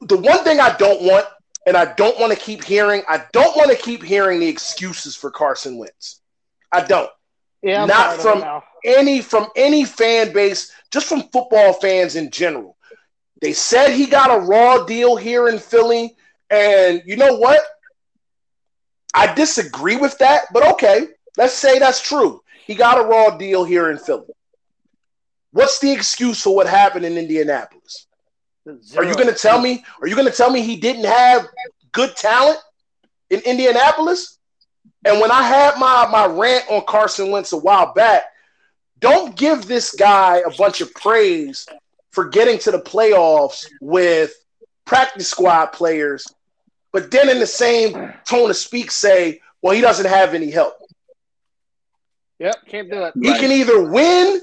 the 0.00 0.16
one 0.16 0.44
thing 0.44 0.60
I 0.60 0.76
don't 0.76 1.02
want, 1.02 1.26
and 1.66 1.76
I 1.76 1.94
don't 1.94 2.18
want 2.20 2.32
to 2.32 2.38
keep 2.38 2.62
hearing, 2.64 3.02
I 3.08 3.24
don't 3.32 3.56
want 3.56 3.70
to 3.70 3.76
keep 3.76 4.02
hearing 4.02 4.40
the 4.40 4.48
excuses 4.48 5.16
for 5.16 5.30
Carson 5.30 5.78
Wentz. 5.78 6.20
I 6.70 6.82
don't. 6.84 7.10
Yeah, 7.64 7.82
I'm 7.82 7.88
Not 7.88 8.20
from 8.20 8.44
any 8.84 9.22
from 9.22 9.48
any 9.56 9.86
fan 9.86 10.34
base, 10.34 10.70
just 10.90 11.06
from 11.06 11.22
football 11.32 11.72
fans 11.72 12.14
in 12.14 12.30
general. 12.30 12.76
They 13.40 13.54
said 13.54 13.90
he 13.90 14.06
got 14.06 14.30
a 14.30 14.40
raw 14.44 14.84
deal 14.84 15.16
here 15.16 15.48
in 15.48 15.58
Philly, 15.58 16.14
and 16.50 17.02
you 17.06 17.16
know 17.16 17.36
what? 17.38 17.60
I 19.14 19.32
disagree 19.34 19.96
with 19.96 20.18
that, 20.18 20.44
but 20.52 20.66
okay, 20.74 21.08
let's 21.38 21.54
say 21.54 21.78
that's 21.78 22.02
true. 22.02 22.42
He 22.66 22.74
got 22.74 22.98
a 22.98 23.08
raw 23.08 23.36
deal 23.36 23.64
here 23.64 23.90
in 23.90 23.96
Philly. 23.98 24.26
What's 25.52 25.78
the 25.78 25.92
excuse 25.92 26.42
for 26.42 26.54
what 26.54 26.66
happened 26.66 27.06
in 27.06 27.16
Indianapolis? 27.16 28.06
Are 28.96 29.04
you 29.04 29.14
going 29.14 29.28
to 29.28 29.34
tell 29.34 29.60
me? 29.60 29.84
Are 30.02 30.08
you 30.08 30.16
going 30.16 30.30
to 30.30 30.36
tell 30.36 30.50
me 30.50 30.62
he 30.62 30.76
didn't 30.76 31.04
have 31.04 31.46
good 31.92 32.14
talent 32.16 32.58
in 33.30 33.40
Indianapolis? 33.40 34.33
And 35.04 35.20
when 35.20 35.30
I 35.30 35.42
had 35.42 35.78
my 35.78 36.06
my 36.10 36.26
rant 36.26 36.64
on 36.70 36.84
Carson 36.86 37.30
Wentz 37.30 37.52
a 37.52 37.56
while 37.56 37.92
back, 37.92 38.24
don't 39.00 39.36
give 39.36 39.66
this 39.66 39.94
guy 39.94 40.38
a 40.38 40.50
bunch 40.56 40.80
of 40.80 40.92
praise 40.94 41.66
for 42.10 42.28
getting 42.28 42.58
to 42.60 42.70
the 42.70 42.78
playoffs 42.78 43.66
with 43.80 44.32
practice 44.84 45.28
squad 45.28 45.66
players, 45.66 46.26
but 46.92 47.10
then 47.10 47.28
in 47.28 47.38
the 47.38 47.46
same 47.46 47.92
tone 48.24 48.50
of 48.50 48.56
speak 48.56 48.90
say, 48.90 49.40
"Well, 49.62 49.74
he 49.74 49.80
doesn't 49.80 50.06
have 50.06 50.34
any 50.34 50.50
help." 50.50 50.74
Yep, 52.38 52.54
can't 52.66 52.90
do 52.90 53.02
it. 53.04 53.14
He 53.20 53.32
can 53.34 53.52
either 53.52 53.82
win 53.82 54.40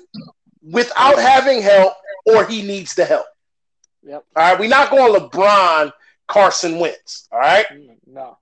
without 0.64 1.18
having 1.18 1.62
help, 1.62 1.94
or 2.26 2.46
he 2.46 2.62
needs 2.62 2.94
the 2.94 3.06
help. 3.06 3.26
Yep. 4.04 4.26
All 4.36 4.44
right, 4.44 4.60
we're 4.60 4.70
not 4.70 4.90
going 4.92 5.14
LeBron, 5.14 5.92
Carson 6.28 6.80
Wentz. 6.80 7.28
All 7.32 7.40
right. 7.40 7.66
Mm, 7.72 7.98
No. 8.08 8.38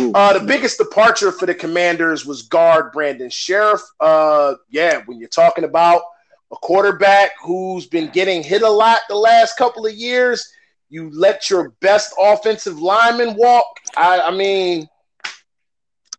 Ooh. 0.00 0.12
Uh, 0.12 0.38
the 0.38 0.44
biggest 0.44 0.78
departure 0.78 1.30
for 1.30 1.46
the 1.46 1.54
Commanders 1.54 2.24
was 2.24 2.42
guard 2.42 2.92
Brandon 2.92 3.28
Scherff. 3.28 3.80
Uh, 4.00 4.54
yeah, 4.70 5.02
when 5.06 5.18
you're 5.18 5.28
talking 5.28 5.64
about 5.64 6.02
a 6.50 6.56
quarterback 6.56 7.32
who's 7.42 7.86
been 7.86 8.10
getting 8.10 8.42
hit 8.42 8.62
a 8.62 8.68
lot 8.68 9.00
the 9.08 9.14
last 9.14 9.56
couple 9.56 9.86
of 9.86 9.92
years, 9.92 10.52
you 10.88 11.10
let 11.10 11.50
your 11.50 11.70
best 11.80 12.14
offensive 12.18 12.80
lineman 12.80 13.34
walk. 13.36 13.66
I, 13.96 14.20
I 14.20 14.30
mean, 14.30 14.88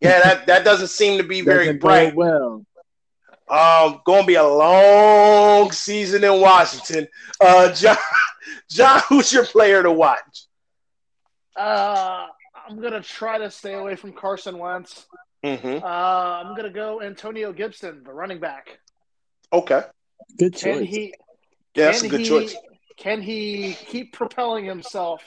yeah, 0.01 0.21
that, 0.21 0.47
that 0.47 0.63
doesn't 0.63 0.89
seem 0.89 1.17
to 1.17 1.23
be 1.23 1.41
very 1.41 1.73
bright. 1.73 2.15
well. 2.15 2.65
Um, 3.47 4.01
going 4.05 4.21
to 4.21 4.28
be 4.28 4.36
a 4.36 4.43
long 4.43 5.71
season 5.71 6.23
in 6.23 6.41
Washington. 6.41 7.07
Uh, 7.39 7.71
John, 7.73 7.97
John, 8.69 9.01
who's 9.07 9.32
your 9.32 9.45
player 9.45 9.84
to 9.84 9.91
watch? 9.91 10.45
Uh, 11.55 12.28
I'm 12.68 12.82
gonna 12.82 13.01
try 13.01 13.38
to 13.38 13.49
stay 13.51 13.74
away 13.74 13.95
from 13.95 14.13
Carson 14.13 14.57
Wentz. 14.57 15.05
Mm-hmm. 15.43 15.84
Uh, 15.84 15.88
I'm 15.88 16.55
gonna 16.55 16.70
go 16.70 17.01
Antonio 17.01 17.53
Gibson, 17.53 18.03
the 18.03 18.11
running 18.11 18.39
back. 18.39 18.80
Okay, 19.53 19.84
Good 20.38 20.55
Can 20.55 20.80
choice. 20.80 20.89
he? 20.89 21.13
yeah, 21.76 21.86
that's 21.86 22.03
a 22.03 22.09
good 22.09 22.22
he, 22.22 22.26
choice. 22.26 22.55
Can 22.97 23.22
he 23.22 23.74
keep 23.74 24.13
propelling 24.13 24.66
himself 24.66 25.22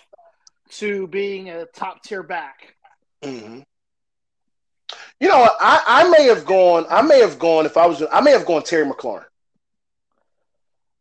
to 0.70 1.06
being 1.06 1.50
a 1.50 1.66
top 1.66 2.02
tier 2.02 2.22
back? 2.22 2.74
hmm 3.22 3.60
You 5.20 5.28
know. 5.28 5.48
I, 5.60 5.82
I 5.86 6.10
may 6.10 6.24
have 6.24 6.44
gone. 6.44 6.86
I 6.90 7.02
may 7.02 7.20
have 7.20 7.38
gone 7.38 7.66
if 7.66 7.76
I 7.76 7.86
was. 7.86 8.02
I 8.10 8.20
may 8.20 8.32
have 8.32 8.46
gone 8.46 8.62
Terry 8.62 8.86
McLaurin 8.86 9.24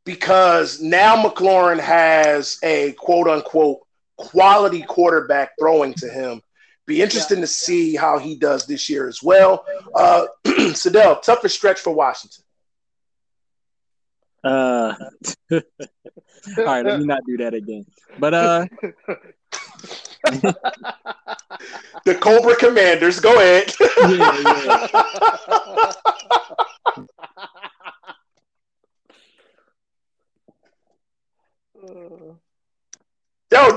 because 0.05 0.81
now 0.81 1.21
McLaurin 1.21 1.79
has 1.79 2.59
a 2.63 2.93
quote 2.93 3.27
unquote 3.27 3.79
quality 4.17 4.81
quarterback 4.81 5.51
throwing 5.59 5.93
to 5.95 6.09
him. 6.09 6.41
Be 6.85 7.01
interesting 7.01 7.41
to 7.41 7.47
see 7.47 7.95
how 7.95 8.17
he 8.17 8.35
does 8.35 8.65
this 8.65 8.89
year 8.89 9.07
as 9.07 9.21
well. 9.21 9.65
Uh, 9.93 10.27
Sadell, 10.45 11.21
toughest 11.21 11.55
stretch 11.55 11.79
for 11.79 11.93
Washington. 11.93 12.43
Uh, 14.43 14.93
all 15.51 15.61
right, 16.57 16.85
let 16.85 16.99
me 16.99 17.05
not 17.05 17.19
do 17.27 17.37
that 17.37 17.53
again. 17.53 17.85
But 18.17 18.33
uh, 18.33 18.65
The 22.05 22.15
Cobra 22.15 22.55
Commanders. 22.55 23.19
Go 23.19 23.35
ahead. 23.35 23.73
yeah, 23.79 24.87
yeah. 24.87 25.93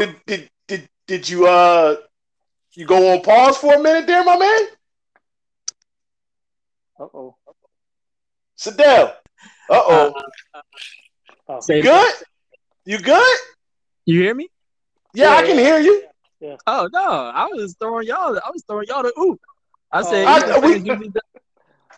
Did, 0.00 0.16
did 0.26 0.50
did 0.66 0.88
did 1.06 1.28
you 1.28 1.46
uh 1.46 1.96
you 2.72 2.86
go 2.86 3.12
on 3.12 3.20
pause 3.22 3.58
for 3.58 3.74
a 3.74 3.78
minute 3.82 4.06
there, 4.06 4.24
my 4.24 4.38
man? 4.38 4.60
Uh 6.98 7.04
oh. 7.14 7.36
Sadell. 8.58 9.14
Uh 9.68 9.82
oh. 9.86 10.14
Say- 11.60 11.82
good? 11.82 12.14
You 12.84 12.98
good? 12.98 13.36
You 14.06 14.20
hear 14.22 14.34
me? 14.34 14.48
Yeah, 15.12 15.30
Yeah, 15.30 15.36
I 15.36 15.42
can 15.46 15.58
hear 15.58 15.78
you. 15.78 16.04
Oh 16.66 16.88
no, 16.92 17.10
I 17.34 17.46
was 17.52 17.76
throwing 17.78 18.06
y'all. 18.06 18.38
I 18.38 18.50
was 18.50 18.64
throwing 18.66 18.86
y'all 18.88 19.02
the 19.02 19.12
oop. 19.20 19.40
I 19.92 20.02
said 20.02 20.26
I- 20.26 20.58
we- 20.60 20.72
usually 20.78 21.08
do- 21.08 21.20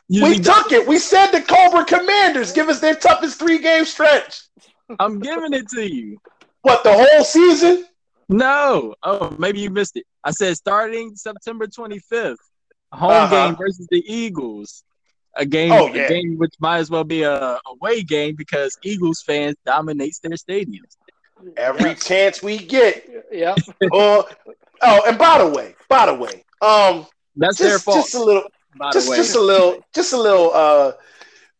We 0.08 0.16
usually 0.16 0.38
do- 0.38 0.42
took 0.52 0.72
it. 0.72 0.86
We 0.88 0.98
said 0.98 1.30
the 1.30 1.40
Cobra 1.42 1.84
Commanders 1.84 2.52
give 2.52 2.68
us 2.68 2.80
their 2.80 2.96
toughest 2.96 3.38
three 3.38 3.58
game 3.58 3.84
stretch. 3.84 4.42
I'm 4.98 5.20
giving 5.20 5.52
it 5.52 5.68
to 5.70 5.82
you. 5.82 6.18
What 6.62 6.82
the 6.84 6.92
whole 6.92 7.24
season? 7.24 7.86
No. 8.32 8.94
Oh, 9.02 9.34
maybe 9.38 9.60
you 9.60 9.70
missed 9.70 9.96
it. 9.96 10.04
I 10.24 10.30
said 10.32 10.56
starting 10.56 11.14
September 11.16 11.66
25th, 11.66 12.36
home 12.92 13.10
Uh-huh. 13.10 13.28
game 13.48 13.56
versus 13.56 13.86
the 13.90 14.02
Eagles. 14.06 14.84
A 15.34 15.46
game, 15.46 15.72
Oh, 15.72 15.86
yeah. 15.86 16.02
a 16.02 16.08
game 16.08 16.36
which 16.38 16.52
might 16.60 16.78
as 16.78 16.90
well 16.90 17.04
be 17.04 17.22
a 17.22 17.58
away 17.66 18.02
game 18.02 18.34
because 18.36 18.76
Eagles 18.82 19.22
fans 19.22 19.56
dominates 19.64 20.18
their 20.18 20.32
stadiums. 20.32 20.96
Every 21.56 21.94
chance 21.94 22.42
we 22.42 22.58
get. 22.58 23.08
Yeah. 23.32 23.54
Uh, 23.92 24.22
oh, 24.82 25.02
and 25.08 25.16
by 25.18 25.38
the 25.38 25.46
way, 25.46 25.74
by 25.88 26.06
the 26.06 26.14
way, 26.14 26.44
um, 26.60 27.06
That's 27.36 27.58
their 27.58 27.70
just, 27.70 27.84
fault. 27.84 27.96
just 27.98 28.14
a 28.14 28.22
little, 28.22 28.42
by 28.76 28.88
the 28.90 28.92
just 28.92 29.08
way, 29.08 29.16
just 29.16 29.36
a 29.36 29.40
little, 29.40 29.84
just 29.94 30.12
a 30.12 30.16
little. 30.16 30.52
Uh, 30.52 30.92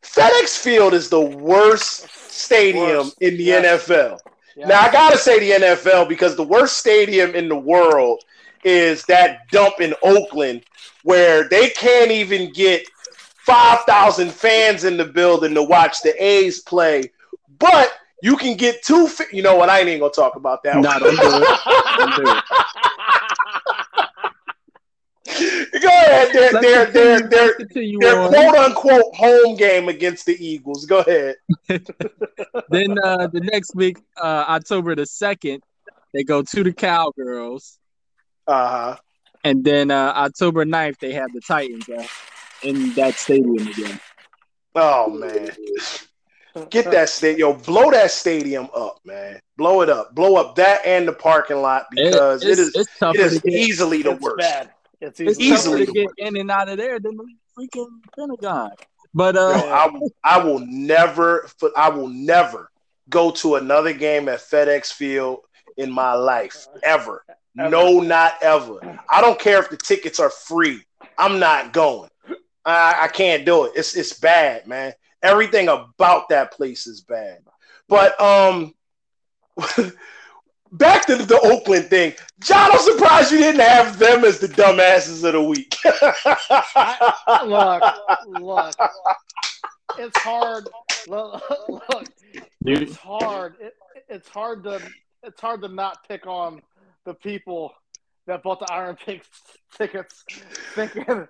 FedEx 0.02 0.58
Field 0.58 0.92
is 0.92 1.08
the 1.08 1.20
worst 1.20 2.08
stadium 2.30 2.84
Worst. 3.06 3.16
in 3.22 3.36
the 3.36 3.44
Yes. 3.44 3.88
NFL. 3.88 4.18
Yeah. 4.56 4.68
Now 4.68 4.80
I 4.80 4.92
gotta 4.92 5.18
say 5.18 5.38
the 5.38 5.66
NFL 5.66 6.08
because 6.08 6.36
the 6.36 6.42
worst 6.42 6.76
stadium 6.76 7.34
in 7.34 7.48
the 7.48 7.56
world 7.56 8.22
is 8.64 9.04
that 9.06 9.48
dump 9.50 9.80
in 9.80 9.94
Oakland 10.02 10.64
where 11.02 11.48
they 11.48 11.70
can't 11.70 12.10
even 12.10 12.52
get 12.52 12.86
five 12.96 13.80
thousand 13.80 14.32
fans 14.32 14.84
in 14.84 14.96
the 14.96 15.04
building 15.04 15.54
to 15.54 15.62
watch 15.62 16.02
the 16.02 16.14
A's 16.22 16.60
play, 16.60 17.10
but 17.58 17.92
you 18.22 18.36
can 18.36 18.56
get 18.56 18.82
two. 18.82 19.08
Fa- 19.08 19.24
you 19.32 19.42
know 19.42 19.56
what? 19.56 19.68
I 19.68 19.80
ain't 19.80 19.88
even 19.88 20.00
gonna 20.00 20.12
talk 20.12 20.36
about 20.36 20.62
that. 20.62 20.76
no, 20.76 20.88
one. 20.88 21.00
don't 21.00 21.16
do 21.16 21.44
it. 21.44 21.58
Don't 21.98 22.24
do 22.24 22.30
it. 22.30 22.44
Go 25.80 25.88
ahead. 25.88 26.28
They're 26.32 26.52
Let's 26.52 26.66
they're 26.66 26.86
they're 26.86 27.20
they're 27.28 27.54
let's 27.58 27.74
their 27.74 28.28
quote 28.28 28.56
unquote 28.56 29.14
home 29.14 29.56
game 29.56 29.88
against 29.88 30.26
the 30.26 30.36
Eagles. 30.44 30.86
Go 30.86 31.00
ahead. 31.00 31.36
then 32.68 32.98
uh, 33.02 33.26
the 33.28 33.40
next 33.52 33.74
week, 33.74 33.98
uh, 34.20 34.44
October 34.48 34.94
the 34.94 35.06
second, 35.06 35.62
they 36.12 36.24
go 36.24 36.42
to 36.42 36.62
the 36.64 36.72
Cowgirls, 36.72 37.78
Uh 38.46 38.68
huh. 38.68 38.96
and 39.44 39.64
then 39.64 39.90
uh, 39.90 40.12
October 40.16 40.64
9th, 40.64 40.98
they 40.98 41.12
have 41.12 41.32
the 41.32 41.40
Titans 41.40 41.88
uh, 41.88 42.06
in 42.62 42.92
that 42.94 43.14
stadium 43.14 43.56
again. 43.66 44.00
Oh 44.74 45.08
man. 45.10 45.50
Get 46.68 46.90
that 46.90 47.08
stadium, 47.08 47.40
yo! 47.40 47.54
blow 47.54 47.90
that 47.90 48.10
stadium 48.10 48.68
up, 48.74 48.98
man. 49.06 49.40
Blow 49.56 49.80
it 49.80 49.88
up, 49.88 50.14
blow 50.14 50.36
up 50.36 50.54
that 50.56 50.84
and 50.84 51.08
the 51.08 51.12
parking 51.14 51.62
lot 51.62 51.86
because 51.90 52.44
it 52.44 52.50
it's, 52.50 52.60
is 52.60 52.68
it's 52.76 52.90
it 52.94 52.98
tougher 52.98 53.18
is 53.20 53.40
to 53.40 53.50
get. 53.50 53.58
easily 53.58 54.02
the 54.02 54.10
It's 54.12 54.20
worst. 54.20 54.36
bad. 54.38 54.70
It's 55.02 55.18
It's 55.20 55.40
easily, 55.40 55.82
easily 55.82 55.86
to 55.86 55.92
get 55.92 56.10
in 56.18 56.36
and 56.36 56.50
out 56.50 56.68
of 56.68 56.78
there 56.78 57.00
than 57.00 57.16
the 57.16 57.26
freaking 57.58 57.88
Pentagon. 58.16 58.70
But 59.12 59.34
Yo, 59.34 59.40
uh, 59.40 59.52
I, 59.54 59.86
will- 59.88 60.10
I 60.24 60.38
will 60.42 60.60
never, 60.60 61.48
I 61.76 61.90
will 61.90 62.08
never 62.08 62.70
go 63.10 63.30
to 63.32 63.56
another 63.56 63.92
game 63.92 64.28
at 64.28 64.38
FedEx 64.38 64.92
Field 64.92 65.40
in 65.76 65.90
my 65.90 66.14
life 66.14 66.66
ever. 66.82 67.24
Ever. 67.58 67.70
No, 67.70 68.00
not 68.00 68.34
ever. 68.42 68.78
I 69.10 69.20
don't 69.20 69.38
care 69.38 69.58
if 69.58 69.68
the 69.68 69.76
tickets 69.76 70.18
are 70.20 70.30
free. 70.30 70.82
I'm 71.18 71.38
not 71.38 71.72
going. 71.74 72.08
I, 72.64 73.00
I 73.02 73.08
can't 73.08 73.44
do 73.44 73.64
it. 73.64 73.72
It's 73.74 73.94
it's 73.96 74.18
bad, 74.18 74.66
man. 74.66 74.94
Everything 75.22 75.68
about 75.68 76.30
that 76.30 76.52
place 76.52 76.86
is 76.86 77.02
bad. 77.02 77.40
But 77.88 78.18
um, 78.20 78.72
back 80.72 81.06
to 81.06 81.16
the 81.16 81.40
Oakland 81.40 81.86
thing. 81.86 82.14
John, 82.40 82.70
I'm 82.72 82.78
surprised 82.78 83.32
you 83.32 83.38
didn't 83.38 83.60
have 83.60 83.98
them 83.98 84.24
as 84.24 84.38
the 84.38 84.48
dumbasses 84.48 85.24
of 85.24 85.32
the 85.32 85.42
week. 85.42 85.76
I, 85.84 87.44
look, 87.44 88.40
look, 88.40 88.74
it's 89.98 90.18
hard. 90.18 90.68
Look, 91.06 91.42
look 91.68 92.08
it's 92.64 92.96
hard. 92.96 93.56
It, 93.60 93.74
it's 94.08 94.28
hard 94.28 94.64
to 94.64 94.80
it's 95.22 95.40
hard 95.40 95.62
to 95.62 95.68
not 95.68 96.06
pick 96.08 96.26
on 96.26 96.62
the 97.04 97.14
people 97.14 97.72
that 98.26 98.42
bought 98.42 98.60
the 98.60 98.72
Iron 98.72 98.96
Pigs 98.96 99.26
tickets, 99.76 100.24
thinking. 100.74 101.04
So, 101.06 101.26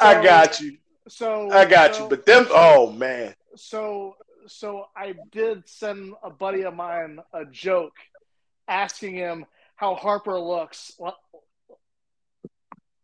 I 0.00 0.22
got 0.22 0.60
you. 0.60 0.76
So 1.08 1.50
I 1.50 1.64
got 1.64 1.94
so, 1.94 2.04
you, 2.04 2.08
but 2.08 2.26
them. 2.26 2.46
Oh 2.50 2.92
man. 2.92 3.34
So 3.56 4.16
so 4.46 4.86
I 4.96 5.14
did 5.30 5.68
send 5.68 6.14
a 6.22 6.30
buddy 6.30 6.62
of 6.62 6.74
mine 6.74 7.20
a 7.32 7.44
joke, 7.44 7.94
asking 8.70 9.14
him 9.14 9.44
how 9.76 9.94
Harper 9.94 10.38
looks 10.38 10.92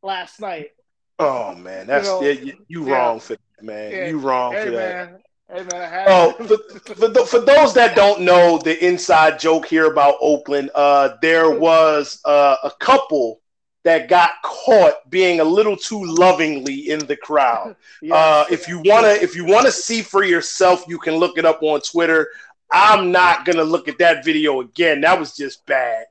last 0.02 0.40
night. 0.40 0.70
Oh 1.18 1.54
man, 1.54 1.86
that's 1.86 2.06
you, 2.06 2.12
know, 2.12 2.20
yeah, 2.22 2.52
you, 2.68 2.86
yeah. 2.86 2.92
wrong 2.92 3.20
for 3.20 3.34
that, 3.34 3.62
man. 3.62 3.90
Yeah. 3.90 4.08
You 4.08 4.18
wrong 4.18 4.52
hey, 4.52 4.64
for 4.64 4.70
man. 4.70 5.12
that. 5.12 5.20
Hey 5.48 5.62
man, 5.70 6.04
oh, 6.08 6.32
for, 6.32 6.94
for, 6.94 7.24
for, 7.24 7.38
those 7.38 7.72
that 7.74 7.94
don't 7.94 8.22
know 8.22 8.58
the 8.58 8.84
inside 8.84 9.38
joke 9.38 9.66
here 9.66 9.86
about 9.86 10.16
Oakland, 10.20 10.70
uh, 10.74 11.10
there 11.22 11.50
was 11.50 12.20
uh, 12.24 12.56
a 12.64 12.70
couple 12.80 13.40
that 13.86 14.08
got 14.08 14.32
caught 14.42 15.08
being 15.08 15.38
a 15.38 15.44
little 15.44 15.76
too 15.76 16.04
lovingly 16.04 16.90
in 16.90 16.98
the 17.06 17.16
crowd. 17.16 17.76
yes. 18.02 18.12
uh, 18.12 18.52
if 18.52 18.66
you 18.66 18.82
wanna, 18.84 19.10
if 19.10 19.36
you 19.36 19.44
wanna 19.44 19.70
see 19.70 20.02
for 20.02 20.24
yourself, 20.24 20.84
you 20.88 20.98
can 20.98 21.14
look 21.14 21.38
it 21.38 21.44
up 21.44 21.62
on 21.62 21.80
Twitter. 21.80 22.28
I'm 22.72 23.12
not 23.12 23.44
gonna 23.44 23.64
look 23.64 23.88
at 23.88 23.98
that 23.98 24.24
video 24.24 24.60
again. 24.60 25.00
That 25.00 25.18
was 25.18 25.34
just 25.36 25.64
bad. 25.66 26.06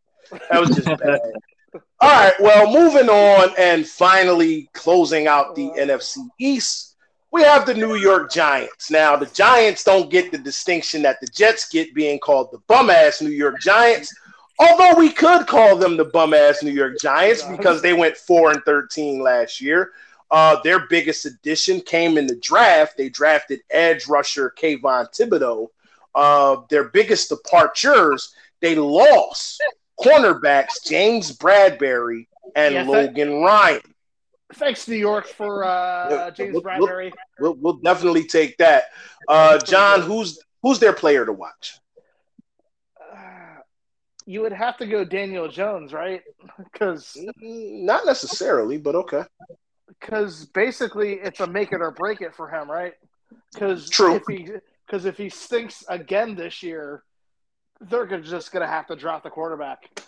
That 0.49 0.59
was 0.59 0.75
just 0.75 0.87
bad. 0.87 1.19
All 2.01 2.09
right, 2.09 2.33
well, 2.39 2.71
moving 2.71 3.09
on 3.09 3.49
and 3.57 3.85
finally 3.85 4.69
closing 4.73 5.27
out 5.27 5.55
the 5.55 5.69
NFC 5.77 6.17
East 6.39 6.95
we 7.35 7.43
have 7.43 7.65
the 7.65 7.73
New 7.73 7.95
York 7.95 8.31
Giants. 8.31 8.89
Now, 8.89 9.17
the 9.17 9.25
Giants 9.25 9.83
don't 9.83 10.09
get 10.09 10.31
the 10.31 10.37
distinction 10.37 11.01
that 11.01 11.19
the 11.19 11.27
Jets 11.27 11.67
get 11.67 11.93
being 11.93 12.17
called 12.17 12.49
the 12.53 12.59
bum 12.67 12.89
ass 12.89 13.21
New 13.21 13.29
York 13.29 13.59
Giants. 13.59 14.15
Although 14.57 14.97
we 14.97 15.09
could 15.09 15.45
call 15.45 15.75
them 15.75 15.97
the 15.97 16.05
bum 16.05 16.33
ass 16.33 16.63
New 16.63 16.71
York 16.71 16.93
Giants 17.01 17.43
because 17.43 17.81
they 17.81 17.91
went 17.91 18.15
4 18.15 18.51
and 18.51 18.63
13 18.63 19.19
last 19.21 19.59
year. 19.59 19.91
Uh, 20.31 20.61
their 20.63 20.87
biggest 20.87 21.25
addition 21.25 21.81
came 21.81 22.17
in 22.17 22.25
the 22.25 22.37
draft. 22.37 22.95
They 22.95 23.09
drafted 23.09 23.59
edge 23.69 24.07
rusher 24.07 24.53
Kayvon 24.57 25.13
Thibodeaux. 25.13 25.67
Uh, 26.15 26.61
their 26.69 26.85
biggest 26.85 27.29
departures, 27.29 28.33
they 28.61 28.75
lost 28.75 29.61
cornerbacks 29.99 30.83
James 30.85 31.37
Bradberry 31.37 32.27
and 32.55 32.73
yes, 32.73 32.87
Logan 32.87 33.41
Ryan. 33.41 33.81
Thanks, 34.53 34.87
New 34.87 34.95
York, 34.95 35.27
for 35.27 35.65
uh, 35.65 36.31
James 36.31 36.53
we'll, 36.53 36.61
Bradberry. 36.61 37.11
We'll, 37.39 37.53
we'll, 37.53 37.73
we'll, 37.73 37.73
definitely 37.73 38.25
take 38.25 38.57
that. 38.57 38.85
Uh, 39.27 39.57
John, 39.57 40.01
who's 40.01 40.39
who's 40.61 40.79
their 40.79 40.93
player 40.93 41.25
to 41.25 41.33
watch? 41.33 41.79
Uh, 42.99 43.61
you 44.25 44.41
would 44.41 44.53
have 44.53 44.77
to 44.77 44.85
go 44.85 45.03
Daniel 45.03 45.47
Jones, 45.47 45.93
right? 45.93 46.21
Because 46.71 47.17
mm, 47.17 47.83
not 47.83 48.05
necessarily, 48.05 48.77
but 48.77 48.95
okay. 48.95 49.23
Because 49.87 50.45
basically, 50.45 51.13
it's 51.13 51.39
a 51.39 51.47
make 51.47 51.71
it 51.71 51.81
or 51.81 51.91
break 51.91 52.21
it 52.21 52.35
for 52.35 52.49
him, 52.49 52.69
right? 52.69 52.93
Because 53.51 53.89
true. 53.89 54.15
If 54.15 54.23
he 54.29 54.51
because 54.85 55.05
if 55.05 55.17
he 55.17 55.29
stinks 55.29 55.83
again 55.89 56.35
this 56.35 56.63
year, 56.63 57.03
they're 57.81 58.05
just 58.19 58.51
going 58.51 58.61
to 58.61 58.71
have 58.71 58.87
to 58.87 58.95
drop 58.95 59.23
the 59.23 59.29
quarterback. 59.29 60.01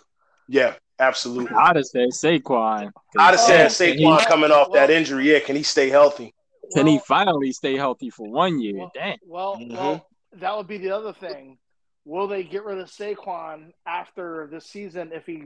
Yeah, 0.48 0.74
absolutely. 0.98 1.54
I'd 1.54 1.76
have 1.76 1.84
said 1.84 2.08
Saquon. 2.10 2.90
I'd 3.18 3.30
have 3.30 3.40
said 3.40 3.68
Saquon 3.68 4.24
coming 4.26 4.50
off 4.50 4.68
well, 4.70 4.80
that 4.80 4.90
injury. 4.90 5.32
Yeah, 5.32 5.40
can 5.40 5.56
he 5.56 5.62
stay 5.62 5.90
healthy? 5.90 6.34
Can 6.74 6.84
well, 6.84 6.94
he 6.94 7.00
finally 7.06 7.52
stay 7.52 7.76
healthy 7.76 8.10
for 8.10 8.30
one 8.30 8.60
year? 8.60 8.76
Well, 8.76 8.92
Damn. 8.94 9.16
Well, 9.26 9.56
mm-hmm. 9.56 9.74
well, 9.74 10.08
that 10.34 10.56
would 10.56 10.66
be 10.66 10.78
the 10.78 10.90
other 10.90 11.12
thing. 11.12 11.58
Will 12.04 12.26
they 12.26 12.42
get 12.42 12.64
rid 12.64 12.78
of 12.78 12.88
Saquon 12.88 13.72
after 13.86 14.48
the 14.50 14.60
season 14.60 15.10
if 15.12 15.26
he 15.26 15.44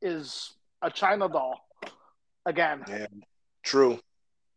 is 0.00 0.54
a 0.80 0.90
China 0.90 1.28
doll 1.28 1.60
again? 2.46 2.82
Yeah, 2.88 3.06
true. 3.62 4.00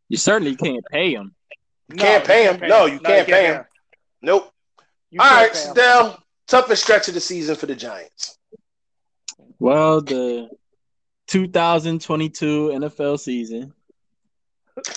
You 0.08 0.18
certainly 0.18 0.56
can't 0.56 0.86
pay 0.92 1.14
him. 1.14 1.36
You 1.90 1.96
no, 1.96 2.04
can't 2.04 2.26
pay 2.26 2.46
him. 2.46 2.60
Pay 2.60 2.68
no, 2.68 2.86
you 2.86 2.96
no, 2.96 3.02
can't, 3.02 3.28
pay 3.28 3.48
him. 3.48 3.56
him. 3.56 3.66
Nope. 4.22 4.52
You 5.12 5.20
All 5.22 5.30
right, 5.30 5.56
Stell. 5.56 6.24
Toughest 6.48 6.84
stretch 6.84 7.08
of 7.08 7.14
the 7.14 7.20
season 7.20 7.56
for 7.56 7.68
the 7.68 7.76
Giants. 7.76 8.38
Well, 9.60 10.02
the 10.02 10.50
2022 11.28 12.72
NFL 12.74 13.20
season. 13.20 13.74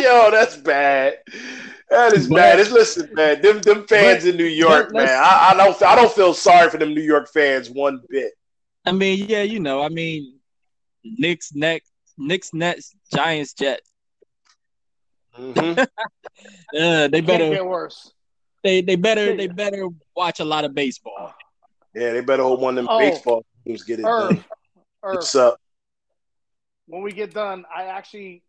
Yo, 0.00 0.30
that's 0.30 0.56
bad. 0.56 1.18
That 1.94 2.12
is 2.12 2.28
but, 2.28 2.36
bad. 2.36 2.60
It's 2.60 2.72
listen, 2.72 3.08
man. 3.12 3.40
Them 3.40 3.60
them 3.60 3.86
fans 3.86 4.24
in 4.24 4.36
New 4.36 4.44
York, 4.44 4.92
man. 4.92 5.08
I, 5.08 5.50
I, 5.52 5.56
don't 5.56 5.80
I 5.82 5.94
don't 5.94 6.10
feel 6.10 6.34
sorry 6.34 6.68
for 6.68 6.78
them 6.78 6.92
New 6.92 7.02
York 7.02 7.28
fans 7.32 7.70
one 7.70 8.00
bit. 8.08 8.32
I 8.84 8.92
mean, 8.92 9.26
yeah, 9.28 9.42
you 9.42 9.60
know, 9.60 9.82
I 9.82 9.88
mean, 9.88 10.40
Knicks, 11.04 11.54
Nets, 11.54 11.90
Knicks, 12.18 12.52
Nets, 12.52 12.94
Giants, 13.14 13.54
Jets. 13.54 13.88
Mm-hmm. 15.38 15.80
uh, 16.80 17.08
they 17.08 17.20
better 17.20 17.50
get 17.50 17.64
worse. 17.64 18.12
They 18.64 18.80
they 18.80 18.96
better 18.96 19.36
they 19.36 19.46
better 19.46 19.88
watch 20.16 20.40
a 20.40 20.44
lot 20.44 20.64
of 20.64 20.74
baseball. 20.74 21.32
Yeah, 21.94 22.12
they 22.12 22.22
better 22.22 22.42
hope 22.42 22.60
one 22.60 22.76
of 22.76 22.84
them 22.84 22.88
oh, 22.90 22.98
baseball 22.98 23.44
teams 23.64 23.84
get 23.84 24.00
it 24.00 24.04
Irv, 24.04 24.30
done. 24.30 24.44
Irv, 25.04 25.14
What's 25.14 25.34
up? 25.34 25.60
When 26.86 27.02
we 27.02 27.12
get 27.12 27.32
done, 27.32 27.64
I 27.74 27.84
actually 27.84 28.42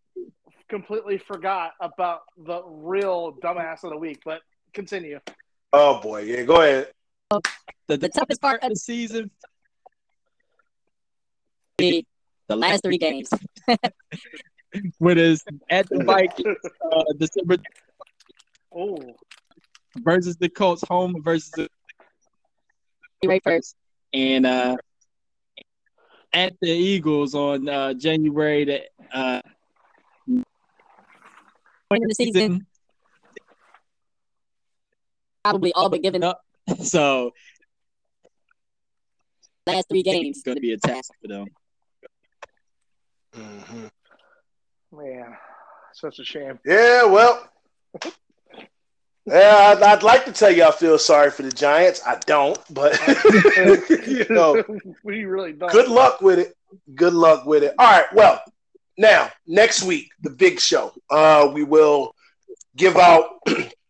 completely 0.76 1.17
forgot 1.17 1.71
about 1.80 2.23
the 2.36 2.61
real 2.65 3.38
dumbass 3.41 3.86
of 3.86 3.91
the 3.91 3.97
week, 3.97 4.19
but 4.26 4.41
continue. 4.73 5.21
Oh 5.71 6.01
boy, 6.01 6.23
yeah, 6.23 6.43
go 6.43 6.61
ahead. 6.61 6.91
The, 7.88 7.95
the 7.95 8.09
toughest 8.09 8.41
part 8.41 8.61
of 8.61 8.71
the 8.71 8.76
season. 8.76 9.32
The, 11.78 12.05
the 12.49 12.57
last 12.57 12.84
three 12.84 12.97
games. 12.97 13.30
with 14.99 15.15
his 15.15 15.41
at 15.69 15.88
the 15.88 16.03
bike 16.03 16.34
uh, 16.91 17.03
December 17.17 17.55
oh 18.76 18.97
versus 19.99 20.36
the 20.36 20.49
Colts 20.49 20.84
home 20.86 21.23
versus 21.23 21.49
the 21.51 21.69
right 23.26 23.41
first 23.41 23.78
and 24.13 24.45
uh 24.45 24.76
at 26.34 26.51
the 26.59 26.69
Eagles 26.69 27.36
on 27.36 27.69
uh 27.69 27.93
January 27.93 28.65
the 28.65 28.82
uh 29.17 29.41
point 31.96 32.04
of 32.04 32.10
the 32.10 32.16
season 32.16 32.66
probably 35.43 35.74
all 35.74 35.89
but 35.89 36.02
given 36.02 36.24
up 36.24 36.41
so 36.82 37.32
last 39.68 39.88
three 39.89 40.04
games 40.04 40.41
going 40.43 40.56
to 40.56 40.62
be 40.62 40.74
a 40.74 40.78
task 40.78 41.12
for 41.22 41.28
them 41.28 41.48
mm-hmm. 43.36 43.88
Man, 44.98 45.36
such 45.93 46.20
a 46.20 46.24
shame. 46.24 46.58
Yeah, 46.66 47.06
well, 47.06 47.50
yeah, 49.26 49.74
I'd, 49.76 49.84
I'd, 49.84 50.04
like 50.04 50.24
to 50.26 50.32
tell 50.32 50.52
you 50.52 50.64
I 50.64 50.72
feel 50.72 50.98
sorry 50.98 51.32
for 51.32 51.41
the 51.41 51.52
Giants. 51.52 52.02
I 52.06 52.18
don't, 52.26 52.58
but 52.74 52.98
you 54.08 54.26
know, 54.30 54.64
we 55.04 55.26
really 55.26 55.52
don't. 55.52 55.72
Good 55.72 55.89
luck 55.89 56.22
with 56.22 56.39
it. 56.39 56.56
Good 56.93 57.14
luck 57.14 57.46
with 57.46 57.64
it. 57.64 57.74
All 57.78 57.91
right. 57.91 58.14
Well, 58.14 58.41
now 58.98 59.30
next 59.48 59.84
week, 59.84 60.12
the 60.22 60.30
big 60.30 60.60
show. 60.60 60.93
Uh, 61.10 61.50
we 61.54 61.64
will 61.64 62.16
give 62.76 62.98
out 62.98 63.39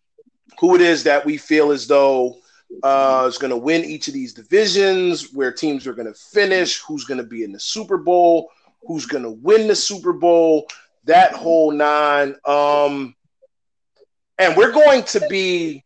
who 0.59 0.75
it 0.75 0.81
is 0.81 1.03
that 1.03 1.25
we 1.25 1.37
feel 1.37 1.71
as 1.71 1.87
though 1.87 2.37
uh, 2.83 3.25
is 3.27 3.37
going 3.37 3.51
to 3.51 3.57
win 3.57 3.85
each 3.85 4.07
of 4.07 4.13
these 4.13 4.33
divisions, 4.33 5.31
where 5.33 5.51
teams 5.51 5.87
are 5.87 5.93
going 5.93 6.11
to 6.11 6.19
finish, 6.19 6.79
who's 6.79 7.05
going 7.05 7.17
to 7.17 7.23
be 7.23 7.43
in 7.43 7.51
the 7.51 7.59
Super 7.59 7.97
Bowl, 7.97 8.49
who's 8.85 9.05
going 9.05 9.23
to 9.23 9.31
win 9.31 9.67
the 9.67 9.75
Super 9.75 10.13
Bowl 10.13 10.67
that 11.05 11.33
whole 11.33 11.71
nine. 11.71 12.35
Um, 12.45 13.15
and 14.37 14.55
we're 14.57 14.71
going 14.71 15.03
to 15.03 15.25
be 15.29 15.83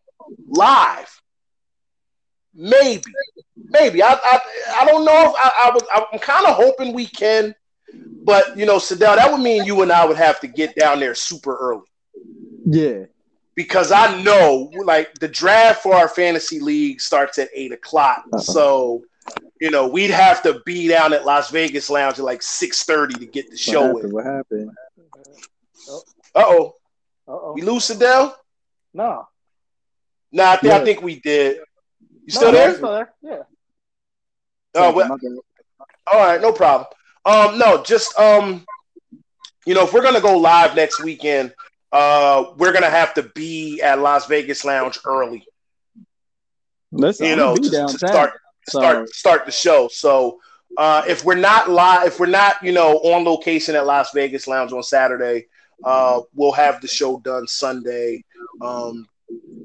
live. 0.47 1.21
Maybe, 2.53 3.03
maybe. 3.55 4.01
I 4.01 4.13
I, 4.13 4.39
I 4.81 4.85
don't 4.85 5.05
know 5.05 5.29
if 5.29 5.35
I, 5.37 5.51
I 5.65 5.71
was. 5.71 5.83
I'm 6.13 6.19
kind 6.19 6.45
of 6.45 6.55
hoping 6.55 6.93
we 6.93 7.05
can, 7.05 7.53
but 8.23 8.57
you 8.57 8.65
know, 8.65 8.77
Sadell, 8.77 9.15
that 9.15 9.31
would 9.31 9.41
mean 9.41 9.65
you 9.65 9.81
and 9.81 9.91
I 9.91 10.05
would 10.05 10.17
have 10.17 10.39
to 10.41 10.47
get 10.47 10.75
down 10.75 10.99
there 10.99 11.15
super 11.15 11.55
early. 11.55 11.87
Yeah. 12.65 13.05
Because 13.55 13.91
I 13.91 14.21
know, 14.21 14.71
like, 14.85 15.13
the 15.15 15.27
draft 15.27 15.83
for 15.83 15.93
our 15.93 16.07
fantasy 16.07 16.59
league 16.61 17.01
starts 17.01 17.37
at 17.39 17.49
eight 17.53 17.73
o'clock. 17.73 18.23
Uh-huh. 18.31 18.41
So 18.41 19.03
you 19.59 19.71
know, 19.71 19.87
we'd 19.87 20.11
have 20.11 20.41
to 20.43 20.61
be 20.65 20.87
down 20.87 21.13
at 21.13 21.25
Las 21.25 21.51
Vegas 21.51 21.89
Lounge 21.89 22.17
at 22.19 22.25
like 22.25 22.41
six 22.41 22.83
thirty 22.83 23.15
to 23.15 23.25
get 23.25 23.49
the 23.49 23.57
show 23.57 23.91
what 23.93 24.05
in. 24.05 24.11
What 24.11 24.25
happened? 24.25 24.71
Uh 26.35 26.43
oh, 26.45 26.75
Uh-oh. 27.27 27.53
we 27.53 27.61
lose 27.61 27.89
Sadell? 27.89 28.33
No. 28.93 29.27
Nah, 30.31 30.51
I, 30.51 30.57
think 30.57 30.73
I 30.73 30.85
think 30.85 31.01
we 31.01 31.19
did. 31.19 31.57
You 31.57 31.61
No, 32.27 32.33
still 32.33 32.51
no, 32.51 32.57
there? 32.57 32.75
Still 32.75 32.93
there. 32.93 33.13
Yeah. 33.21 33.41
Oh, 34.75 34.93
well, 34.93 35.17
all 36.11 36.19
right, 36.19 36.39
no 36.39 36.51
problem. 36.53 36.87
Um, 37.25 37.57
no, 37.57 37.83
just 37.83 38.17
um, 38.17 38.65
you 39.65 39.73
know, 39.73 39.83
if 39.83 39.93
we're 39.93 40.03
gonna 40.03 40.21
go 40.21 40.37
live 40.37 40.75
next 40.75 41.03
weekend, 41.03 41.53
uh, 41.91 42.45
we're 42.57 42.71
gonna 42.71 42.89
have 42.89 43.13
to 43.15 43.23
be 43.23 43.81
at 43.81 43.99
Las 43.99 44.25
Vegas 44.27 44.63
Lounge 44.65 44.97
early. 45.05 45.45
Listen, 46.91 47.27
You 47.27 47.35
know, 47.35 47.55
to, 47.55 47.69
to 47.69 47.97
start 47.97 48.33
so, 48.67 48.79
start 48.79 49.09
start 49.09 49.45
the 49.45 49.51
show. 49.51 49.87
So 49.89 50.39
uh, 50.77 51.03
if 51.07 51.25
we're 51.25 51.35
not 51.35 51.69
live, 51.69 52.07
if 52.07 52.19
we're 52.19 52.27
not, 52.27 52.63
you 52.63 52.71
know, 52.71 52.97
on 52.99 53.23
location 53.23 53.75
at 53.75 53.85
Las 53.85 54.11
Vegas 54.13 54.47
Lounge 54.47 54.71
on 54.71 54.83
Saturday, 54.83 55.47
uh, 55.83 56.21
we'll 56.33 56.51
have 56.51 56.81
the 56.81 56.87
show 56.87 57.19
done 57.19 57.47
Sunday. 57.47 58.23
Um, 58.61 59.07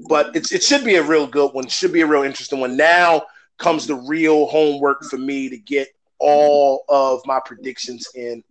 but 0.09 0.35
it's 0.37 0.53
it 0.53 0.63
should 0.63 0.85
be 0.85 0.97
a 0.97 1.03
real 1.03 1.27
good 1.27 1.53
one. 1.53 1.67
Should 1.69 1.93
be 1.93 2.03
a 2.03 2.07
real 2.07 2.23
interesting 2.23 2.61
one. 2.61 2.77
Now 2.77 3.25
comes 3.59 3.87
the 3.87 3.95
real 3.95 4.47
homework 4.47 5.05
for 5.05 5.17
me 5.17 5.49
to 5.49 5.57
get 5.57 5.89
all 6.19 6.85
of 6.89 7.21
my 7.27 7.41
predictions 7.45 8.09
in. 8.15 8.43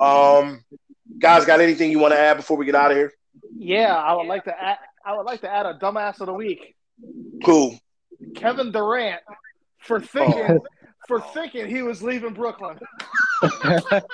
Um, 0.00 0.64
guys, 1.18 1.44
got 1.44 1.60
anything 1.60 1.90
you 1.90 1.98
want 1.98 2.12
to 2.14 2.18
add 2.18 2.36
before 2.36 2.56
we 2.56 2.66
get 2.66 2.74
out 2.74 2.90
of 2.90 2.96
here? 2.96 3.12
Yeah, 3.56 3.96
I 3.96 4.14
would 4.14 4.26
like 4.26 4.44
to 4.44 4.62
add. 4.62 4.78
I 5.04 5.16
would 5.16 5.26
like 5.26 5.40
to 5.42 5.50
add 5.50 5.66
a 5.66 5.74
dumbass 5.74 6.20
of 6.20 6.26
the 6.26 6.34
week, 6.34 6.76
Cool. 7.44 7.78
Kevin 8.34 8.70
Durant, 8.70 9.20
for 9.78 10.00
thinking 10.00 10.60
for 11.08 11.20
thinking 11.20 11.66
he 11.68 11.82
was 11.82 12.02
leaving 12.02 12.34
Brooklyn. 12.34 12.78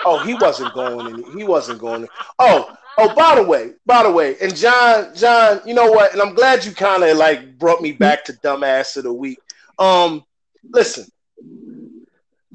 Oh, 0.04 0.22
he 0.24 0.34
wasn't 0.34 0.72
going. 0.72 1.12
In, 1.12 1.36
he 1.36 1.42
wasn't 1.42 1.80
going. 1.80 2.02
In. 2.02 2.08
Oh, 2.38 2.72
oh. 2.96 3.14
By 3.16 3.34
the 3.34 3.42
way, 3.42 3.72
by 3.84 4.04
the 4.04 4.10
way, 4.10 4.36
and 4.40 4.54
John, 4.54 5.12
John, 5.16 5.60
you 5.66 5.74
know 5.74 5.90
what? 5.90 6.12
And 6.12 6.22
I'm 6.22 6.32
glad 6.32 6.64
you 6.64 6.70
kind 6.70 7.02
of 7.02 7.16
like 7.16 7.58
brought 7.58 7.82
me 7.82 7.90
back 7.90 8.24
to 8.26 8.32
dumbass 8.34 8.96
of 8.96 9.02
the 9.02 9.12
week. 9.12 9.40
Um, 9.80 10.24
listen, 10.70 11.06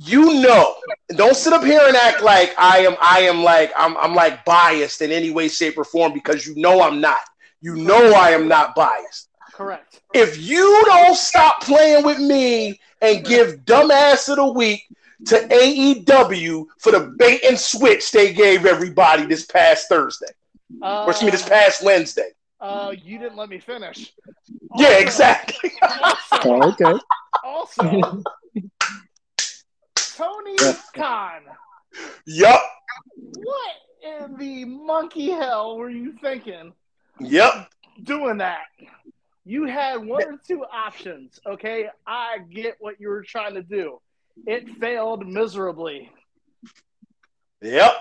you 0.03 0.41
know, 0.41 0.75
don't 1.15 1.35
sit 1.35 1.53
up 1.53 1.63
here 1.63 1.81
and 1.85 1.95
act 1.95 2.21
like 2.23 2.53
I 2.57 2.79
am. 2.79 2.95
I 3.01 3.21
am 3.21 3.43
like 3.43 3.71
I'm. 3.77 3.95
I'm 3.97 4.15
like 4.15 4.43
biased 4.45 5.01
in 5.01 5.11
any 5.11 5.29
way, 5.29 5.47
shape, 5.47 5.77
or 5.77 5.83
form 5.83 6.13
because 6.13 6.45
you 6.47 6.55
know 6.55 6.81
I'm 6.81 6.99
not. 7.01 7.19
You 7.61 7.75
know 7.75 8.13
I 8.13 8.31
am 8.31 8.47
not 8.47 8.73
biased. 8.75 9.29
Correct. 9.53 10.01
If 10.13 10.39
you 10.41 10.81
don't 10.85 11.15
stop 11.15 11.61
playing 11.61 12.03
with 12.03 12.17
me 12.19 12.79
and 13.01 13.23
give 13.23 13.57
dumbass 13.65 14.27
of 14.29 14.37
the 14.37 14.51
week 14.51 14.81
to 15.27 15.35
AEW 15.35 16.65
for 16.79 16.91
the 16.91 17.13
bait 17.19 17.41
and 17.47 17.57
switch 17.59 18.11
they 18.11 18.33
gave 18.33 18.65
everybody 18.65 19.25
this 19.25 19.45
past 19.45 19.87
Thursday, 19.87 20.31
Uh, 20.81 21.03
or 21.05 21.11
excuse 21.11 21.27
me, 21.27 21.31
this 21.31 21.47
past 21.47 21.83
Wednesday. 21.83 22.29
uh, 22.59 22.93
you 23.03 23.19
didn't 23.19 23.35
let 23.37 23.49
me 23.49 23.59
finish. 23.59 24.13
Yeah, 24.77 24.87
Also- 24.87 24.99
exactly. 24.99 25.71
Also, 25.83 26.49
Oh, 26.49 26.69
okay. 26.71 26.99
also 27.43 28.23
Tony. 30.21 30.57
Khan. 30.95 31.41
yup, 32.25 32.61
What 33.15 33.75
in 34.03 34.37
the 34.37 34.65
monkey 34.65 35.29
hell 35.31 35.77
were 35.77 35.89
you 35.89 36.13
thinking 36.21 36.73
Yep. 37.19 37.69
doing 38.03 38.37
that? 38.37 38.65
You 39.45 39.65
had 39.65 40.05
one 40.05 40.23
or 40.23 40.39
two 40.47 40.63
options, 40.71 41.39
okay? 41.45 41.89
I 42.05 42.37
get 42.49 42.75
what 42.79 42.99
you 42.99 43.09
were 43.09 43.23
trying 43.23 43.55
to 43.55 43.63
do. 43.63 43.99
It 44.45 44.69
failed 44.79 45.27
miserably. 45.27 46.11
Yep. 47.63 47.91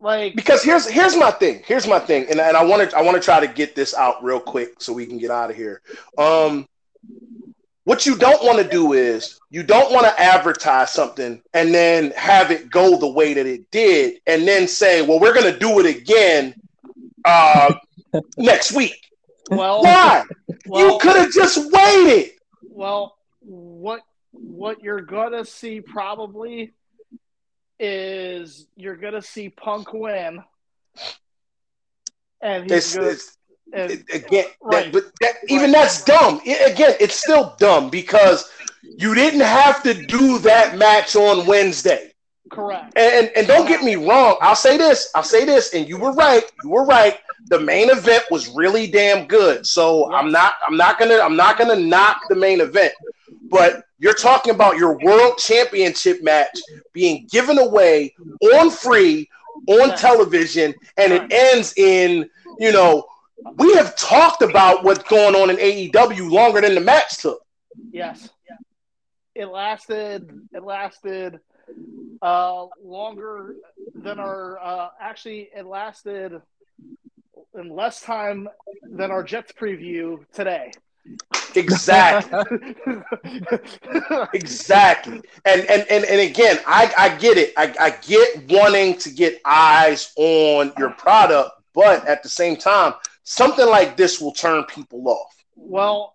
Like, 0.00 0.36
Because 0.36 0.62
here's 0.62 0.88
here's 0.88 1.16
my 1.16 1.32
thing. 1.32 1.62
Here's 1.66 1.86
my 1.86 1.98
thing, 1.98 2.26
and, 2.30 2.38
and 2.40 2.56
I 2.56 2.64
want 2.64 2.88
to 2.88 2.96
I 2.96 3.02
want 3.02 3.16
to 3.16 3.20
try 3.22 3.40
to 3.40 3.52
get 3.52 3.74
this 3.74 3.94
out 3.94 4.22
real 4.22 4.38
quick 4.38 4.80
so 4.80 4.92
we 4.92 5.06
can 5.06 5.18
get 5.18 5.32
out 5.32 5.50
of 5.50 5.56
here. 5.56 5.82
Um, 6.16 6.68
what 7.88 8.04
you 8.04 8.18
don't 8.18 8.44
want 8.44 8.58
to 8.58 8.68
do 8.68 8.92
is 8.92 9.40
you 9.48 9.62
don't 9.62 9.90
want 9.90 10.04
to 10.04 10.20
advertise 10.20 10.92
something 10.92 11.40
and 11.54 11.72
then 11.74 12.10
have 12.10 12.50
it 12.50 12.68
go 12.68 12.98
the 12.98 13.08
way 13.08 13.32
that 13.32 13.46
it 13.46 13.70
did, 13.70 14.20
and 14.26 14.46
then 14.46 14.68
say, 14.68 15.00
"Well, 15.00 15.18
we're 15.18 15.32
going 15.32 15.50
to 15.50 15.58
do 15.58 15.78
it 15.80 15.86
again 15.86 16.54
uh, 17.24 17.72
next 18.36 18.72
week." 18.72 19.10
well, 19.50 19.82
Why? 19.82 20.22
well, 20.66 20.92
you 20.92 20.98
could 20.98 21.16
have 21.16 21.32
just 21.32 21.72
waited. 21.72 22.32
Well, 22.62 23.16
what 23.40 24.02
what 24.32 24.82
you're 24.82 25.00
gonna 25.00 25.46
see 25.46 25.80
probably 25.80 26.74
is 27.80 28.66
you're 28.76 28.96
gonna 28.96 29.22
see 29.22 29.48
Punk 29.48 29.94
win, 29.94 30.44
and 32.42 32.64
he's 32.64 32.72
It's, 32.72 32.96
gonna. 32.96 33.08
it's 33.08 33.37
again, 33.72 34.46
Right. 34.62 34.84
that, 34.84 34.92
but 34.92 35.04
that, 35.20 35.34
even 35.48 35.70
that's 35.72 36.02
dumb. 36.04 36.40
It- 36.44 36.72
again, 36.72 36.94
it's 37.00 37.14
still 37.16 37.54
dumb 37.58 37.90
because 37.90 38.48
you 38.82 39.14
didn't 39.14 39.40
have 39.40 39.82
to 39.84 39.94
do 39.94 40.38
that 40.40 40.76
match 40.78 41.16
on 41.16 41.46
Wednesday. 41.46 42.12
correct. 42.50 42.96
And 42.96 43.30
and 43.36 43.46
don't 43.46 43.68
get 43.68 43.82
me 43.82 43.96
wrong. 43.96 44.36
I'll 44.40 44.56
say 44.56 44.78
this. 44.78 45.10
I'll 45.14 45.22
say 45.22 45.44
this. 45.44 45.74
And 45.74 45.86
you 45.86 45.98
were 45.98 46.12
right. 46.12 46.44
You 46.64 46.70
were 46.70 46.86
right. 46.86 47.18
The 47.50 47.60
main 47.60 47.90
event 47.90 48.24
was 48.30 48.48
really 48.48 48.86
damn 48.86 49.26
good. 49.26 49.66
So 49.66 50.10
I'm 50.12 50.32
not. 50.32 50.54
I'm 50.66 50.76
not 50.76 50.98
gonna. 50.98 51.18
I'm 51.18 51.36
not 51.36 51.58
gonna 51.58 51.76
knock 51.76 52.22
the 52.30 52.36
main 52.36 52.60
event. 52.62 52.94
But 53.50 53.84
you're 53.98 54.14
talking 54.14 54.54
about 54.54 54.78
your 54.78 54.98
world 55.00 55.36
championship 55.38 56.22
match 56.22 56.58
being 56.94 57.26
given 57.30 57.58
away 57.58 58.14
on 58.54 58.70
free 58.70 59.28
on 59.68 59.90
Yes. 59.90 60.00
television, 60.00 60.74
and 60.96 61.12
it 61.12 61.30
ends 61.30 61.74
in 61.76 62.28
you 62.58 62.72
know. 62.72 63.04
We 63.56 63.74
have 63.74 63.96
talked 63.96 64.42
about 64.42 64.84
what's 64.84 65.02
going 65.08 65.34
on 65.34 65.50
in 65.50 65.56
AEW 65.56 66.30
longer 66.30 66.60
than 66.60 66.74
the 66.74 66.80
match 66.80 67.18
took. 67.18 67.40
Yes, 67.92 68.28
it 69.34 69.46
lasted. 69.46 70.30
It 70.52 70.62
lasted 70.64 71.38
uh, 72.22 72.66
longer 72.82 73.54
than 73.94 74.18
our. 74.18 74.58
Uh, 74.58 74.88
actually, 75.00 75.50
it 75.54 75.66
lasted 75.66 76.40
in 77.58 77.68
less 77.70 78.00
time 78.00 78.48
than 78.82 79.10
our 79.10 79.22
Jets 79.22 79.52
preview 79.52 80.24
today. 80.32 80.72
Exactly. 81.54 82.74
Exactly. 84.34 85.20
And 85.44 85.62
and 85.62 85.86
and, 85.90 86.04
and 86.04 86.20
again, 86.20 86.58
I, 86.66 86.92
I 86.98 87.16
get 87.16 87.38
it. 87.38 87.52
I, 87.56 87.74
I 87.80 87.90
get 87.90 88.50
wanting 88.50 88.98
to 88.98 89.10
get 89.10 89.40
eyes 89.44 90.12
on 90.16 90.72
your 90.78 90.90
product, 90.90 91.50
but 91.74 92.06
at 92.06 92.22
the 92.22 92.28
same 92.28 92.56
time, 92.56 92.94
something 93.28 93.66
like 93.68 93.96
this 93.96 94.20
will 94.20 94.32
turn 94.32 94.64
people 94.64 95.06
off. 95.08 95.34
Well, 95.54 96.14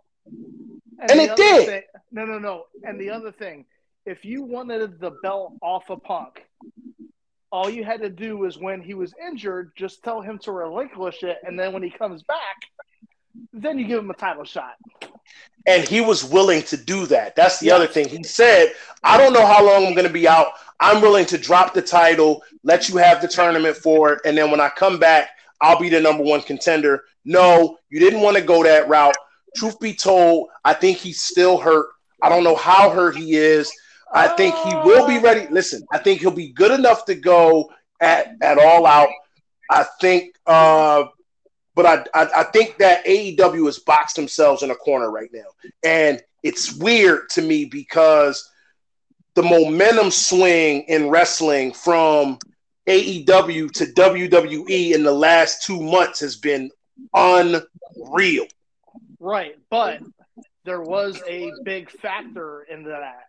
And 1.00 1.20
the 1.20 1.24
it 1.24 1.36
did. 1.36 1.66
thing- 1.68 1.84
no, 2.12 2.26
no, 2.26 2.40
no. 2.40 2.66
And 2.84 3.00
the 3.00 3.10
other 3.12 3.32
thing, 3.32 3.66
if 4.06 4.26
you 4.26 4.42
wanted 4.44 5.00
the 5.00 5.12
belt 5.22 5.54
off 5.62 5.90
of 5.90 6.04
Punk, 6.04 6.44
all 7.52 7.70
you 7.70 7.84
had 7.84 8.02
to 8.02 8.10
do 8.10 8.38
was 8.38 8.58
when 8.58 8.82
he 8.82 8.96
was 8.96 9.14
injured, 9.28 9.74
just 9.76 10.04
tell 10.04 10.22
him 10.22 10.40
to 10.40 10.52
relinquish 10.52 11.22
it, 11.24 11.38
and 11.44 11.60
then 11.60 11.72
when 11.72 11.84
he 11.84 11.92
comes 11.92 12.24
back, 12.24 12.56
then 13.54 13.78
you 13.78 13.86
give 13.86 14.00
him 14.00 14.10
a 14.10 14.16
title 14.16 14.44
shot. 14.44 14.76
And 15.68 15.88
he 15.88 16.02
was 16.02 16.24
willing 16.26 16.64
to 16.64 16.78
do 16.78 17.06
that. 17.08 17.36
That's 17.36 17.60
the 17.60 17.68
Yeah. 17.68 17.76
other 17.76 17.88
thing. 17.88 18.10
He 18.10 18.24
said, 18.24 18.74
I 19.04 19.18
don't 19.18 19.34
know 19.34 19.46
how 19.46 19.64
long 19.64 19.86
I'm 19.86 19.94
going 19.94 20.08
to 20.08 20.14
be 20.14 20.28
out. 20.28 20.54
I'm 20.80 21.00
willing 21.00 21.26
to 21.28 21.38
drop 21.38 21.74
the 21.74 21.82
title, 21.82 22.44
let 22.64 22.90
you 22.90 22.98
have 22.98 23.22
the 23.22 23.28
tournament 23.28 23.78
for 23.78 24.14
it. 24.14 24.22
And 24.26 24.38
then 24.38 24.50
when 24.52 24.60
I 24.60 24.70
come 24.70 24.98
back, 25.00 25.30
I'll 25.64 25.80
be 25.80 25.90
the 25.90 26.02
number 26.02 26.24
one 26.24 26.42
contender. 26.42 27.06
No, 27.24 27.78
you 27.90 28.00
didn't 28.00 28.22
want 28.22 28.36
to 28.36 28.44
go 28.44 28.64
that 28.64 28.90
route. 28.90 29.16
Truth 29.56 29.80
be 29.80 29.94
told, 29.94 30.50
I 30.66 30.74
think 30.74 30.98
he's 30.98 31.22
still 31.22 31.58
hurt. 31.58 31.88
I 32.22 32.28
don't 32.28 32.44
know 32.44 32.56
how 32.56 32.90
hurt 32.90 33.16
he 33.16 33.36
is. 33.36 33.72
I 34.14 34.28
think 34.28 34.54
he 34.56 34.76
will 34.76 35.08
be 35.08 35.20
ready. 35.20 35.48
Listen, 35.50 35.84
I 35.92 36.00
think 36.00 36.20
he'll 36.20 36.32
be 36.32 36.50
good 36.50 36.72
enough 36.72 37.06
to 37.06 37.16
go 37.16 37.72
at, 38.02 38.36
at 38.42 38.60
all 38.60 38.86
out. 38.86 39.10
I 39.72 39.86
think, 40.02 40.36
uh, 40.46 41.06
but 41.76 41.86
I, 41.86 42.06
I 42.14 42.42
I 42.42 42.44
think 42.44 42.78
that 42.78 43.06
AEW 43.06 43.66
has 43.66 43.80
boxed 43.80 44.16
themselves 44.16 44.62
in 44.62 44.70
a 44.70 44.76
corner 44.76 45.10
right 45.10 45.30
now, 45.34 45.48
and 45.84 46.22
it's 46.44 46.76
weird 46.76 47.30
to 47.30 47.42
me 47.42 47.66
because 47.66 48.48
the 49.34 49.42
momentum 49.42 50.12
swing 50.12 50.82
in 50.82 51.10
wrestling 51.10 51.74
from 51.74 52.38
AEW 52.88 53.72
to 53.72 53.86
WWE 53.86 54.94
in 54.94 55.04
the 55.04 55.12
last 55.14 55.64
two 55.64 55.82
months 55.82 56.20
has 56.20 56.36
been 56.36 56.70
unreal. 57.14 58.46
Right, 59.20 59.56
but 59.70 60.02
there 60.66 60.82
was 60.82 61.22
a 61.28 61.52
big 61.64 61.90
factor 61.90 62.64
in 62.64 62.84
that, 62.84 63.28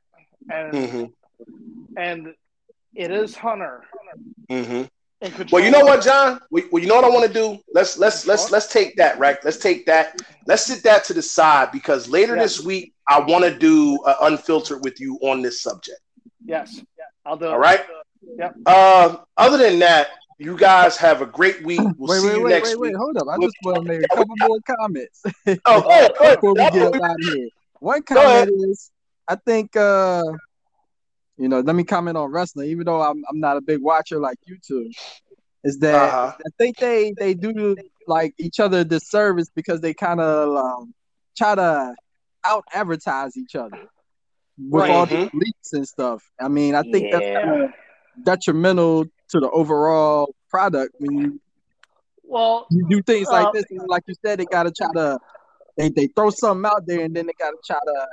and 0.51 0.73
Mm-hmm. 0.73 1.05
and 1.97 2.35
it 2.95 3.11
is 3.11 3.35
Hunter. 3.35 3.85
Mm-hmm. 4.51 4.85
Well, 5.51 5.65
you 5.65 5.71
know 5.71 5.81
what, 5.85 6.03
John? 6.03 6.41
Well, 6.51 6.83
you 6.83 6.87
know 6.87 6.97
what 6.97 7.05
I 7.05 7.09
want 7.09 7.27
to 7.27 7.33
do? 7.33 7.59
Let's 7.73 7.97
let's 7.97 8.27
let's 8.27 8.51
let's 8.51 8.67
take 8.67 8.97
that 8.97 9.19
right. 9.19 9.39
Let's 9.43 9.57
take 9.57 9.87
that. 9.87 10.21
Let's 10.47 10.67
sit 10.67 10.83
that 10.83 11.05
to 11.05 11.15
the 11.15 11.23
side 11.23 11.73
because 11.73 12.09
later 12.09 12.37
Yeah. 12.37 12.43
this 12.43 12.61
week 12.63 12.93
I 13.09 13.21
want 13.21 13.45
to 13.45 13.57
do 13.57 13.99
uh, 14.05 14.17
unfiltered 14.23 14.85
with 14.85 15.01
you 15.01 15.19
on 15.23 15.41
this 15.41 15.63
subject. 15.63 15.99
Yes, 16.45 16.77
yeah, 16.99 17.05
I'll 17.25 17.37
do 17.37 17.47
it. 17.47 17.51
All 17.53 17.59
right. 17.59 17.81
Yep. 18.39 18.57
Uh, 18.67 19.17
other 19.37 19.59
than 19.59 19.79
that, 19.81 20.09
you 20.39 20.57
guys 20.57 20.97
have 20.97 21.23
a 21.23 21.27
great 21.27 21.63
week. 21.65 21.81
We'll 21.81 22.09
wait, 22.09 22.21
see 22.21 22.27
wait, 22.29 22.37
you 22.37 22.45
wait, 22.45 22.51
next 22.51 22.69
wait, 22.71 22.81
week. 22.81 22.93
wait, 22.93 22.97
hold 22.97 23.17
up. 23.19 23.29
I 23.29 23.39
just 23.39 23.55
want 23.63 23.77
to 23.77 23.83
make 23.83 24.01
a 24.05 24.09
couple 24.17 24.35
more 24.39 24.59
comments 24.79 25.23
Oh, 25.67 25.81
go 25.83 25.89
ahead, 25.91 26.13
go 26.19 26.25
ahead. 26.25 26.37
before 26.37 26.55
we 26.55 26.71
get 26.71 26.95
out 26.95 26.95
of 26.95 27.17
here. 27.21 27.49
One 27.81 28.03
comment 28.03 28.51
is, 28.69 28.91
I 29.29 29.37
think, 29.37 29.77
uh, 29.77 30.23
you 31.37 31.49
know, 31.49 31.61
let 31.61 31.75
me 31.77 31.85
comment 31.85 32.17
on 32.17 32.31
wrestling, 32.31 32.71
even 32.71 32.85
though 32.87 33.03
I'm 33.03 33.23
I'm 33.29 33.41
not 33.41 33.57
a 33.57 33.61
big 33.61 33.81
watcher 33.81 34.19
like 34.19 34.39
you 34.47 34.57
two. 34.67 34.91
Is 35.65 35.79
that 35.81 35.95
Uh-huh. 35.95 36.33
I 36.39 36.49
think 36.59 36.77
they 36.79 37.13
they 37.19 37.35
do 37.35 37.77
like 38.07 38.35
each 38.39 38.61
other 38.61 38.81
a 38.81 38.85
disservice 38.85 39.49
because 39.55 39.81
they 39.81 39.95
kind 39.95 40.21
of 40.21 40.57
um, 40.57 40.95
try 41.37 41.55
to 41.55 41.95
out 42.45 42.65
advertise 42.73 43.37
each 43.37 43.55
other 43.57 43.89
with 44.59 44.83
Right. 44.83 44.91
all 44.91 45.07
the 45.07 45.31
leaks 45.33 45.73
and 45.73 45.87
stuff. 45.89 46.23
I 46.41 46.49
mean, 46.49 46.75
I 46.75 46.83
think 46.83 47.11
that's 47.11 47.25
kind 47.45 47.63
of 47.65 47.71
detrimental 48.23 49.05
to 49.29 49.41
the 49.41 49.51
overall 49.51 50.35
product 50.49 50.95
when 50.99 51.19
you 51.19 51.41
Well, 52.23 52.67
you 52.71 52.87
do 52.89 53.03
things 53.03 53.29
Uh, 53.29 53.33
like 53.33 53.53
this. 53.53 53.65
and 53.71 53.89
Like 53.89 54.05
you 54.07 54.15
said, 54.25 54.39
they 54.39 54.45
gotta 54.47 54.71
try 54.71 54.89
to 54.95 55.19
they, 55.77 55.89
they 55.89 56.07
throw 56.09 56.31
something 56.31 56.71
out 56.71 56.87
there 56.87 57.01
and 57.01 57.15
then 57.15 57.27
they 57.27 57.33
gotta 57.39 57.57
try 57.67 57.79
to 57.85 58.07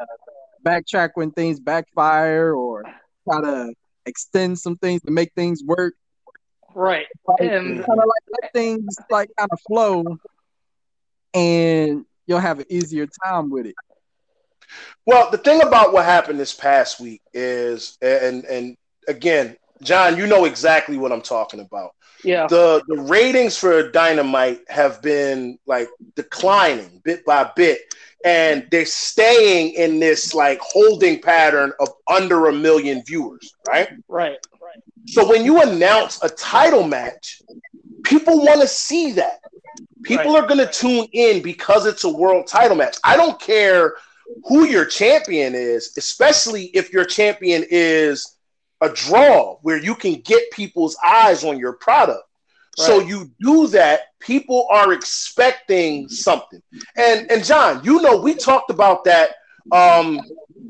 backtrack 0.66 1.12
when 1.16 1.32
things 1.32 1.60
backfire 1.60 2.54
or 2.54 2.84
try 3.30 3.42
to 3.42 3.74
extend 4.06 4.58
some 4.60 4.78
things 4.78 5.02
to 5.04 5.12
make 5.12 5.32
things 5.36 5.64
work. 5.64 5.94
right. 6.74 7.06
And 7.40 7.78
kind 7.86 8.00
of 8.00 8.06
like 8.06 8.42
let 8.42 8.54
things 8.54 8.96
like 9.10 9.30
kind 9.38 9.50
of 9.52 9.60
flow, 9.68 10.18
and 11.34 12.06
you'll 12.26 12.40
have 12.40 12.60
an 12.60 12.66
easier 12.70 13.08
time 13.24 13.50
with 13.50 13.66
it. 13.68 13.76
Well, 15.06 15.30
the 15.32 15.38
thing 15.38 15.62
about 15.62 15.94
what 15.94 16.06
happened 16.06 16.40
this 16.40 16.54
past 16.54 17.00
week 17.00 17.22
is, 17.34 17.98
and 18.02 18.46
and 18.46 18.78
again, 19.08 19.58
John, 19.82 20.18
you 20.18 20.28
know 20.28 20.46
exactly 20.46 20.98
what 20.98 21.12
I'm 21.12 21.22
talking 21.22 21.60
about. 21.60 21.92
yeah, 22.24 22.48
The 22.48 22.84
the 22.88 23.02
ratings 23.02 23.58
for 23.58 23.90
Dynamite 23.92 24.62
have 24.70 25.02
been 25.02 25.58
like 25.66 25.90
declining 26.16 27.02
bit 27.04 27.26
by 27.26 27.52
bit, 27.56 27.82
and 28.24 28.68
they're 28.72 28.86
staying 28.86 29.74
in 29.74 30.00
this 30.00 30.34
like 30.34 30.60
holding 30.62 31.22
pattern 31.22 31.74
of 31.80 31.90
under 32.08 32.48
a 32.48 32.54
million 32.54 33.04
viewers, 33.06 33.56
right? 33.68 33.90
right, 34.08 34.38
right. 34.62 34.80
So 35.08 35.28
when 35.28 35.44
you 35.46 35.62
announce 35.62 36.22
a 36.24 36.30
title 36.30 36.84
match, 36.84 37.42
people 38.04 38.40
want 38.46 38.62
to 38.62 38.68
see 38.68 39.12
that. 39.14 39.40
People 40.04 40.34
Right. 40.34 40.44
are 40.44 40.48
going 40.48 40.66
to 40.66 40.72
tune 40.72 41.08
in 41.14 41.42
because 41.42 41.86
it's 41.86 42.04
a 42.04 42.10
world 42.10 42.48
title 42.48 42.76
match. 42.76 42.98
I 43.04 43.16
don't 43.16 43.40
care 43.40 43.96
who 44.46 44.66
your 44.66 44.86
champion 44.86 45.54
is, 45.56 45.94
especially 45.98 46.66
if 46.74 46.92
your 46.92 47.06
champion 47.06 47.64
is 47.70 48.36
a 48.82 48.90
draw 48.90 49.58
where 49.62 49.78
you 49.78 49.96
can 49.96 50.16
get 50.22 50.52
people's 50.52 50.98
eyes 51.06 51.44
on 51.44 51.58
your 51.58 51.74
product. 51.74 52.24
So 52.78 53.00
you 53.00 53.30
do 53.42 53.68
that, 53.68 54.18
people 54.20 54.66
are 54.72 54.94
expecting 54.94 56.08
something. 56.10 56.62
And 56.96 57.30
and 57.30 57.44
John, 57.44 57.84
you 57.84 58.02
know 58.02 58.18
we 58.18 58.34
talked 58.34 58.70
about 58.72 59.04
that 59.04 59.36
um 59.72 60.22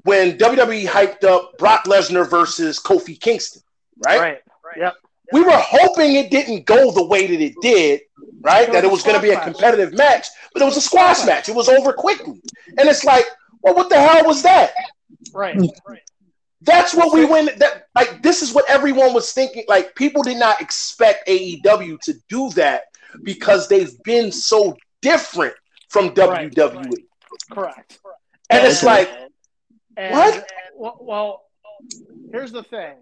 when 0.04 0.38
WWE 0.38 0.86
hyped 0.88 1.24
up 1.24 1.58
Brock 1.58 1.86
Lesnar 1.86 2.30
versus 2.30 2.80
Kofi 2.80 3.20
Kingston, 3.20 3.62
right? 4.06 4.20
Right. 4.20 4.38
Yep. 4.78 4.96
We 5.32 5.42
were 5.42 5.52
hoping 5.56 6.16
it 6.16 6.32
didn't 6.32 6.66
go 6.66 6.92
the 6.92 7.06
way 7.06 7.28
that 7.28 7.40
it 7.40 7.54
did, 7.62 8.02
right? 8.42 8.68
It 8.68 8.74
that 8.74 8.84
it 8.84 8.92
was 8.92 9.04
going 9.04 9.16
to 9.16 9.22
be 9.22 9.30
a 9.30 9.34
squash 9.34 9.46
match. 9.46 9.54
competitive 9.54 9.94
match, 9.94 10.28
but 10.54 10.62
it 10.62 10.66
was 10.66 10.78
a 10.78 10.82
squash 10.82 11.26
match. 11.26 11.50
It 11.50 11.56
was 11.56 11.70
over 11.70 11.94
quickly. 11.94 12.42
And 12.78 12.90
it's 12.90 13.06
like, 13.06 13.26
well, 13.62 13.76
what 13.76 13.90
the 13.90 14.00
hell 14.00 14.26
was 14.26 14.42
that? 14.44 14.74
Right. 15.34 15.56
Right. 15.88 16.02
That's 16.62 16.94
what 16.94 17.14
we 17.14 17.26
went. 17.26 17.58
That 17.58 17.88
like 17.96 18.22
this 18.22 18.42
is 18.42 18.54
what 18.54 18.70
everyone 18.70 19.14
was 19.14 19.34
thinking. 19.34 19.66
Like 19.68 19.96
people 19.96 20.22
did 20.22 20.38
not 20.38 20.62
expect 20.62 21.28
AEW 21.28 22.00
to 22.02 22.14
do 22.30 22.50
that 22.52 22.84
because 23.24 23.68
they've 23.68 23.92
been 24.04 24.32
so 24.32 24.76
different 25.02 25.56
from 25.90 26.12
WWE. 26.12 27.06
Correct. 27.52 28.00
And 28.50 28.66
it's 28.66 28.84
like, 28.84 29.10
And, 29.98 30.14
What? 30.14 30.50
Well, 30.76 30.98
well, 31.02 31.42
here's 32.32 32.52
the 32.52 32.64
thing. 32.64 32.96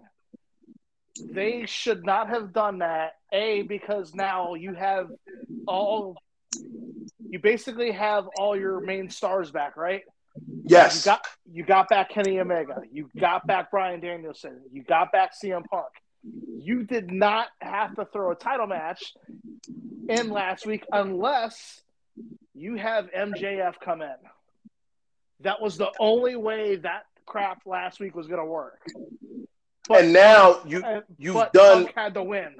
They 1.30 1.66
should 1.66 2.04
not 2.04 2.28
have 2.28 2.52
done 2.52 2.78
that. 2.78 3.12
A 3.32 3.62
because 3.62 4.14
now 4.14 4.54
you 4.54 4.74
have 4.74 5.10
all. 5.66 6.16
You 7.28 7.38
basically 7.38 7.92
have 7.92 8.26
all 8.38 8.58
your 8.58 8.80
main 8.80 9.08
stars 9.08 9.52
back, 9.52 9.76
right? 9.76 10.02
Yes, 10.64 11.04
You 11.04 11.10
got 11.10 11.26
you 11.52 11.64
got 11.64 11.88
back 11.88 12.10
Kenny 12.10 12.38
Omega. 12.38 12.82
You 12.92 13.10
got 13.18 13.46
back 13.46 13.70
Bryan 13.70 14.00
Danielson. 14.00 14.60
You 14.72 14.82
got 14.82 15.12
back 15.12 15.32
CM 15.42 15.64
Punk. 15.66 15.86
You 16.22 16.84
did 16.84 17.10
not 17.10 17.48
have 17.60 17.94
to 17.96 18.04
throw 18.04 18.30
a 18.30 18.34
title 18.34 18.66
match 18.66 19.14
in 20.08 20.30
last 20.30 20.66
week 20.66 20.84
unless 20.92 21.82
you 22.54 22.76
have 22.76 23.10
MJF 23.10 23.74
come 23.82 24.02
in. 24.02 24.14
That 25.40 25.60
was 25.60 25.78
the 25.78 25.90
only 25.98 26.36
way 26.36 26.76
that 26.76 27.04
crap 27.24 27.62
last 27.64 28.00
week 28.00 28.14
was 28.14 28.26
going 28.26 28.40
to 28.40 28.44
work. 28.44 28.80
And 29.90 30.12
now 30.12 30.60
you 30.66 30.82
you've 31.18 31.34
but 31.34 31.52
done 31.52 31.84
Punk 31.84 31.96
had 31.96 32.14
to 32.14 32.22
win. 32.22 32.54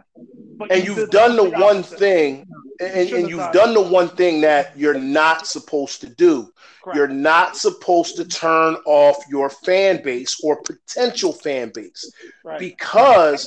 But 0.56 0.72
and 0.72 0.84
you 0.84 0.94
you've 0.94 1.10
done 1.10 1.36
the 1.36 1.42
complete 1.42 1.62
one 1.62 1.76
opposite. 1.78 1.98
thing 1.98 2.46
and, 2.80 3.08
Shouldn't 3.08 3.12
and 3.12 3.28
you've 3.30 3.38
done 3.38 3.52
done 3.52 3.74
the 3.74 3.82
one 3.82 4.08
thing 4.08 4.40
that 4.42 4.76
you're 4.76 4.98
not 4.98 5.46
supposed 5.46 6.00
to 6.02 6.08
do 6.08 6.52
Correct. 6.82 6.96
you're 6.96 7.08
not 7.08 7.56
supposed 7.56 8.16
to 8.16 8.24
turn 8.24 8.76
off 8.84 9.16
your 9.28 9.50
fan 9.50 10.02
base 10.02 10.40
or 10.42 10.62
potential 10.62 11.32
fan 11.32 11.70
base 11.74 12.12
right. 12.44 12.58
because 12.58 13.46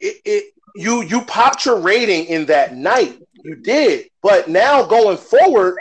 it, 0.00 0.20
it 0.24 0.54
you 0.74 1.02
you 1.02 1.22
popped 1.22 1.64
your 1.64 1.80
rating 1.80 2.26
in 2.26 2.46
that 2.46 2.76
night 2.76 3.25
you 3.44 3.56
did. 3.56 4.10
But 4.22 4.48
now 4.48 4.84
going 4.86 5.16
forward 5.16 5.76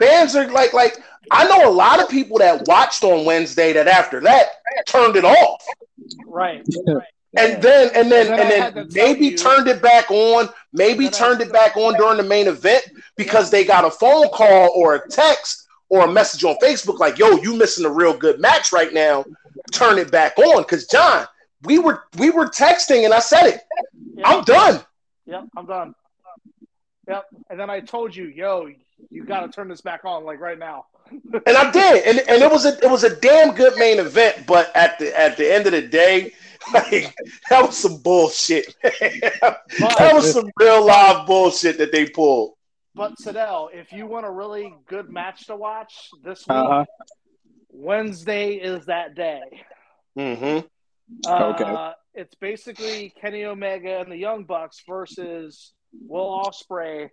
fans 0.00 0.34
are 0.34 0.50
like 0.50 0.72
like 0.72 0.96
i 1.30 1.46
know 1.46 1.68
a 1.68 1.72
lot 1.72 2.02
of 2.02 2.08
people 2.08 2.38
that 2.38 2.66
watched 2.66 3.04
on 3.04 3.24
wednesday 3.24 3.72
that 3.72 3.86
after 3.86 4.20
that 4.20 4.46
turned 4.86 5.16
it 5.16 5.24
off. 5.24 5.64
Right. 6.26 6.66
and 7.36 7.62
then 7.62 7.90
and 7.94 8.10
then 8.10 8.26
And 8.26 8.38
then 8.38 8.40
and 8.40 8.50
then, 8.50 8.60
had 8.60 8.74
to 8.74 8.84
tell 8.86 9.06
maybe 9.06 9.26
you- 9.28 9.36
turned 9.36 9.68
it 9.68 9.80
back 9.82 10.10
on 10.10 10.48
maybe 10.72 11.08
turned 11.08 11.40
it 11.40 11.52
back 11.52 11.76
on 11.76 11.94
during 11.94 12.16
the 12.16 12.22
main 12.24 12.48
event 12.48 12.84
because 13.16 13.50
they 13.50 13.64
got 13.64 13.84
a 13.84 13.90
phone 13.90 14.28
call 14.30 14.70
or 14.74 14.96
a 14.96 15.08
text 15.08 15.66
or 15.88 16.04
a 16.06 16.10
message 16.10 16.42
on 16.44 16.56
facebook 16.62 16.98
like 16.98 17.18
yo 17.18 17.30
you 17.42 17.54
missing 17.56 17.84
a 17.84 17.90
real 17.90 18.16
good 18.16 18.40
match 18.40 18.72
right 18.72 18.92
now. 18.92 19.24
Turn 19.70 19.98
it 19.98 20.10
back 20.10 20.36
on. 20.38 20.62
Because 20.62 20.86
john 20.88 21.26
we 21.62 21.78
were 21.78 22.04
we 22.18 22.30
were 22.30 22.46
texting 22.46 23.04
and 23.04 23.14
i 23.14 23.20
said 23.20 23.46
it. 23.46 23.60
Yeah. 24.14 24.28
i'm 24.28 24.42
done. 24.44 24.80
Yep, 25.26 25.44
I'm 25.56 25.66
done. 25.66 25.94
Yep. 27.08 27.24
And 27.50 27.58
then 27.60 27.68
I 27.70 27.80
told 27.80 28.14
you, 28.14 28.26
yo, 28.26 28.68
you 29.10 29.24
got 29.24 29.40
to 29.40 29.48
turn 29.48 29.68
this 29.68 29.80
back 29.80 30.04
on, 30.04 30.24
like 30.24 30.40
right 30.40 30.58
now. 30.58 30.86
and 31.46 31.56
i 31.58 31.70
did 31.70 32.04
and, 32.06 32.20
and 32.26 32.42
it 32.42 32.50
was 32.50 32.64
a 32.64 32.78
it 32.82 32.90
was 32.90 33.04
a 33.04 33.14
damn 33.16 33.54
good 33.54 33.76
main 33.76 33.98
event 33.98 34.46
but 34.46 34.74
at 34.74 34.98
the 34.98 35.18
at 35.18 35.36
the 35.36 35.52
end 35.52 35.66
of 35.66 35.72
the 35.72 35.82
day 35.82 36.32
like 36.72 37.14
that 37.50 37.60
was 37.66 37.76
some 37.76 37.98
bullshit 37.98 38.74
that 38.82 40.10
was 40.14 40.32
some 40.32 40.48
real 40.58 40.86
live 40.86 41.26
bullshit 41.26 41.76
that 41.76 41.92
they 41.92 42.08
pulled 42.08 42.54
But 42.94 43.16
Sadell, 43.18 43.68
if 43.74 43.92
you 43.92 44.06
want 44.06 44.24
a 44.24 44.30
really 44.30 44.72
good 44.86 45.10
match 45.10 45.46
to 45.48 45.56
watch 45.56 46.08
this 46.24 46.46
week, 46.46 46.56
Uh-huh. 46.56 46.84
Wednesday 47.70 48.54
is 48.54 48.86
that 48.86 49.14
day. 49.14 49.40
mm-hmm 50.16 50.66
Uh, 51.26 51.44
Okay. 51.54 51.92
It's 52.14 52.34
basically 52.36 53.12
Kenny 53.20 53.44
Omega 53.44 54.00
and 54.00 54.10
the 54.10 54.16
Young 54.16 54.44
Bucks 54.44 54.82
versus 54.86 55.72
Will 56.06 56.42
Ospreay 56.44 57.10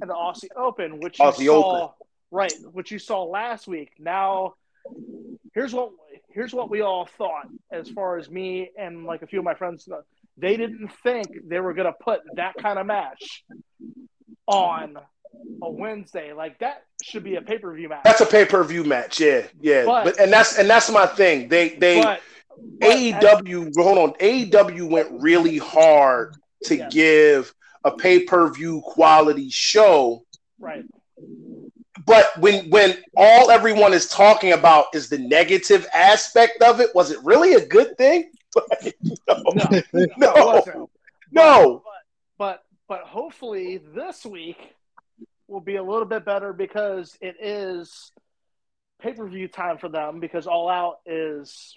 and 0.00 0.10
the 0.10 0.14
Aussie 0.14 0.48
Open, 0.56 1.00
which 1.00 1.18
you 1.18 1.24
Aussie 1.24 1.46
saw 1.46 1.92
right, 2.30 2.52
which 2.72 2.90
you 2.90 2.98
saw 2.98 3.24
last 3.24 3.66
week. 3.68 3.92
Now, 3.98 4.54
here's 5.54 5.72
what 5.72 5.90
here's 6.28 6.52
what 6.54 6.70
we 6.70 6.80
all 6.80 7.06
thought, 7.18 7.48
as 7.72 7.88
far 7.90 8.18
as 8.18 8.30
me 8.30 8.70
and 8.78 9.04
like 9.04 9.22
a 9.22 9.26
few 9.26 9.38
of 9.40 9.44
my 9.44 9.54
friends. 9.54 9.88
They 10.36 10.56
didn't 10.56 10.90
think 11.02 11.26
they 11.48 11.60
were 11.60 11.74
going 11.74 11.86
to 11.88 11.92
put 12.00 12.20
that 12.36 12.54
kind 12.56 12.78
of 12.78 12.86
match 12.86 13.44
on 14.46 14.96
a 15.62 15.70
Wednesday. 15.70 16.32
Like 16.32 16.58
that 16.60 16.84
should 17.02 17.24
be 17.24 17.36
a 17.36 17.42
pay 17.42 17.58
per 17.58 17.72
view 17.74 17.88
match. 17.88 18.02
That's 18.04 18.20
a 18.20 18.26
pay 18.26 18.44
per 18.44 18.62
view 18.64 18.84
match, 18.84 19.20
yeah, 19.20 19.46
yeah. 19.60 19.84
But- 19.84 20.04
But, 20.04 20.20
and 20.20 20.32
that's 20.32 20.58
and 20.58 20.68
that's 20.68 20.90
my 20.90 21.06
thing. 21.06 21.48
They 21.48 21.70
they 21.70 22.00
but, 22.02 22.20
but 22.80 22.90
AEW 22.90 23.72
hold 23.76 23.98
on. 23.98 24.12
AEW 24.14 24.88
went 24.88 25.08
really 25.20 25.58
hard 25.58 26.36
to 26.64 26.76
Yes. 26.76 26.92
give 26.92 27.54
a 27.84 27.90
pay 27.90 28.20
per 28.24 28.50
view 28.52 28.80
quality 28.84 29.48
show. 29.50 30.24
right. 30.58 30.84
But 32.06 32.26
when 32.38 32.70
when 32.70 32.96
all 33.16 33.50
everyone 33.50 33.92
is 33.92 34.08
talking 34.08 34.52
about 34.52 34.86
is 34.94 35.08
the 35.10 35.18
negative 35.18 35.86
aspect 35.94 36.62
of 36.62 36.80
it, 36.80 36.94
was 36.94 37.10
it 37.10 37.18
really 37.22 37.54
a 37.54 37.66
good 37.66 37.96
thing? 37.98 38.30
no, 39.28 39.42
No, 39.54 39.64
no, 40.16 40.34
no, 41.30 41.32
wasn't. 41.32 41.82
but 42.38 42.62
but 42.88 43.00
hopefully 43.02 43.78
this 43.94 44.24
week 44.24 44.56
will 45.46 45.60
be 45.60 45.76
a 45.76 45.82
little 45.82 46.04
bit 46.06 46.24
better 46.24 46.52
because 46.52 47.16
it 47.20 47.36
is 47.40 48.12
pay 49.02 49.12
per 49.12 49.26
view 49.28 49.46
time 49.48 49.76
for 49.78 49.88
them 49.88 50.20
because 50.20 50.46
All 50.46 50.68
Out 50.68 51.00
is 51.06 51.76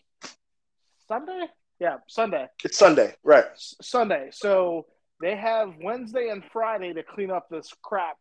Sunday. 1.08 1.48
Yeah, 1.80 1.98
Sunday. 2.08 2.48
It's 2.64 2.78
Sunday, 2.78 3.16
right? 3.24 3.46
S- 3.54 3.76
Sunday. 3.82 4.30
So 4.32 4.86
they 5.24 5.38
have 5.38 5.76
Wednesday 5.82 6.28
and 6.30 6.44
Friday 6.52 6.92
to 6.94 7.02
clean 7.02 7.32
up 7.32 7.48
this 7.50 7.74
crap 7.82 8.18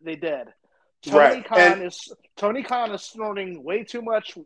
they 0.00 0.14
did. 0.14 0.46
Tony 1.02 1.18
Right, 1.18 1.44
Khan 1.44 1.58
and- 1.58 1.82
is 1.82 2.12
Tony 2.36 2.62
Khan 2.62 2.92
is 2.92 3.02
snorting 3.02 3.64
way 3.64 3.82
too 3.82 4.00
much. 4.00 4.38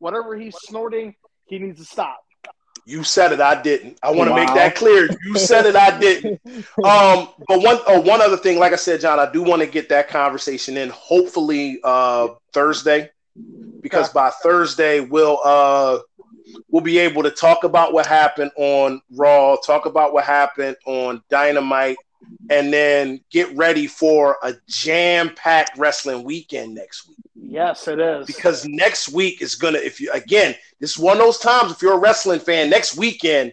Whatever 0.00 0.36
he's 0.36 0.56
snorting, 0.58 1.14
he 1.46 1.60
needs 1.60 1.78
to 1.78 1.84
stop. 1.84 2.24
You 2.84 3.04
said 3.04 3.30
it. 3.30 3.40
I 3.40 3.62
didn't. 3.62 3.98
I 4.02 4.10
want 4.10 4.30
to 4.30 4.34
make 4.34 4.48
that 4.48 4.74
clear. 4.74 5.08
You 5.24 5.38
said 5.38 5.66
it. 5.66 5.76
I 5.76 5.96
didn't. 5.98 6.40
Um, 6.84 7.28
but 7.46 7.62
one 7.62 7.78
oh, 7.86 8.00
one 8.00 8.20
other 8.20 8.36
thing, 8.36 8.58
like 8.58 8.72
I 8.72 8.76
said, 8.76 9.00
John, 9.00 9.20
I 9.20 9.30
do 9.30 9.42
want 9.42 9.62
to 9.62 9.68
get 9.68 9.88
that 9.90 10.08
conversation 10.08 10.76
in. 10.76 10.88
Hopefully, 10.90 11.78
uh, 11.84 12.28
Thursday, 12.52 13.10
because 13.80 14.08
by 14.08 14.30
Thursday 14.42 14.98
we'll 15.00 15.38
uh 15.44 16.00
we'll 16.68 16.82
be 16.82 16.98
able 16.98 17.22
to 17.22 17.30
talk 17.30 17.64
about 17.64 17.92
what 17.92 18.06
happened 18.06 18.50
on 18.56 19.00
Raw, 19.10 19.56
talk 19.56 19.86
about 19.86 20.12
what 20.12 20.24
happened 20.24 20.76
on 20.86 21.22
Dynamite, 21.30 21.96
and 22.50 22.72
then 22.72 23.20
get 23.30 23.54
ready 23.56 23.86
for 23.86 24.36
a 24.42 24.54
jam-packed 24.68 25.76
wrestling 25.78 26.24
weekend 26.24 26.74
next 26.74 27.08
week 27.08 27.16
Yes, 27.34 27.88
it 27.88 27.98
is. 27.98 28.26
because 28.26 28.64
next 28.66 29.08
week 29.10 29.42
is 29.42 29.54
gonna 29.54 29.78
if 29.78 30.00
you 30.00 30.10
again 30.12 30.54
this 30.80 30.92
is 30.92 30.98
one 30.98 31.16
of 31.16 31.22
those 31.22 31.38
times 31.38 31.72
if 31.72 31.82
you're 31.82 31.94
a 31.94 31.98
wrestling 31.98 32.40
fan 32.40 32.70
next 32.70 32.96
weekend 32.96 33.52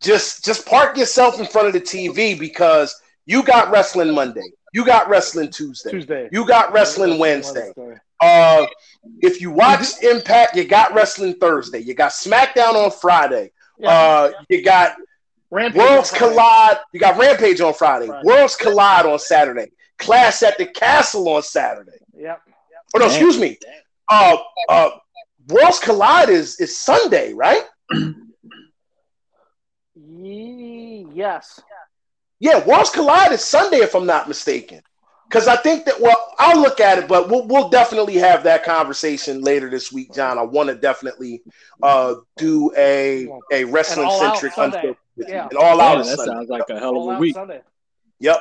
just 0.00 0.44
just 0.44 0.66
park 0.66 0.96
yourself 0.96 1.40
in 1.40 1.46
front 1.46 1.66
of 1.66 1.72
the 1.72 1.80
tv 1.80 2.38
because 2.38 2.94
you 3.26 3.42
got 3.42 3.70
wrestling 3.70 4.14
monday 4.14 4.52
you 4.74 4.84
got 4.84 5.08
wrestling 5.08 5.50
tuesday 5.50 5.90
Tuesday. 5.90 6.28
you 6.30 6.46
got 6.46 6.72
wrestling 6.72 7.18
wednesday 7.18 7.72
uh 8.20 8.66
if 9.20 9.40
you 9.40 9.50
watch 9.50 10.02
impact 10.02 10.56
you 10.56 10.64
got 10.64 10.92
wrestling 10.94 11.34
thursday 11.34 11.78
you 11.78 11.94
got 11.94 12.10
smackdown 12.12 12.74
on 12.74 12.90
friday 12.90 13.50
Yeah. 13.78 13.90
uh 13.90 14.32
you 14.48 14.62
got 14.64 14.96
Rampage 15.50 15.78
worlds 15.78 16.10
collide 16.10 16.78
you 16.92 17.00
got 17.00 17.16
rampage 17.16 17.60
on 17.60 17.72
friday 17.74 18.06
Friday. 18.06 18.26
worlds 18.26 18.56
collide 18.56 19.06
on 19.06 19.18
saturday 19.18 19.70
clash 19.98 20.42
at 20.42 20.58
the 20.58 20.66
castle 20.66 21.28
on 21.28 21.42
saturday 21.42 21.92
Yep. 22.16 22.42
Oh 22.94 22.98
no, 22.98 23.04
Damn. 23.04 23.10
excuse 23.10 23.38
me. 23.38 23.58
Uh, 24.10 24.36
uh, 24.68 24.90
Worlds 25.48 25.78
Collide 25.78 26.30
is 26.30 26.58
is 26.58 26.80
Sunday, 26.80 27.32
right? 27.34 27.62
Yes. 29.94 31.60
Yeah, 32.40 32.64
Worlds 32.64 32.90
Collide 32.90 33.32
is 33.32 33.44
Sunday, 33.44 33.78
if 33.78 33.94
I'm 33.94 34.06
not 34.06 34.28
mistaken. 34.28 34.80
Because 35.28 35.46
I 35.46 35.56
think 35.56 35.84
that 35.84 36.00
well, 36.00 36.34
I'll 36.38 36.60
look 36.60 36.80
at 36.80 36.98
it, 36.98 37.06
but 37.08 37.28
we'll 37.28 37.46
we'll 37.46 37.68
definitely 37.68 38.14
have 38.16 38.44
that 38.44 38.64
conversation 38.64 39.42
later 39.42 39.68
this 39.68 39.92
week, 39.92 40.12
John. 40.14 40.38
I 40.38 40.42
want 40.42 40.68
to 40.70 40.74
definitely 40.74 41.42
uh 41.82 42.14
do 42.38 42.72
a 42.76 43.28
a 43.52 43.64
wrestling 43.64 44.10
centric 44.10 44.52
Sunday. 44.54 44.96
Yeah. 45.16 45.48
and 45.48 45.58
all 45.58 45.76
Yeah, 45.78 45.84
out. 45.84 45.96
that 45.98 46.16
Sunday. 46.16 46.32
sounds 46.32 46.48
like 46.48 46.62
a 46.70 46.78
hell 46.78 46.94
All 46.96 47.10
of 47.10 47.16
a 47.16 47.20
week. 47.20 47.34
Sunday. 47.34 47.60
Yep, 48.20 48.38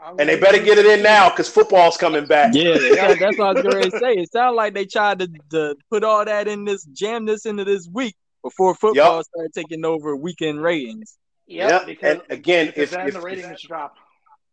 I'm 0.00 0.20
and 0.20 0.28
they 0.28 0.38
better 0.38 0.62
get 0.62 0.78
it 0.78 0.86
in 0.86 1.02
now 1.02 1.30
because 1.30 1.48
football's 1.48 1.96
coming 1.96 2.26
back. 2.26 2.54
Yeah, 2.54 2.74
that- 2.78 3.16
that's 3.18 3.36
what 3.38 3.48
I 3.48 3.52
was 3.54 3.62
going 3.62 3.90
to 3.90 3.98
say. 3.98 4.12
It 4.14 4.30
sounded 4.32 4.54
like 4.56 4.74
they 4.74 4.84
tried 4.84 5.18
to, 5.18 5.28
to 5.50 5.76
put 5.90 6.04
all 6.04 6.24
that 6.24 6.46
in 6.46 6.64
this, 6.64 6.84
jam 6.84 7.26
this 7.26 7.44
into 7.44 7.64
this 7.64 7.88
week 7.92 8.14
before 8.42 8.74
football 8.74 9.22
started 9.24 9.52
taking 9.54 9.84
over 9.84 10.14
weekend 10.16 10.62
ratings. 10.62 11.16
Yep. 11.46 11.70
Yep, 11.70 11.86
Because, 11.86 12.12
and 12.12 12.22
again, 12.30 12.66
because 12.66 12.82
if 12.84 12.90
then 12.92 13.08
if, 13.08 13.14
the 13.14 13.20
ratings 13.20 13.62
drop. 13.62 13.96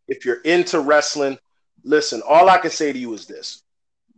if 0.07 0.25
you're 0.25 0.41
into 0.41 0.79
wrestling, 0.81 1.37
listen, 1.83 2.21
all 2.27 2.49
I 2.49 2.57
can 2.57 2.71
say 2.71 2.91
to 2.93 2.99
you 2.99 3.13
is 3.13 3.25
this. 3.25 3.63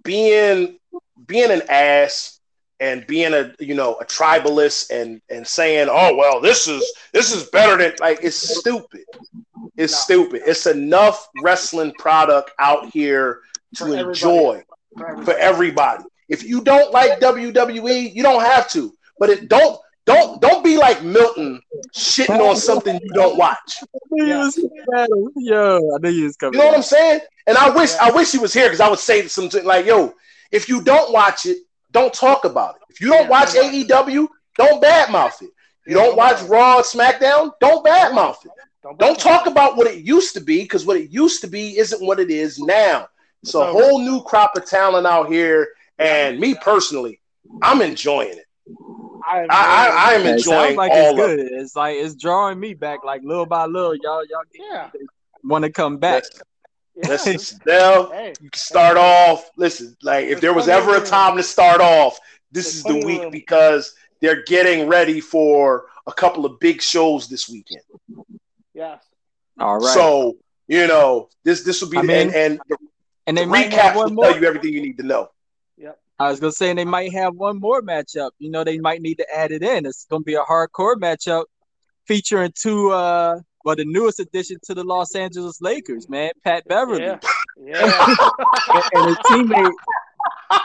Being 0.04 0.80
being 1.28 1.52
an 1.52 1.62
ass 1.70 2.40
and 2.80 3.06
being 3.08 3.34
a 3.34 3.54
you 3.60 3.76
know 3.76 3.96
a 3.96 4.06
tribalist 4.06 4.90
and 4.92 5.22
and 5.30 5.46
saying, 5.48 5.88
"Oh, 5.90 6.16
well, 6.16 6.42
this 6.42 6.68
is 6.68 6.84
this 7.14 7.34
is 7.34 7.50
better 7.50 7.78
than 7.78 7.94
like 8.00 8.20
it's 8.24 8.36
stupid." 8.36 9.06
It's 9.78 9.96
stupid. 9.96 10.42
It's 10.46 10.66
enough 10.68 11.30
wrestling 11.42 11.94
product 11.98 12.52
out 12.60 12.90
here 12.92 13.42
to 13.76 13.86
For 13.86 13.96
everybody. 13.96 14.06
enjoy 14.10 14.64
For 14.98 15.10
everybody. 15.10 15.26
for 15.26 15.34
everybody. 15.38 16.04
If 16.30 16.44
you 16.44 16.62
don't 16.62 16.92
like 16.92 17.20
WWE, 17.20 18.14
you 18.14 18.24
don't 18.24 18.44
have 18.44 18.70
to. 18.72 18.94
But 19.20 19.30
it 19.30 19.50
don't 19.50 19.80
don't 20.06 20.42
don't 20.42 20.64
be 20.64 20.78
like 20.78 21.04
Milton 21.04 21.62
shitting 21.96 22.40
on 22.40 22.56
something 22.56 23.00
you 23.02 23.10
don't 23.14 23.38
watch. 23.38 23.78
I 23.82 23.86
knew 24.12 24.26
you 24.26 24.38
was 24.40 24.56
coming. 24.92 25.32
Yo, 25.38 25.78
I 25.96 25.98
knew 26.00 26.10
you 26.10 26.24
was 26.26 26.36
coming. 26.36 26.54
You 26.54 26.60
know 26.60 26.68
what 26.68 26.76
I'm 26.78 26.84
saying? 26.84 27.22
And 27.48 27.58
I 27.58 27.70
wish 27.70 27.94
I 27.96 28.12
wish 28.12 28.32
he 28.32 28.38
was 28.38 28.54
here 28.54 28.66
because 28.66 28.82
I 28.82 28.90
would 28.90 29.00
say 29.00 29.28
something 29.28 29.64
like, 29.64 29.86
"Yo, 29.86 30.14
if 30.52 30.68
you 30.68 30.82
don't 30.82 31.12
watch 31.14 31.46
it, 31.46 31.58
don't 31.92 32.14
talk 32.14 32.46
about 32.46 32.76
it. 32.76 32.82
If 32.90 33.02
you 33.02 33.08
don't 33.08 33.30
watch 33.30 33.50
AEW, 33.50 34.28
don't 34.58 34.84
badmouth 34.84 35.42
it. 35.42 35.50
You 35.88 35.96
don't 35.96 36.16
watch 36.16 36.42
watch 36.42 36.50
Raw, 36.50 36.82
SmackDown, 36.82 37.52
don't 37.60 37.86
badmouth 37.86 38.46
it. 38.46 38.52
Don't, 38.82 39.00
Don't 39.00 39.20
talk 39.20 39.48
about 39.48 39.78
what 39.78 39.88
it 39.88 40.04
used 40.04 40.34
to 40.34 40.42
be 40.42 40.62
because 40.64 40.86
what 40.86 40.98
it 40.98 41.10
used 41.10 41.42
to 41.42 41.48
be 41.48 41.78
isn't 41.78 42.06
what 42.06 42.20
it 42.20 42.30
is 42.30 42.60
now. 42.60 43.08
It's 43.42 43.56
a 43.56 43.66
whole 43.66 44.00
new 44.00 44.22
crop 44.24 44.56
of 44.56 44.66
talent 44.66 45.08
out 45.08 45.30
here, 45.30 45.70
and 46.00 46.40
me 46.40 46.56
personally, 46.56 47.20
I'm 47.62 47.82
enjoying 47.82 48.38
it. 48.38 48.46
I, 49.26 49.48
I, 49.50 49.50
I, 49.50 50.12
I 50.12 50.14
am 50.14 50.26
Yeah, 50.26 50.32
it 50.32 50.38
enjoying 50.38 50.76
like 50.76 50.92
all 50.92 50.98
it's 51.12 51.12
of 51.12 51.16
good. 51.16 51.40
it. 51.40 51.52
It's 51.54 51.76
like 51.76 51.96
it's 51.98 52.16
drawing 52.16 52.60
me 52.60 52.74
back, 52.74 53.04
like 53.04 53.22
little 53.24 53.46
by 53.46 53.66
little. 53.66 53.96
Y'all, 53.96 54.24
y'all 54.26 54.44
yeah. 54.54 54.90
want 55.44 55.64
to 55.64 55.72
come 55.72 55.98
back. 55.98 56.24
yeah. 56.96 57.04
Listen, 57.10 57.60
Dell, 57.66 58.12
Hey, 58.12 58.34
you 58.42 58.50
can 58.50 58.60
start 58.60 58.98
off. 58.98 59.50
Listen, 59.58 59.96
like 60.04 60.26
if 60.26 60.32
There's 60.32 60.42
there 60.42 60.54
was 60.54 60.68
ever 60.68 60.98
a 60.98 61.06
time 61.06 61.38
to 61.38 61.44
start 61.44 61.82
off, 61.82 62.20
this 62.52 62.66
There's 62.66 62.76
is 62.76 62.84
the 62.84 63.06
week 63.06 63.32
because 63.32 63.96
they're 64.22 64.44
getting 64.44 64.88
ready 64.88 65.20
for 65.20 65.86
a 66.08 66.14
couple 66.14 66.46
of 66.46 66.60
big 66.60 66.82
shows 66.82 67.28
this 67.28 67.50
weekend. 67.50 67.82
yes. 68.74 69.04
All 69.60 69.76
right. 69.78 69.84
So 69.94 70.38
you 70.68 70.88
know 70.88 71.30
this 71.44 71.64
this 71.64 71.82
will 71.82 71.90
be 71.90 71.98
I 71.98 72.02
the, 72.02 72.08
mean, 72.08 72.28
and, 72.28 72.36
and 72.36 72.62
the 72.70 72.78
and 73.28 73.38
they 73.38 73.46
might 73.46 73.70
recap 73.72 73.96
will 73.96 74.04
one 74.04 74.16
more. 74.16 74.26
tell 74.26 74.40
you 74.40 74.48
everything 74.48 74.74
you 74.74 74.82
need 74.82 74.98
to 74.98 75.04
know. 75.04 75.30
I 76.20 76.30
was 76.30 76.40
gonna 76.40 76.52
say 76.52 76.74
they 76.74 76.86
might 76.86 77.14
have 77.14 77.36
one 77.36 77.60
more 77.60 77.82
matchup. 77.82 78.32
You 78.40 78.52
know, 78.52 78.64
they 78.64 78.78
might 78.80 79.02
need 79.02 79.16
to 79.16 79.26
add 79.36 79.52
it 79.52 79.64
in. 79.64 79.86
It's 79.86 80.06
gonna 80.06 80.24
be 80.24 80.36
a 80.36 80.42
hardcore 80.44 80.96
matchup 80.96 81.46
featuring 82.08 82.52
two 82.56 82.92
uh 82.92 83.40
well 83.66 83.76
the 83.76 83.86
newest 83.86 84.20
addition 84.20 84.58
to 84.66 84.74
the 84.74 84.84
Los 84.84 85.16
Angeles 85.16 85.62
Lakers, 85.62 86.10
man, 86.10 86.32
Pat 86.44 86.64
Beverley 86.68 87.04
Yeah. 87.04 87.20
Yeah. 87.66 88.16
and, 88.74 88.84
and 88.94 89.08
his 89.10 89.18
teammate 89.26 89.72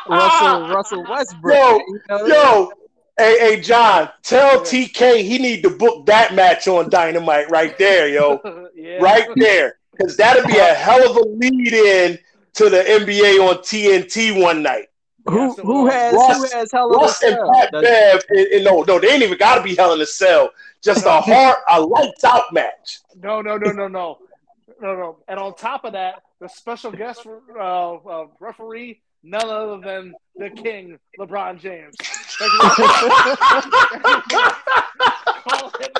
Russell 0.09 0.69
Russell 0.69 1.05
Westbrook. 1.09 1.55
Yo, 1.55 1.79
you 1.79 2.01
know? 2.09 2.27
Yo, 2.27 2.73
hey, 3.19 3.39
hey, 3.39 3.61
John, 3.61 4.09
tell 4.23 4.61
TK 4.61 5.23
he 5.23 5.39
need 5.39 5.63
to 5.63 5.71
book 5.71 6.07
that 6.07 6.35
match 6.35 6.67
on 6.67 6.89
Dynamite 6.89 7.51
right 7.51 7.77
there, 7.79 8.09
yo, 8.09 8.41
yeah. 8.75 8.97
right 9.01 9.29
there, 9.37 9.79
because 9.93 10.17
that'd 10.17 10.47
be 10.47 10.57
a 10.57 10.65
hell 10.75 11.11
of 11.11 11.17
a 11.17 11.29
lead 11.29 11.73
in 11.73 12.19
to 12.55 12.71
the 12.71 12.79
NBA 12.79 13.47
on 13.47 13.57
TNT 13.59 14.41
one 14.43 14.63
night. 14.63 14.87
Who 15.29 15.55
who 15.55 15.87
has 15.87 16.15
Russ- 16.15 16.53
who 16.53 16.59
has 16.59 16.73
hell 16.73 16.91
of 16.91 16.97
a 16.97 17.05
Russ 17.05 17.23
and 17.23 17.35
cell? 17.35 17.53
Pat 17.53 17.73
Bev, 17.73 18.25
and, 18.31 18.47
and 18.47 18.65
no, 18.65 18.83
no, 18.83 18.99
they 18.99 19.09
ain't 19.09 19.23
even 19.23 19.39
got 19.39 19.57
to 19.57 19.63
be 19.63 19.75
hell 19.75 19.93
in 19.93 20.01
a 20.01 20.07
cell. 20.07 20.51
Just 20.83 21.07
a 21.07 21.21
hard, 21.21 21.57
a 21.71 21.81
lights 21.81 22.25
out 22.25 22.53
match. 22.53 23.01
No, 23.21 23.41
no, 23.41 23.57
no, 23.57 23.73
no, 23.73 23.89
no, 23.89 24.19
no, 24.81 24.97
no. 24.97 25.19
And 25.29 25.39
on 25.39 25.55
top 25.55 25.85
of 25.85 25.93
that, 25.93 26.23
the 26.41 26.49
special 26.49 26.93
guest 26.93 27.27
uh, 27.27 27.95
uh, 27.95 28.27
referee, 28.41 29.01
none 29.23 29.49
other 29.49 29.81
than 29.81 30.15
the 30.37 30.51
King, 30.51 30.99
LeBron 31.19 31.59
James. 31.59 31.97
Call 35.49 35.73
it. 35.81 35.99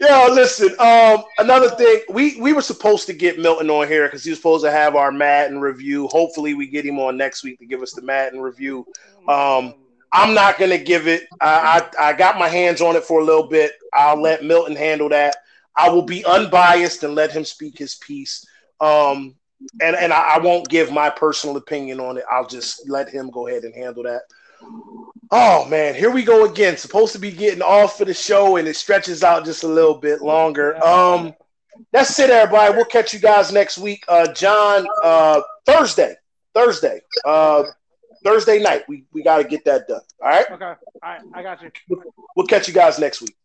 Yo, 0.00 0.28
listen. 0.32 0.68
Um, 0.78 1.24
another 1.38 1.70
thing, 1.70 2.00
we 2.10 2.40
we 2.40 2.52
were 2.52 2.62
supposed 2.62 3.06
to 3.06 3.12
get 3.12 3.38
Milton 3.38 3.70
on 3.70 3.88
here 3.88 4.06
because 4.06 4.24
he 4.24 4.30
was 4.30 4.38
supposed 4.38 4.64
to 4.64 4.70
have 4.70 4.96
our 4.96 5.12
Madden 5.12 5.60
review. 5.60 6.06
Hopefully, 6.08 6.54
we 6.54 6.68
get 6.68 6.84
him 6.84 6.98
on 6.98 7.16
next 7.16 7.44
week 7.44 7.58
to 7.58 7.66
give 7.66 7.82
us 7.82 7.92
the 7.92 8.02
Madden 8.02 8.40
review. 8.40 8.86
Um, 9.28 9.74
I'm 10.12 10.34
not 10.34 10.58
gonna 10.58 10.78
give 10.78 11.08
it. 11.08 11.26
I, 11.40 11.88
I 11.98 12.10
I 12.10 12.12
got 12.12 12.38
my 12.38 12.48
hands 12.48 12.80
on 12.80 12.96
it 12.96 13.04
for 13.04 13.20
a 13.20 13.24
little 13.24 13.48
bit. 13.48 13.72
I'll 13.92 14.20
let 14.20 14.44
Milton 14.44 14.76
handle 14.76 15.08
that. 15.10 15.36
I 15.76 15.90
will 15.90 16.02
be 16.02 16.24
unbiased 16.24 17.02
and 17.02 17.14
let 17.14 17.32
him 17.32 17.44
speak 17.44 17.78
his 17.78 17.96
piece. 17.96 18.46
Um, 18.80 19.36
and 19.80 19.96
and 19.96 20.12
I, 20.12 20.36
I 20.36 20.38
won't 20.38 20.68
give 20.68 20.90
my 20.90 21.10
personal 21.10 21.56
opinion 21.56 22.00
on 22.00 22.18
it. 22.18 22.24
I'll 22.30 22.46
just 22.46 22.88
let 22.88 23.08
him 23.08 23.30
go 23.30 23.46
ahead 23.48 23.64
and 23.64 23.74
handle 23.74 24.02
that. 24.04 24.22
Oh 25.30 25.64
man, 25.66 25.94
here 25.94 26.10
we 26.10 26.22
go 26.22 26.44
again. 26.44 26.76
Supposed 26.76 27.12
to 27.14 27.18
be 27.18 27.30
getting 27.30 27.62
off 27.62 27.98
for 27.98 28.04
the 28.04 28.14
show, 28.14 28.56
and 28.56 28.68
it 28.68 28.76
stretches 28.76 29.22
out 29.24 29.44
just 29.44 29.64
a 29.64 29.68
little 29.68 29.98
bit 29.98 30.22
longer. 30.22 30.82
Um, 30.84 31.34
that's 31.92 32.18
it, 32.18 32.30
everybody. 32.30 32.74
We'll 32.74 32.84
catch 32.84 33.12
you 33.12 33.18
guys 33.18 33.52
next 33.52 33.78
week. 33.78 34.04
Uh, 34.08 34.32
John, 34.32 34.86
uh, 35.02 35.40
Thursday, 35.66 36.14
Thursday, 36.54 37.00
uh, 37.24 37.64
Thursday 38.24 38.60
night. 38.62 38.84
We 38.88 39.04
we 39.12 39.22
got 39.22 39.38
to 39.38 39.44
get 39.44 39.64
that 39.64 39.88
done. 39.88 40.00
All 40.22 40.28
right. 40.28 40.50
Okay. 40.50 40.64
All 40.64 40.76
right. 41.02 41.20
I 41.34 41.42
got 41.42 41.60
you. 41.62 41.70
We'll 42.36 42.46
catch 42.46 42.68
you 42.68 42.74
guys 42.74 42.98
next 42.98 43.20
week. 43.20 43.36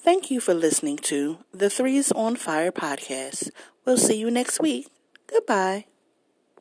Thank 0.00 0.30
you 0.30 0.40
for 0.40 0.54
listening 0.54 0.96
to 0.98 1.38
the 1.52 1.68
Threes 1.68 2.12
on 2.12 2.36
Fire 2.36 2.72
podcast 2.72 3.50
We'll 3.88 3.96
see 3.96 4.18
you 4.18 4.30
next 4.30 4.60
week. 4.60 4.88
Goodbye. 5.26 5.86